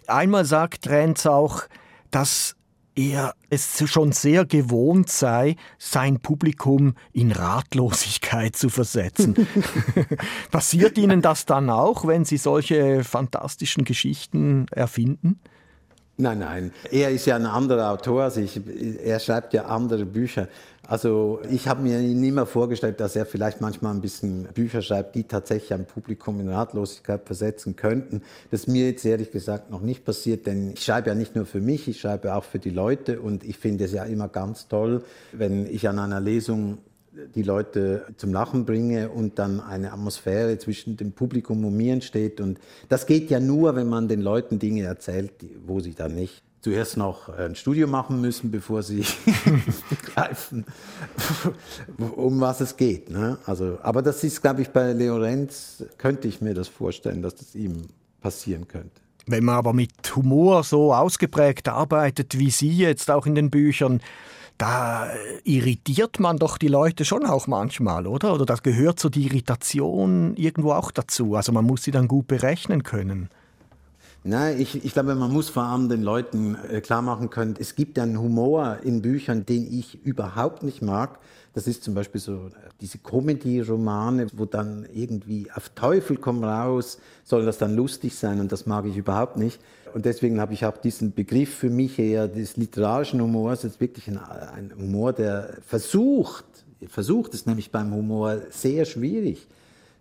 Einmal 0.07 0.45
sagt 0.45 0.89
Renz 0.89 1.27
auch, 1.27 1.63
dass 2.13 2.55
er 2.97 3.35
es 3.51 3.89
schon 3.91 4.13
sehr 4.13 4.45
gewohnt 4.45 5.11
sei, 5.11 5.57
sein 5.79 6.21
Publikum 6.21 6.95
in 7.13 7.33
Ratlosigkeit 7.33 8.57
zu 8.57 8.69
versetzen. 8.69 9.35
Passiert 10.51 10.99
Ihnen 10.99 11.23
das 11.23 11.47
dann 11.47 11.71
auch, 11.71 12.07
wenn 12.07 12.25
Sie 12.25 12.37
solche 12.37 13.05
fantastischen 13.05 13.85
Geschichten 13.85 14.67
erfinden? 14.71 15.41
Nein, 16.17 16.39
nein. 16.39 16.73
Er 16.93 17.11
ist 17.11 17.27
ja 17.27 17.35
ein 17.35 17.47
anderer 17.47 17.91
Autor 17.91 18.25
als 18.25 18.37
ich. 18.37 18.61
Er 19.03 19.19
schreibt 19.19 19.53
ja 19.53 19.65
andere 19.65 20.07
Bücher. 20.07 20.49
Also 20.87 21.41
ich 21.51 21.67
habe 21.67 21.83
mir 21.83 21.99
ihn 22.01 22.23
immer 22.23 22.45
vorgestellt, 22.45 23.01
dass 23.01 23.17
er 23.17 23.25
vielleicht 23.25 23.61
manchmal 23.61 23.95
ein 23.95 24.03
bisschen 24.03 24.45
Bücher 24.55 24.83
schreibt, 24.83 25.15
die 25.15 25.25
tatsächlich 25.25 25.73
ein 25.73 25.87
Publikum 25.87 26.41
in 26.41 26.49
Ratlosigkeit 26.49 27.23
versetzen 27.25 27.75
könnten. 27.75 28.23
Das 28.51 28.61
ist 28.61 28.67
mir 28.69 28.89
jetzt 28.89 29.05
ehrlich 29.05 29.31
gesagt 29.31 29.71
noch 29.71 29.81
nicht 29.81 30.05
passiert, 30.05 30.47
denn 30.47 30.73
ich 30.73 30.85
schreibe 30.85 31.09
ja 31.09 31.15
nicht 31.15 31.37
nur 31.37 31.47
für 31.47 31.61
mich, 31.61 31.89
ich 31.89 32.01
schreibe 32.01 32.35
auch 32.35 32.45
für 32.45 32.59
die 32.59 32.71
Leute 32.71 33.21
und 33.21 33.45
ich 33.45 33.57
finde 33.57 33.85
es 33.85 33.93
ja 33.93 34.05
immer 34.05 34.29
ganz 34.29 34.69
toll, 34.69 35.03
wenn 35.33 35.67
ich 35.67 35.89
an 35.89 35.99
einer 35.99 36.21
Lesung 36.21 36.79
die 37.35 37.43
Leute 37.43 38.05
zum 38.17 38.33
Lachen 38.33 38.65
bringe 38.67 39.09
und 39.09 39.39
dann 39.39 39.61
eine 39.61 39.93
Atmosphäre 39.93 40.59
zwischen 40.59 40.97
dem 40.97 41.13
Publikum 41.13 41.65
und 41.65 41.77
mir 41.77 41.93
entsteht. 41.93 42.41
Und 42.41 42.59
das 42.89 43.07
geht 43.07 43.31
ja 43.31 43.41
nur, 43.41 43.77
wenn 43.77 43.89
man 43.89 44.09
den 44.09 44.21
Leuten 44.21 44.59
Dinge 44.59 44.83
erzählt, 44.83 45.33
wo 45.65 45.81
sie 45.81 45.95
dann 45.95 46.15
nicht 46.15 46.43
zuerst 46.65 46.97
noch 46.97 47.29
ein 47.29 47.55
Studio 47.57 47.87
machen 47.87 48.23
müssen, 48.23 48.51
bevor 48.51 48.83
sie 48.83 49.05
begreifen, 49.91 50.65
um 51.99 52.41
was 52.41 52.63
es 52.63 52.79
geht. 52.79 53.11
Ne? 53.11 53.37
Also, 53.45 53.79
aber 53.83 54.01
das 54.01 54.25
ist, 54.25 54.41
glaube 54.41 54.63
ich, 54.63 54.71
bei 54.71 54.95
Leorenz, 54.95 55.85
könnte 55.99 56.27
ich 56.27 56.41
mir 56.41 56.55
das 56.55 56.69
vorstellen, 56.69 57.21
dass 57.21 57.35
das 57.35 57.55
ihm 57.55 57.83
passieren 58.23 58.67
könnte. 58.67 59.03
Wenn 59.27 59.45
man 59.45 59.57
aber 59.57 59.75
mit 59.75 59.93
Humor 60.17 60.65
so 60.65 60.95
ausgeprägt 60.95 61.69
arbeitet 61.69 62.39
wie 62.39 62.51
Sie 62.51 62.75
jetzt 62.75 63.11
auch 63.11 63.27
in 63.27 63.35
den 63.35 63.51
Büchern, 63.51 64.01
da 64.57 65.11
irritiert 65.45 66.19
man 66.19 66.39
doch 66.39 66.57
die 66.57 66.69
Leute 66.69 67.05
schon 67.05 67.27
auch 67.27 67.47
manchmal, 67.47 68.07
oder? 68.07 68.33
Oder 68.33 68.47
das 68.47 68.63
gehört 68.63 69.01
so 69.01 69.11
die 69.11 69.27
Irritation 69.27 70.35
irgendwo 70.37 70.73
auch 70.73 70.91
dazu. 70.91 71.35
Also 71.35 71.53
man 71.53 71.67
muss 71.67 71.83
sie 71.83 71.91
dann 71.91 72.09
gut 72.09 72.27
berechnen 72.27 72.85
können. 72.85 73.29
Nein, 74.27 74.59
ich, 74.59 74.83
ich 74.83 74.95
glaube, 74.95 75.15
man 75.15 75.31
muss 75.31 75.51
vor 75.51 75.65
allem 75.65 75.91
den 75.91 76.03
Leuten 76.03 76.57
äh, 76.71 76.81
klar 76.81 77.03
machen 77.03 77.29
können, 77.29 77.57
es 77.59 77.75
gibt 77.75 77.99
einen 77.99 78.19
Humor 78.19 78.79
in 78.83 79.03
Büchern, 79.03 79.45
den 79.45 79.71
ich 79.71 80.03
überhaupt 80.03 80.63
nicht 80.63 80.81
mag. 80.81 81.19
Das 81.53 81.67
ist 81.67 81.85
zum 81.85 81.93
Beispiel 81.93 82.23
so 82.23 82.33
äh, 82.33 82.71
diese 82.81 82.97
Comedy-Romane, 82.97 84.29
wo 84.33 84.47
dann 84.47 84.87
irgendwie 84.95 85.51
auf 85.55 85.69
Teufel 85.75 86.17
komm 86.17 86.43
raus, 86.43 86.99
soll 87.23 87.45
das 87.45 87.59
dann 87.59 87.77
lustig 87.77 88.17
sein 88.17 88.41
und 88.41 88.51
das 88.51 88.65
mag 88.65 88.87
ich 88.87 88.97
überhaupt 88.97 89.37
nicht. 89.37 89.61
Und 89.93 90.07
deswegen 90.07 90.41
habe 90.41 90.55
ich 90.55 90.65
auch 90.65 90.79
diesen 90.79 91.13
Begriff 91.13 91.55
für 91.55 91.69
mich 91.69 91.99
eher 91.99 92.27
des 92.27 92.57
literarischen 92.57 93.21
Humors, 93.21 93.63
jetzt 93.63 93.79
wirklich 93.79 94.09
ein, 94.09 94.17
ein 94.17 94.73
Humor, 94.75 95.13
der 95.13 95.59
versucht, 95.67 96.47
versucht 96.89 97.35
es 97.35 97.45
nämlich 97.45 97.71
beim 97.71 97.93
Humor 97.93 98.39
sehr 98.49 98.87
schwierig. 98.87 99.47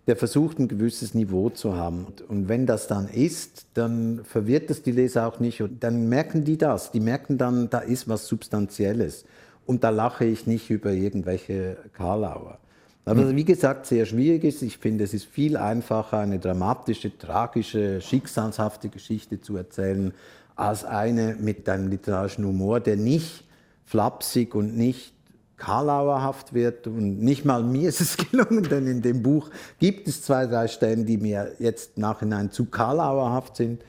Der 0.06 0.16
versucht 0.16 0.58
ein 0.58 0.68
gewisses 0.68 1.14
Niveau 1.14 1.48
zu 1.48 1.76
haben. 1.76 2.06
Und 2.28 2.48
wenn 2.48 2.66
das 2.66 2.86
dann 2.88 3.08
ist, 3.08 3.66
dann 3.74 4.20
verwirrt 4.24 4.70
es 4.70 4.82
die 4.82 4.92
Leser 4.92 5.26
auch 5.26 5.40
nicht. 5.40 5.62
Und 5.62 5.82
dann 5.82 6.08
merken 6.08 6.44
die 6.44 6.58
das. 6.58 6.92
Die 6.92 7.00
merken 7.00 7.38
dann, 7.38 7.70
da 7.70 7.78
ist 7.78 8.08
was 8.08 8.26
Substanzielles. 8.26 9.24
Und 9.66 9.82
da 9.82 9.90
lache 9.90 10.26
ich 10.26 10.46
nicht 10.46 10.68
über 10.70 10.92
irgendwelche 10.92 11.78
Karlauer. 11.94 12.58
Aber 13.06 13.22
hm. 13.22 13.36
wie 13.36 13.44
gesagt, 13.44 13.86
sehr 13.86 14.06
schwierig 14.06 14.44
ist. 14.44 14.62
Ich 14.62 14.78
finde, 14.78 15.04
es 15.04 15.14
ist 15.14 15.26
viel 15.26 15.56
einfacher, 15.56 16.18
eine 16.18 16.38
dramatische, 16.38 17.16
tragische, 17.16 18.00
schicksalshafte 18.00 18.88
Geschichte 18.88 19.40
zu 19.40 19.56
erzählen, 19.56 20.12
als 20.56 20.84
eine 20.84 21.36
mit 21.38 21.68
einem 21.68 21.88
literarischen 21.88 22.46
Humor, 22.46 22.80
der 22.80 22.96
nicht 22.96 23.44
flapsig 23.84 24.54
und 24.54 24.76
nicht 24.76 25.12
karlauerhaft 25.56 26.54
wird. 26.54 26.86
Und 26.86 27.20
nicht 27.20 27.44
mal 27.44 27.62
mir 27.62 27.88
ist 27.88 28.00
es 28.00 28.16
gelungen, 28.30 28.64
denn 28.64 28.86
in 28.86 29.02
dem 29.02 29.22
Buch 29.22 29.50
gibt 29.78 30.08
es 30.08 30.22
zwei, 30.22 30.46
drei 30.46 30.68
Stellen, 30.68 31.06
die 31.06 31.16
mir 31.16 31.52
jetzt 31.58 31.98
nachhinein 31.98 32.50
zu 32.50 32.66
karlauerhaft 32.66 33.56
sind. 33.56 33.82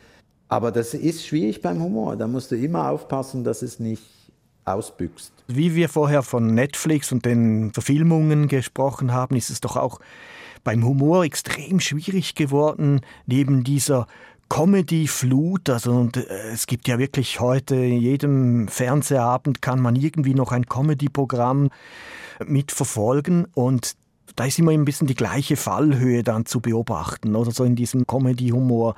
Aber 0.48 0.72
das 0.72 0.94
ist 0.94 1.26
schwierig 1.26 1.62
beim 1.62 1.82
Humor. 1.82 2.16
Da 2.16 2.28
musst 2.28 2.52
du 2.52 2.56
immer 2.56 2.90
aufpassen, 2.90 3.44
dass 3.44 3.62
es 3.62 3.80
nicht 3.80 4.04
ausbüchst. 4.64 5.32
Wie 5.48 5.76
wir 5.76 5.90
vorher 5.90 6.24
von 6.24 6.54
Netflix 6.54 7.12
und 7.12 7.26
den 7.26 7.72
Verfilmungen 7.74 8.48
gesprochen 8.48 9.14
haben, 9.14 9.36
ist 9.36 9.50
es 9.50 9.62
doch 9.62 9.76
auch 9.76 10.00
beim 10.64 10.84
Humor 10.84 11.24
extrem 11.24 11.80
schwierig 11.80 12.36
geworden, 12.36 13.02
neben 13.28 13.64
dieser 13.64 14.08
Comedy-Flut. 14.50 15.70
Also 15.70 15.92
und, 15.92 16.18
äh, 16.18 16.52
es 16.54 16.68
gibt 16.68 16.88
ja 16.88 17.00
wirklich 17.00 17.40
heute 17.40 17.76
jedem 17.76 18.68
Fernsehabend 18.68 19.62
kann 19.62 19.80
man 19.80 19.96
irgendwie 19.96 20.34
noch 20.34 20.52
ein 20.52 20.66
Comedy-Programm 20.66 21.70
mitverfolgen 22.46 23.48
und 23.54 23.96
da 24.36 24.46
ist 24.46 24.60
immer 24.60 24.72
ein 24.72 24.86
bisschen 24.86 25.08
die 25.08 25.16
gleiche 25.16 25.56
Fallhöhe 25.56 26.24
dann 26.24 26.46
zu 26.46 26.60
beobachten 26.60 27.36
oder 27.36 27.52
so 27.52 27.64
in 27.64 27.76
diesem 27.76 28.06
Comedy-Humor. 28.06 28.96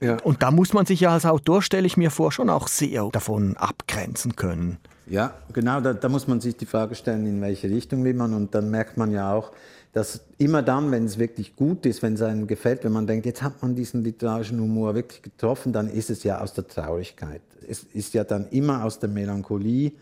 Ja. 0.00 0.16
Und 0.22 0.42
da 0.42 0.50
muss 0.50 0.72
man 0.72 0.86
sich 0.86 1.00
ja 1.00 1.10
als 1.10 1.26
Autor, 1.26 1.62
stelle 1.62 1.86
ich 1.86 1.96
mir 1.96 2.10
vor, 2.10 2.32
schon 2.32 2.48
auch 2.48 2.68
sehr 2.68 3.08
davon 3.10 3.56
abgrenzen 3.56 4.36
können. 4.36 4.78
Ja, 5.06 5.34
genau, 5.52 5.80
da, 5.80 5.92
da 5.92 6.08
muss 6.08 6.28
man 6.28 6.40
sich 6.40 6.56
die 6.56 6.66
Frage 6.66 6.94
stellen, 6.94 7.26
in 7.26 7.40
welche 7.40 7.68
Richtung 7.68 8.04
will 8.04 8.14
man. 8.14 8.32
Und 8.32 8.54
dann 8.54 8.70
merkt 8.70 8.96
man 8.96 9.10
ja 9.10 9.34
auch, 9.34 9.50
dass 9.92 10.20
immer 10.38 10.62
dann, 10.62 10.90
wenn 10.92 11.04
es 11.04 11.18
wirklich 11.18 11.56
gut 11.56 11.84
ist, 11.84 12.02
wenn 12.02 12.14
es 12.14 12.22
einem 12.22 12.46
gefällt, 12.46 12.84
wenn 12.84 12.92
man 12.92 13.06
denkt, 13.06 13.26
jetzt 13.26 13.42
hat 13.42 13.60
man 13.62 13.74
diesen 13.74 14.04
literarischen 14.04 14.60
Humor 14.60 14.94
wirklich 14.94 15.22
getroffen, 15.22 15.72
dann 15.72 15.88
ist 15.88 16.10
es 16.10 16.22
ja 16.22 16.40
aus 16.40 16.54
der 16.54 16.66
Traurigkeit. 16.66 17.42
Es 17.68 17.82
ist 17.92 18.14
ja 18.14 18.24
dann 18.24 18.48
immer 18.50 18.84
aus 18.84 19.00
der 19.00 19.08
Melancholie. 19.08 19.92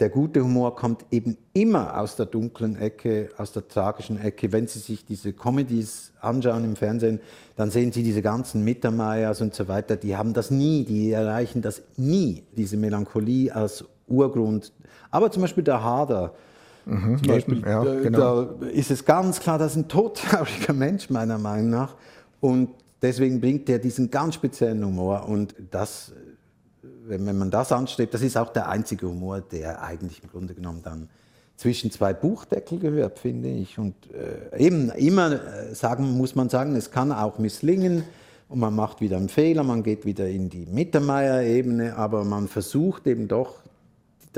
Der 0.00 0.10
gute 0.10 0.44
Humor 0.44 0.76
kommt 0.76 1.06
eben 1.10 1.36
immer 1.54 1.98
aus 1.98 2.14
der 2.14 2.26
dunklen 2.26 2.76
Ecke, 2.76 3.30
aus 3.36 3.52
der 3.52 3.66
tragischen 3.66 4.20
Ecke. 4.20 4.52
Wenn 4.52 4.68
Sie 4.68 4.78
sich 4.78 5.04
diese 5.04 5.32
Comedies 5.32 6.12
anschauen 6.20 6.64
im 6.64 6.76
Fernsehen, 6.76 7.18
dann 7.56 7.70
sehen 7.70 7.90
Sie 7.90 8.04
diese 8.04 8.22
ganzen 8.22 8.62
Mittermeiers 8.62 9.40
und 9.40 9.54
so 9.54 9.66
weiter, 9.66 9.96
die 9.96 10.16
haben 10.16 10.34
das 10.34 10.52
nie, 10.52 10.84
die 10.84 11.10
erreichen 11.10 11.62
das 11.62 11.82
nie, 11.96 12.44
diese 12.56 12.76
Melancholie 12.76 13.52
als 13.52 13.84
Urgrund. 14.06 14.72
Aber 15.10 15.32
zum 15.32 15.42
Beispiel 15.42 15.64
der 15.64 15.82
Hader, 15.82 16.34
Mhm, 16.88 17.18
Zum 17.18 17.26
Beispiel, 17.26 17.62
ja, 17.66 17.82
genau. 17.82 18.44
da 18.44 18.66
ist 18.68 18.90
es 18.90 19.04
ganz 19.04 19.40
klar, 19.40 19.58
das 19.58 19.72
ist 19.72 19.76
ein 19.76 19.88
todtrauriger 19.88 20.72
Mensch, 20.74 21.10
meiner 21.10 21.36
Meinung 21.36 21.68
nach. 21.68 21.94
Und 22.40 22.70
deswegen 23.02 23.40
bringt 23.40 23.68
er 23.68 23.78
diesen 23.78 24.10
ganz 24.10 24.36
speziellen 24.36 24.82
Humor. 24.82 25.28
Und 25.28 25.54
das, 25.70 26.12
wenn 27.06 27.36
man 27.36 27.50
das 27.50 27.72
anstrebt, 27.72 28.14
das 28.14 28.22
ist 28.22 28.38
auch 28.38 28.54
der 28.54 28.70
einzige 28.70 29.06
Humor, 29.06 29.42
der 29.42 29.82
eigentlich 29.82 30.22
im 30.22 30.30
Grunde 30.30 30.54
genommen 30.54 30.80
dann 30.82 31.08
zwischen 31.58 31.90
zwei 31.90 32.14
Buchdeckel 32.14 32.78
gehört, 32.78 33.18
finde 33.18 33.50
ich. 33.50 33.78
Und 33.78 33.94
äh, 34.14 34.58
eben 34.58 34.90
immer 34.92 35.32
äh, 35.32 35.74
sagen, 35.74 36.16
muss 36.16 36.34
man 36.34 36.48
sagen, 36.48 36.74
es 36.74 36.90
kann 36.90 37.12
auch 37.12 37.38
misslingen 37.38 38.04
und 38.48 38.60
man 38.60 38.74
macht 38.74 39.02
wieder 39.02 39.18
einen 39.18 39.28
Fehler, 39.28 39.62
man 39.62 39.82
geht 39.82 40.06
wieder 40.06 40.26
in 40.26 40.48
die 40.48 40.64
Mittermeier-Ebene, 40.64 41.96
aber 41.96 42.24
man 42.24 42.48
versucht 42.48 43.06
eben 43.06 43.28
doch 43.28 43.56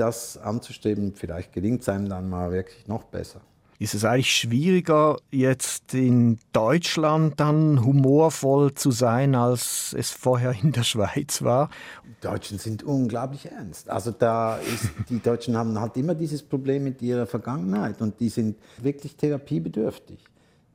das 0.01 0.37
anzustreben, 0.37 1.13
vielleicht 1.15 1.53
gelingt 1.53 1.81
es 1.81 1.89
einem 1.89 2.09
dann 2.09 2.29
mal 2.29 2.51
wirklich 2.51 2.87
noch 2.87 3.03
besser. 3.03 3.41
Ist 3.77 3.95
es 3.95 4.05
eigentlich 4.05 4.35
schwieriger, 4.35 5.17
jetzt 5.31 5.95
in 5.95 6.37
Deutschland 6.53 7.39
dann 7.39 7.83
humorvoll 7.83 8.75
zu 8.75 8.91
sein, 8.91 9.33
als 9.33 9.95
es 9.97 10.11
vorher 10.11 10.53
in 10.61 10.71
der 10.71 10.83
Schweiz 10.83 11.41
war? 11.41 11.69
Die 12.05 12.21
Deutschen 12.21 12.59
sind 12.59 12.83
unglaublich 12.83 13.47
ernst. 13.47 13.89
Also 13.89 14.11
da 14.11 14.57
ist, 14.57 14.89
die 15.09 15.19
Deutschen 15.19 15.57
haben 15.57 15.79
halt 15.79 15.97
immer 15.97 16.13
dieses 16.13 16.43
Problem 16.43 16.83
mit 16.83 17.01
ihrer 17.01 17.25
Vergangenheit 17.25 18.01
und 18.03 18.19
die 18.19 18.29
sind 18.29 18.55
wirklich 18.77 19.15
therapiebedürftig. 19.15 20.19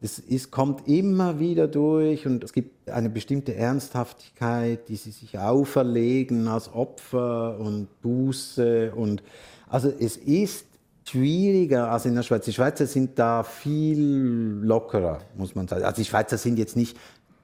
Es 0.06 0.20
ist, 0.20 0.52
kommt 0.52 0.86
immer 0.86 1.40
wieder 1.40 1.66
durch 1.66 2.28
und 2.28 2.44
es 2.44 2.52
gibt 2.52 2.88
eine 2.88 3.10
bestimmte 3.10 3.56
Ernsthaftigkeit, 3.56 4.88
die 4.88 4.94
sie 4.94 5.10
sich 5.10 5.36
auferlegen 5.36 6.46
als 6.46 6.72
Opfer 6.72 7.58
und 7.58 7.88
Buße. 8.02 8.92
Und 8.94 9.24
also 9.68 9.92
es 9.98 10.16
ist 10.16 10.66
schwieriger 11.08 11.90
als 11.90 12.06
in 12.06 12.14
der 12.14 12.22
Schweiz. 12.22 12.44
Die 12.44 12.52
Schweizer 12.52 12.86
sind 12.86 13.18
da 13.18 13.42
viel 13.42 14.60
lockerer, 14.62 15.22
muss 15.36 15.56
man 15.56 15.66
sagen. 15.66 15.82
Also 15.82 15.96
die 15.96 16.08
Schweizer 16.08 16.38
sind 16.38 16.56
jetzt 16.56 16.76
nicht 16.76 16.96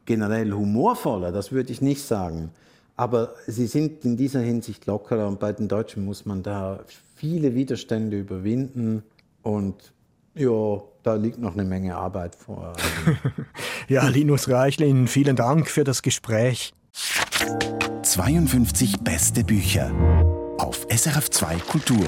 generell 0.05 0.53
humorvoller, 0.53 1.33
das 1.33 1.51
würde 1.51 1.73
ich 1.73 1.83
nicht 1.83 2.03
sagen. 2.03 2.51
Aber 2.95 3.35
sie 3.49 3.67
sind 3.67 4.05
in 4.05 4.17
dieser 4.17 4.41
Hinsicht 4.41 4.87
lockerer 4.87 5.27
und 5.27 5.41
bei 5.41 5.53
den 5.53 5.67
Deutschen 5.67 6.05
muss 6.05 6.27
man 6.27 6.45
da 6.45 6.79
viele 7.17 7.57
Widerstände 7.57 8.21
überwinden 8.21 9.03
und 9.43 9.93
ja, 10.35 10.83
da 11.03 11.15
liegt 11.15 11.39
noch 11.39 11.55
eine 11.55 11.65
Menge 11.65 11.97
Arbeit 11.97 12.35
vor. 12.35 12.73
ja, 13.89 14.07
Linus 14.09 14.49
Reichlin, 14.49 15.07
vielen 15.07 15.37
Dank 15.37 15.69
für 15.69 15.85
das 15.85 16.03
Gespräch. 16.03 16.73
52 18.03 19.01
beste 19.01 19.45
Bücher 19.45 19.93
auf 20.59 20.87
SRF2 20.89 21.61
Kultur. 21.67 22.07